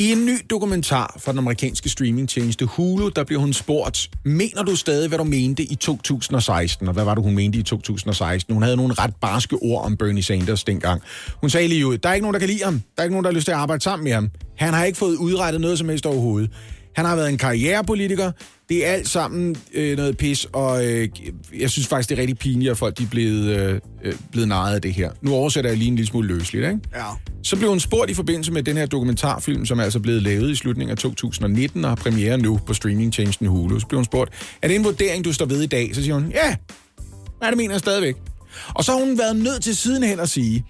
[0.00, 4.76] I en ny dokumentar fra den amerikanske streamingtjeneste Hulu, der bliver hun spurgt, mener du
[4.76, 6.88] stadig, hvad du mente i 2016?
[6.88, 8.54] Og hvad var det, hun mente i 2016?
[8.54, 11.02] Hun havde nogle ret barske ord om Bernie Sanders dengang.
[11.40, 12.74] Hun sagde lige ud, der er ikke nogen, der kan lide ham.
[12.74, 14.30] Der er ikke nogen, der har lyst til at arbejde sammen med ham.
[14.56, 16.50] Han har ikke fået udrettet noget som helst overhovedet.
[16.96, 18.32] Han har været en karrierepolitiker.
[18.68, 21.08] Det er alt sammen øh, noget pis, og øh,
[21.58, 24.48] jeg synes faktisk, det er rigtig pinligt, at folk de er blevet, øh, øh, blevet
[24.48, 25.10] narret af det her.
[25.22, 26.80] Nu oversætter jeg lige en lille smule løsligt, ikke?
[26.94, 27.04] Ja.
[27.42, 30.50] Så blev hun spurgt i forbindelse med den her dokumentarfilm, som er altså blevet lavet
[30.50, 33.80] i slutningen af 2019 og har premiere nu på streamingtjenesten Hulu.
[33.80, 34.32] Så blev hun spurgt,
[34.62, 35.90] er det en vurdering, du står ved i dag?
[35.94, 36.56] Så siger hun, ja,
[37.42, 38.16] ja det mener jeg stadigvæk.
[38.74, 40.64] Og så har hun været nødt til sidenhen at sige,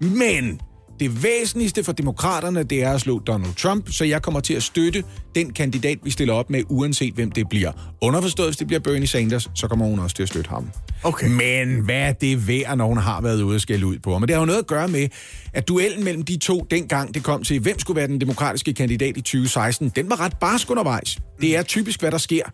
[0.00, 0.60] men
[1.04, 4.62] det væsentligste for demokraterne, det er at slå Donald Trump, så jeg kommer til at
[4.62, 5.04] støtte
[5.34, 7.72] den kandidat, vi stiller op med, uanset hvem det bliver.
[8.02, 10.70] Underforstået, hvis det bliver Bernie Sanders, så kommer hun også til at støtte ham.
[11.02, 11.28] Okay.
[11.28, 14.20] Men hvad er det værd, når hun har været ude og skælde ud på ham?
[14.20, 15.08] Men det har jo noget at gøre med,
[15.52, 19.16] at duellen mellem de to, dengang det kom til, hvem skulle være den demokratiske kandidat
[19.16, 21.18] i 2016, den var ret barsk undervejs.
[21.40, 22.44] Det er typisk, hvad der sker.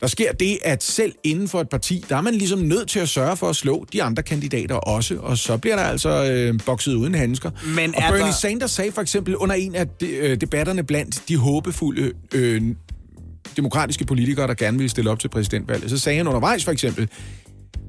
[0.00, 3.00] Der sker det, at selv inden for et parti, der er man ligesom nødt til
[3.00, 6.60] at sørge for at slå de andre kandidater også, og så bliver der altså øh,
[6.66, 7.50] bokset uden handsker.
[7.76, 10.82] Men og er Bernie der- Sanders sagde for eksempel under en af de, øh, debatterne
[10.82, 12.62] blandt de håbefulde øh,
[13.56, 17.08] demokratiske politikere, der gerne ville stille op til præsidentvalget, så sagde han undervejs for eksempel,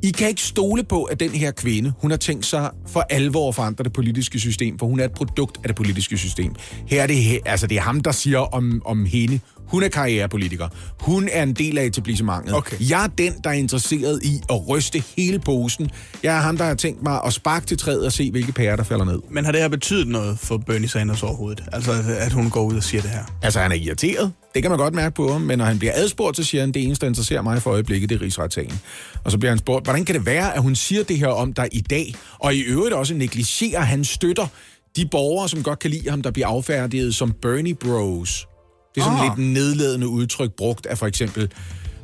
[0.03, 3.49] I kan ikke stole på, at den her kvinde, hun har tænkt sig for alvor
[3.49, 6.55] at forandre det politiske system, for hun er et produkt af det politiske system.
[6.88, 10.67] Her er det, altså det er ham, der siger om, om hende, hun er karrierepolitiker.
[10.99, 12.55] Hun er en del af etablissementet.
[12.55, 12.75] Okay.
[12.89, 15.89] Jeg er den, der er interesseret i at ryste hele posen.
[16.23, 18.75] Jeg er ham, der har tænkt mig at sparke til træet og se, hvilke pærer,
[18.75, 19.19] der falder ned.
[19.29, 21.63] Men har det her betydet noget for Bernie Sanders overhovedet?
[21.71, 23.23] Altså, at- hun går ud og siger det her?
[23.41, 24.31] Altså, han er irriteret.
[24.53, 26.71] Det kan man godt mærke på ham, men når han bliver adspurgt, så siger han,
[26.71, 28.79] det eneste, der interesserer mig for øjeblikket, det er rigsretssagen.
[29.23, 31.53] Og så bliver han spurgt, hvordan kan det være, at hun siger det her om
[31.53, 34.47] dig i dag, og i øvrigt også negligerer han støtter
[34.95, 38.47] de borgere, som godt kan lide ham, der bliver affærdiget som Bernie Bros.
[38.95, 39.38] Det er sådan Ah.
[39.38, 41.51] lidt nedladende udtryk brugt af for eksempel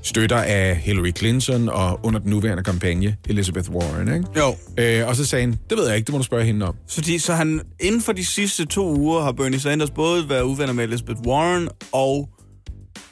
[0.02, 4.26] støtter af Hillary Clinton og under den nuværende kampagne Elizabeth Warren, ikke?
[4.38, 4.56] Jo.
[4.78, 6.76] Øh, og så sagde han, det ved jeg ikke, det må du spørge hende om.
[6.88, 10.42] Så, de, så han, inden for de sidste to uger har Bernie Sanders både været
[10.44, 12.30] uvenner med Elizabeth Warren og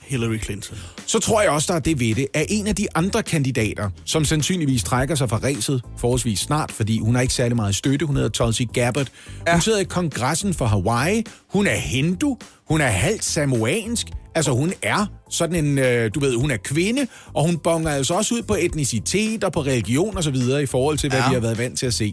[0.02, 0.78] Hillary Clinton.
[1.06, 3.90] så tror jeg også, der er det ved det, at en af de andre kandidater,
[4.06, 8.06] som sandsynligvis trækker sig fra ræset forholdsvis snart, fordi hun har ikke særlig meget støtte,
[8.06, 9.08] hun hedder Tulsi Gabbard.
[9.38, 9.60] Hun Ja.
[9.60, 11.24] sidder i kongressen for Hawaii.
[11.50, 12.38] Hun er hindu.
[12.68, 14.08] Hun er halvt samoansk.
[14.36, 18.14] Altså, hun er sådan en, øh, du ved, hun er kvinde, og hun bonger altså
[18.14, 21.28] også ud på etnicitet og på religion og så videre i forhold til, hvad Ja.
[21.30, 22.12] vi har været vant til at se.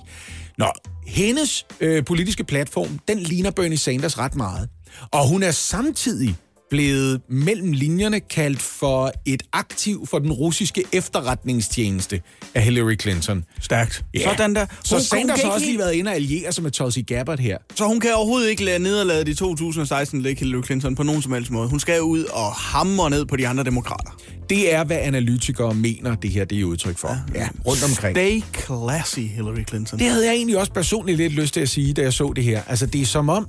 [0.59, 0.67] Nå,
[1.07, 4.69] hendes øh, politiske platform, den ligner Bernie Sanders ret meget.
[5.11, 6.37] Og hun er samtidig
[6.73, 12.21] blevet mellem linjerne kaldt for et aktiv for den russiske efterretningstjeneste
[12.55, 13.45] af Hillary Clinton.
[13.61, 14.05] Stærkt.
[14.15, 14.21] Ja.
[14.37, 14.67] Sådan der.
[14.85, 17.39] Så Hun- hun Sanders har også lige været inde og alliere sig med Tulsi Gabbard
[17.39, 17.59] her.
[17.75, 21.33] Så hun kan overhovedet ikke lade nederlaget i 2016 lægge Hillary Clinton på nogen som
[21.33, 21.69] helst måde.
[21.69, 24.11] Hun skal ud og hamre ned på de andre demokrater.
[24.51, 27.17] Det er, hvad analytikere mener, det her det er udtryk for.
[27.35, 28.17] Ja, rundt omkring.
[28.17, 29.99] Stay classy, Hillary Clinton.
[29.99, 32.45] Det havde jeg egentlig også personligt lidt lyst til at sige, da jeg så det
[32.45, 32.63] her.
[32.69, 33.47] Altså, det er som om,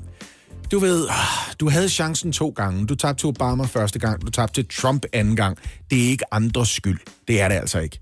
[0.72, 1.08] du ved,
[1.60, 2.88] du havde chancen to gange.
[2.88, 5.58] Du tabte til Obama første gang, du tabte til Trump anden gang.
[5.90, 7.00] Det er ikke andres skyld.
[7.28, 8.00] Det er det altså ikke.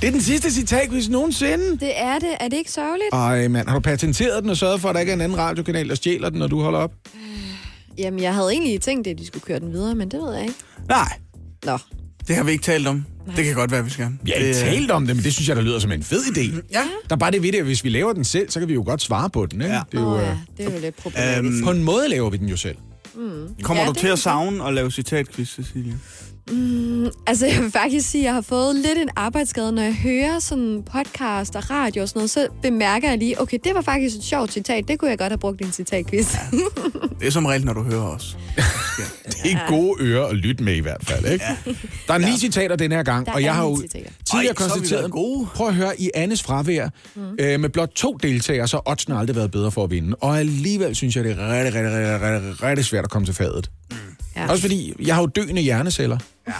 [0.00, 1.70] Det er den sidste citatquiz nogensinde.
[1.78, 2.36] Det er det.
[2.40, 3.08] Er det ikke sørgeligt?
[3.12, 5.38] Ej, mand, har du patenteret den og sørget for, at der ikke er en anden
[5.38, 6.92] radiokanal, der stjæler den, når du holder op?
[7.98, 10.42] Jamen, jeg havde egentlig tænkt, at de skulle køre den videre, men det ved jeg
[10.42, 10.54] ikke.
[10.88, 11.12] Nej,
[11.64, 11.78] Nå.
[12.28, 13.04] det har vi ikke talt om.
[13.36, 14.06] Det kan godt være, vi skal.
[14.22, 15.92] Vi har ikke Det, øh, talt om det, men det synes jeg, der lyder som
[15.92, 16.60] en fed idé.
[16.72, 16.82] Ja.
[17.08, 18.74] Der er bare det ved det, at hvis vi laver den selv, så kan vi
[18.74, 19.74] jo godt svare på den, ikke?
[19.74, 19.82] Ja.
[19.92, 21.44] Det er jo, øh, ja, det er jo lidt problematisk.
[21.56, 22.76] Øhm, På en måde laver vi den jo selv.
[23.62, 25.92] Kommer Ja, du til at savne at lave citatquiz, Cecilia?
[27.26, 29.72] Altså, jeg vil faktisk sige, at jeg har fået lidt en arbejdsskade.
[29.72, 33.58] Når jeg hører sådan podcast og radio og sådan noget, så bemærker jeg lige, okay,
[33.64, 34.88] det var faktisk et sjovt citat.
[34.88, 36.34] Det kunne jeg godt have brugt i en citatquiz.
[36.34, 36.58] Ja.
[37.20, 38.38] Det er som regel, når du hører os.
[39.42, 41.44] Det er gode ører at lytte med i hvert fald, ikke?
[42.08, 44.10] Der er ni citater den her gang, Der og jeg har jo citater.
[44.24, 45.10] tidligere Ej, konstateret...
[45.10, 45.46] gode.
[45.54, 47.22] Prøv at høre, i Annes fravær, mm.
[47.40, 50.14] øh, med blot to deltagere, så har oddsen aldrig været bedre for at vinde.
[50.20, 53.34] Og alligevel synes jeg, det er rigtig, rigtig, rigtig, rigtig, rigtig svært at komme til
[53.34, 53.70] fadet.
[54.38, 54.50] Ja.
[54.50, 56.18] Også fordi, jeg har jo døende hjerneceller.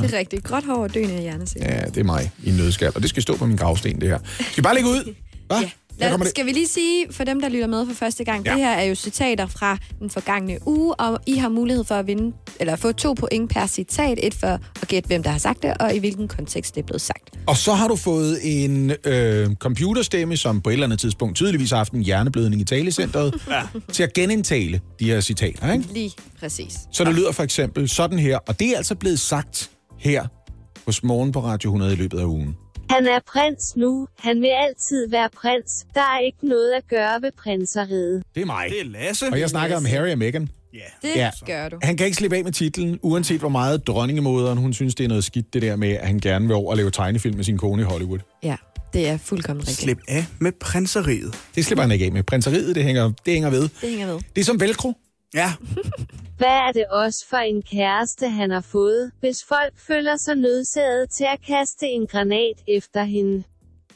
[0.00, 0.44] Det er rigtigt.
[0.44, 1.74] Gråt hår og døende hjerneceller.
[1.74, 4.08] Ja, det er mig i en nødskal, og det skal stå på min gravsten, det
[4.08, 4.18] her.
[4.36, 5.14] Skal vi bare lægge ud?
[5.46, 5.60] Hvad?
[5.60, 5.70] Ja.
[5.98, 8.50] Lad, skal vi lige sige, for dem, der lytter med for første gang, Ja.
[8.52, 12.06] det her er jo citater fra den forgangne uge, og I har mulighed for at
[12.06, 14.18] vinde, eller få to point per citat.
[14.22, 14.46] Et for
[14.82, 17.30] at gætte, hvem der har sagt det, og i hvilken kontekst det er blevet sagt.
[17.46, 21.70] Og så har du fået en øh, computerstemme, som på et eller andet tidspunkt tydeligvis
[21.70, 23.62] har haft en hjerneblødning i talecentret, ja.
[23.92, 25.84] til at genindtale de her citater, ikke?
[25.94, 26.74] Lige præcis.
[26.92, 30.26] Så det lyder for eksempel sådan her, og det er altså blevet sagt her
[30.86, 32.54] hos Morgen på Radio 100 i løbet af ugen.
[32.90, 34.08] Han er prins nu.
[34.18, 35.86] Han vil altid være prins.
[35.94, 38.22] Der er ikke noget at gøre ved prinseriet.
[38.34, 38.66] Det er mig.
[38.70, 39.26] Det er Lasse.
[39.32, 40.48] Og jeg snakker om Harry og Meghan.
[40.74, 40.78] Ja.
[41.02, 41.30] Det Ja.
[41.46, 41.78] gør du.
[41.82, 45.08] Han kan ikke slippe af med titlen, uanset hvor meget dronningemoderen, hun synes, det er
[45.08, 47.58] noget skidt, det der med, at han gerne vil over og lave tegnefilm med sin
[47.58, 48.18] kone i Hollywood.
[48.42, 48.56] Ja,
[48.92, 49.78] det er fuldkommen rigtigt.
[49.78, 51.34] Slip af med prinseriet.
[51.54, 52.22] Det slipper han ikke af med.
[52.22, 53.62] Prinseriet, det hænger, det hænger ved.
[53.62, 54.14] Det hænger med.
[54.36, 54.92] Det er som velcro.
[55.34, 55.52] Ja.
[56.38, 61.10] Hvad er det også for en kæreste, han har fået, hvis folk føler sig nødsaget
[61.10, 63.42] til at kaste en granat efter hende?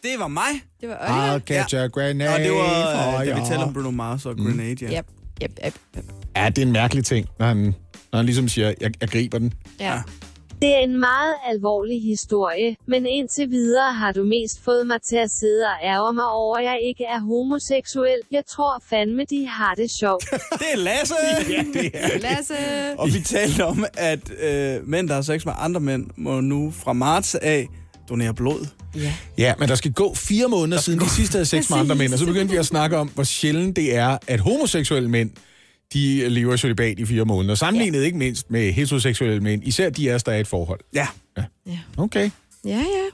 [0.02, 0.42] Det var mig.
[0.80, 1.38] Det var Oliver.
[1.38, 4.36] I'll catch a grenade Og det var, øh, da vi talte om Bruno Mars og
[4.36, 4.98] Grenade, ja.
[4.98, 5.06] Yep,
[5.42, 6.04] yep, yep, yep.
[6.36, 7.74] Ja, det er en mærkelig ting, når han,
[8.12, 9.52] når han ligesom siger, jeg, jeg griber den.
[9.80, 10.02] Ja.
[10.62, 15.16] Det er en meget alvorlig historie, men indtil videre har du mest fået mig til
[15.16, 18.20] at sidde og ærge mig over, at jeg ikke er homoseksuel.
[18.30, 20.24] Jeg tror fandme, de har det sjovt.
[20.60, 21.14] Det er Lasse!
[21.50, 22.54] Ja, det er Lasse.
[22.98, 26.70] Og vi talte om, at øh, mænd, der har sex med andre mænd, må nu
[26.70, 27.68] fra marts af
[28.08, 28.66] donere blod.
[28.96, 29.12] Ja.
[29.38, 32.12] Ja, men der skal gå fire måneder siden de sidste havde sex med andre mænd,
[32.12, 35.30] og så begyndte vi at snakke om, hvor sjældent det er, at homoseksuelle mænd,
[35.92, 37.54] de lever i celibat i fire måneder.
[37.54, 38.04] Sammenlignet ja.
[38.04, 40.80] ikke mindst med heteroseksuelle mænd, især de af der er et forhold.
[40.94, 41.06] Ja.
[41.96, 42.30] Okay.
[42.64, 43.04] Ja, ja.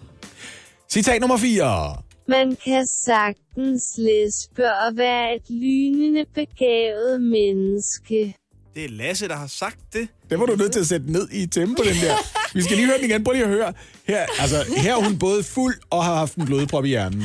[0.91, 1.97] Citat nummer 4.
[2.29, 8.37] Man kan sagtens lesbe og være et lynende begavet menneske.
[8.75, 10.09] Det er Lasse, der har sagt det.
[10.31, 12.15] Det var du nødt til at sætte ned i tempo, den der.
[12.55, 13.25] Vi skal lige høre den igen.
[13.25, 13.73] Prøv lige at høre.
[14.09, 17.23] Her, altså, her er hun både fuld og har haft en blodprop i hjernen.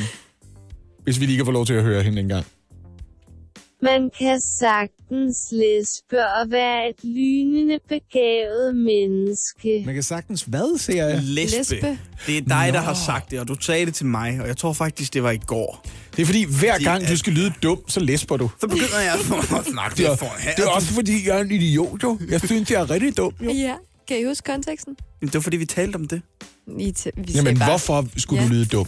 [1.02, 2.46] Hvis vi lige kan få lov til at høre hende en gang.
[3.82, 9.82] Man kan sagtens lesbe og være et lynende begavet menneske.
[9.86, 11.20] Man kan sagtens hvad, siger jeg?
[11.22, 11.56] Lesbe.
[11.58, 11.98] Lesbe.
[12.26, 12.72] Det er dig, Nå.
[12.72, 15.22] der har sagt det, og du sagde det til mig, og jeg tror faktisk, det
[15.22, 15.86] var i går.
[16.16, 18.50] Det er fordi, hver Fordi gang du skal lyde dum, så læsper du.
[18.60, 19.14] Så begynder jeg
[19.58, 20.54] at snakke Det er, for her.
[20.54, 22.18] det er også fordi, jeg er en idiot, jo.
[22.28, 23.50] Jeg synes, jeg er rigtig dum, jo.
[23.50, 23.74] Ja.
[24.08, 24.96] Kan I huske konteksten?
[25.20, 26.22] Det var fordi, vi talte om det.
[26.78, 28.48] I t- vi Jamen, bare- hvorfor skulle Ja.
[28.48, 28.86] du lyde dum?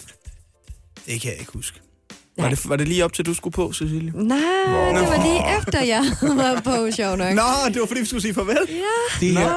[1.06, 1.80] Det kan jeg ikke huske.
[2.38, 2.44] Nej.
[2.48, 4.12] Var det, var det lige op til, du skulle på, Cecilie?
[4.14, 4.38] Nej,
[4.94, 6.04] det var lige efter, jeg
[6.44, 7.34] var på, sjov nok.
[7.34, 8.56] Nå, det var fordi, vi skulle sige farvel.
[8.68, 9.20] Ja.
[9.20, 9.54] Det her,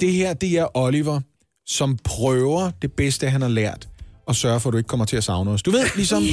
[0.00, 1.20] det her, det er Oliver,
[1.66, 3.88] som prøver det bedste, han har lært,
[4.26, 5.62] og sørger for, at du ikke kommer til at savne os.
[5.62, 6.22] Du ved, ligesom...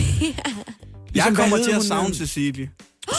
[1.15, 2.69] Jeg hvad kommer hed til at savne Cecilie.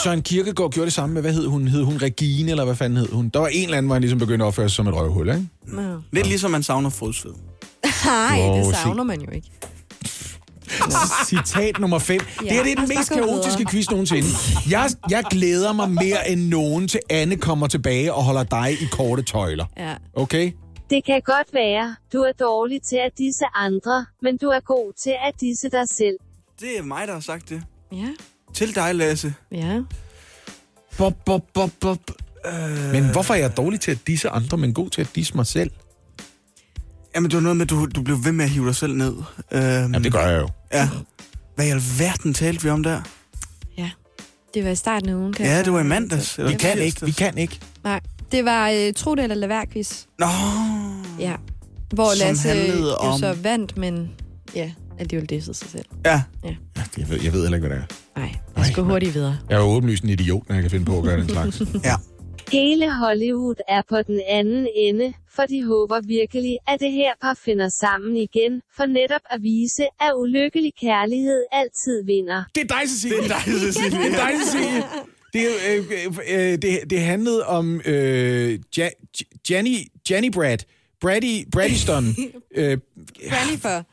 [0.03, 1.67] Søren Kierkegaard gjorde det samme med, hvad hed hun?
[1.67, 3.29] Hed hun Regine, eller hvad fanden hed hun?
[3.29, 5.27] Der var en eller anden, hvor han ligesom begyndte at opføre sig som et røvhul,
[5.29, 5.47] ikke?
[5.67, 6.01] Nå.
[6.11, 7.31] Lidt ligesom man savner fodsved.
[8.05, 9.47] Nej, Wow, det savner man jo ikke.
[11.25, 12.19] Citat nummer 5.
[12.19, 14.27] Ja, det her det er lad den mest kaotiske quiz nogensinde.
[14.69, 18.85] Jeg, jeg glæder mig mere end nogen til Anne kommer tilbage og holder dig i
[18.91, 19.65] korte tøjler.
[19.77, 19.95] Ja.
[20.13, 20.51] Okay?
[20.89, 24.93] Det kan godt være, du er dårlig til at disse andre, men du er god
[25.03, 26.17] til at disse dig selv.
[26.59, 27.63] Det er mig, der har sagt det.
[27.91, 28.07] Ja.
[28.53, 29.33] Til dig, Lasse.
[29.51, 29.81] Ja.
[30.97, 31.99] Bop, bop, bop, bop.
[32.45, 32.91] Øh...
[32.91, 35.47] Men hvorfor er jeg dårlig til at disse andre, men god til at disse mig
[35.47, 35.71] selv?
[37.15, 38.93] Jamen, det var noget med, at du, du blev ved med at hive dig selv
[38.95, 39.13] ned.
[39.51, 40.49] Øhm, Jamen, det gør jeg jo.
[40.73, 40.89] Ja.
[41.55, 43.01] Hvad i alverden talte vi om der?
[43.77, 43.89] Ja.
[44.53, 46.39] Det var i starten af ugen, kan Ja, det var i mandags.
[46.47, 47.59] Vi kan ikke, vi kan ikke.
[47.83, 47.99] Nej,
[48.31, 50.03] det var uh, Tro det eller lad være quiz.
[50.19, 50.25] Nå,
[51.19, 51.35] Ja.
[51.93, 54.11] Hvor Som Lasse handlede jo om- så vandt, men
[54.55, 55.85] ja, alligevel dissede sig selv.
[56.05, 56.21] ja.
[56.97, 58.19] Jeg ved, jeg ved heller ikke, hvad det er.
[58.19, 59.37] Nej, jeg skal hurtigt videre.
[59.49, 61.61] Jeg er jo åbenlyst en idiot, når jeg kan finde på at gøre den slags.
[61.83, 61.95] ja.
[62.51, 67.33] Hele Hollywood er på den anden ende, for de håber virkelig, at det her par
[67.45, 72.43] finder sammen igen, for netop at vise, at ulykkelig kærlighed altid vinder.
[72.55, 73.17] Det er dig, Cecilie.
[73.17, 73.99] Det er dig, Cecilie.
[73.99, 74.83] Det er dig, Cecilie.
[75.33, 78.89] Det, er, jo, øh, øh, øh, det, det handlede om øh, ja,
[79.49, 79.77] Jenny,
[80.09, 80.57] Jenny Brad.
[81.01, 82.05] Brady, Bradyston.
[82.55, 82.65] øh,
[83.33, 83.83] Jennifer.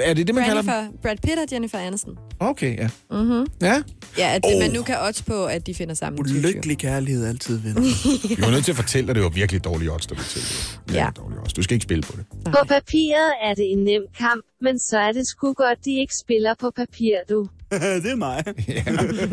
[0.00, 0.70] Er det det, man kalder dem?
[0.70, 0.98] Jennifer.
[1.02, 2.14] Brad Pitt og Jennifer Aniston.
[2.40, 2.88] Okay, ja.
[3.10, 3.46] Mm-hmm.
[3.62, 3.82] Ja.
[4.18, 4.52] Ja, at Oh.
[4.54, 4.60] oh.
[4.60, 6.16] man nu kan odds på, at de finder sammen.
[6.16, 6.48] i 2020.
[6.50, 7.80] Ulykkelig kærlighed altid vinder.
[8.36, 10.24] Vi var nødt til at fortælle dig, at det var virkelig dårlige odds, der blev
[10.24, 10.42] til.
[10.42, 11.08] Virkelig Ja.
[11.22, 11.52] dårlige odds.
[11.52, 12.24] Du skal ikke spille på det.
[12.44, 16.14] På papiret er det en nem kamp, men så er det sgu godt, de ikke
[16.16, 17.46] spiller på papir, du.
[18.04, 18.44] det er mig.
[18.68, 18.84] Ja.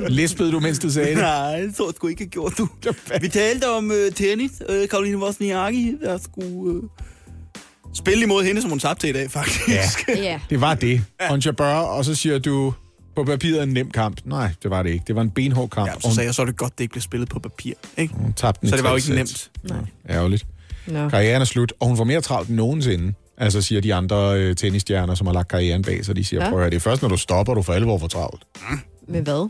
[0.08, 1.18] Lispede du, mens du sagde det?
[1.18, 2.68] Nej, det tror jeg sgu ikke, jeg gjorde du.
[3.22, 4.52] Vi talte om øh, tennis.
[4.70, 6.84] Øh, Karoline Wozniacki, der skulle øh,
[7.94, 9.60] spille imod hende, som hun tabte i dag, faktisk.
[9.70, 9.84] Ja.
[10.16, 10.40] Ja.
[10.50, 11.02] Det var det.
[11.32, 12.74] Onja Bør, og så siger du
[13.16, 14.18] på papiret en nem kamp.
[14.26, 15.04] Nej, det var det ikke.
[15.08, 15.88] Det var en benhård kamp.
[15.88, 17.74] Ja, så sagde jeg, så er det godt, det ikke blev spillet på papir.
[17.98, 18.14] Ikke?
[18.14, 19.16] Hun tabte Så det var jo ikke sæt.
[19.16, 19.52] nemt.
[19.64, 19.78] Nej.
[20.10, 20.46] Ærgerligt.
[20.88, 21.10] Nå.
[21.10, 23.14] Karrieren er slut, og hun får mere travlt end nogensinde.
[23.38, 26.16] Altså siger de andre øh, tennisstjerner, som har lagt karrieren bag sig.
[26.16, 26.50] De siger, Ja.
[26.50, 28.44] prøv at høre, det er først, når du stopper, du for alvor får travlt.
[29.08, 29.50] Med hvad?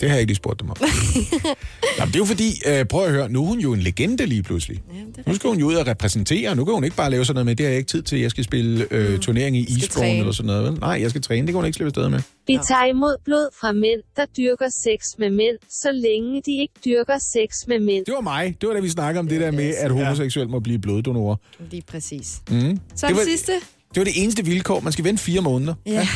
[0.00, 0.76] Det har jeg ikke lige spurgt dem om.
[1.98, 4.26] Jamen, det er jo fordi, øh, prøv at høre, nu er hun jo en legende
[4.26, 4.82] lige pludselig.
[4.94, 6.56] Ja, det er Nu skal hun jo ud og repræsentere.
[6.56, 8.18] Nu kan hun ikke bare lave sådan noget med, det har jeg ikke tid til,
[8.20, 10.18] jeg skal spille øh, turnering i træne.
[10.18, 10.64] eller sådan noget.
[10.72, 10.80] Vel?
[10.80, 12.20] Nej, jeg skal træne, det kan hun ikke slippe afsted med.
[12.46, 16.74] Vi tager imod blod fra mænd, der dyrker sex med mænd, så længe de ikke
[16.84, 18.04] dyrker sex med mænd.
[18.06, 18.56] Det var mig.
[18.60, 21.36] Det var da vi snakkede om det der med, at homoseksuel må blive bloddonorer.
[21.70, 22.40] Lige præcis.
[22.50, 22.56] Mm.
[22.96, 23.52] Så Det det var- sidste.
[23.94, 24.80] Det var det eneste vilkår.
[24.80, 25.74] Man skal vente fire måneder.
[25.86, 26.06] Ja.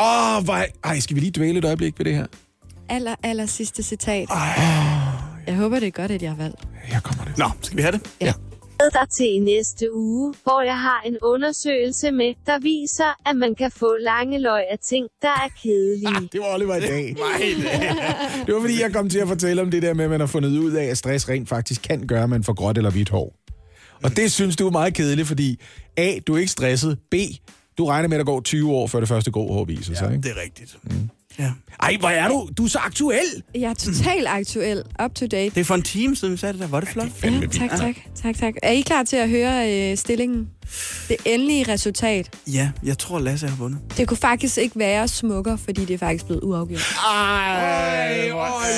[0.00, 2.26] Åh, oh, ej, skal vi lige dvæle et øjeblik ved det her?
[2.92, 4.28] Aller, aller sidste citat.
[5.46, 6.60] Jeg håber, det er godt, at jeg har valgt.
[6.82, 7.38] Her kommer det.
[7.38, 8.10] Nå, skal vi have det?
[8.20, 8.32] Ja.
[8.80, 13.54] dig til i næste uge, hvor jeg har en undersøgelse med, der viser, at man
[13.54, 16.28] kan få lange løg af ting, der er kedelige.
[16.32, 17.16] Det var Oliver i dag.
[17.18, 17.64] Nej, det.
[18.46, 20.26] Det var fordi, jeg kom til at fortælle om det der med, at man har
[20.26, 23.08] fundet ud af, at stress rent faktisk kan gøre, at man får gråt eller hvidt
[23.08, 23.36] hår.
[24.02, 25.60] Og det synes du er meget kedeligt, fordi
[25.96, 27.14] A, du er ikke stresset, B,
[27.78, 30.12] du regner med, at der går 20 år, før det første grå hår viser sig.
[30.12, 30.22] Ikke?
[30.22, 30.78] Det er rigtigt.
[30.82, 31.10] Mm.
[31.38, 31.50] Ja.
[31.82, 32.48] Ej, hvor er du?
[32.58, 33.42] Du er så aktuel!
[33.54, 35.54] Jeg er totalt aktuel, up to date.
[35.54, 36.66] Det er for en time siden, vi sagde det der.
[36.68, 37.08] Var det flot?
[37.24, 38.54] Ja, tak, tak, tak, tak.
[38.62, 40.48] Er I klar til at høre øh, stillingen?
[41.08, 42.36] Det endelige resultat.
[42.46, 43.80] Ja, jeg tror, Lasse har vundet.
[43.96, 46.80] Det kunne faktisk ikke være smukkere, fordi det er faktisk blevet uafgjort.
[47.14, 48.28] Ej,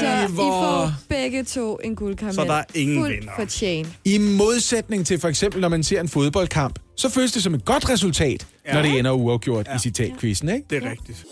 [0.01, 2.35] Så I får begge to en guldkamel.
[2.35, 3.33] Så der er ingen Fuldt vinder.
[3.39, 3.89] fortjent.
[4.05, 7.65] I modsætning til for eksempel, når man ser en fodboldkamp, så føles det som et
[7.65, 8.75] godt resultat, ja.
[8.75, 9.77] når det ender uafgjort ja.
[9.77, 10.67] i citatquizzen, ikke?
[10.71, 11.25] Det er rigtigt.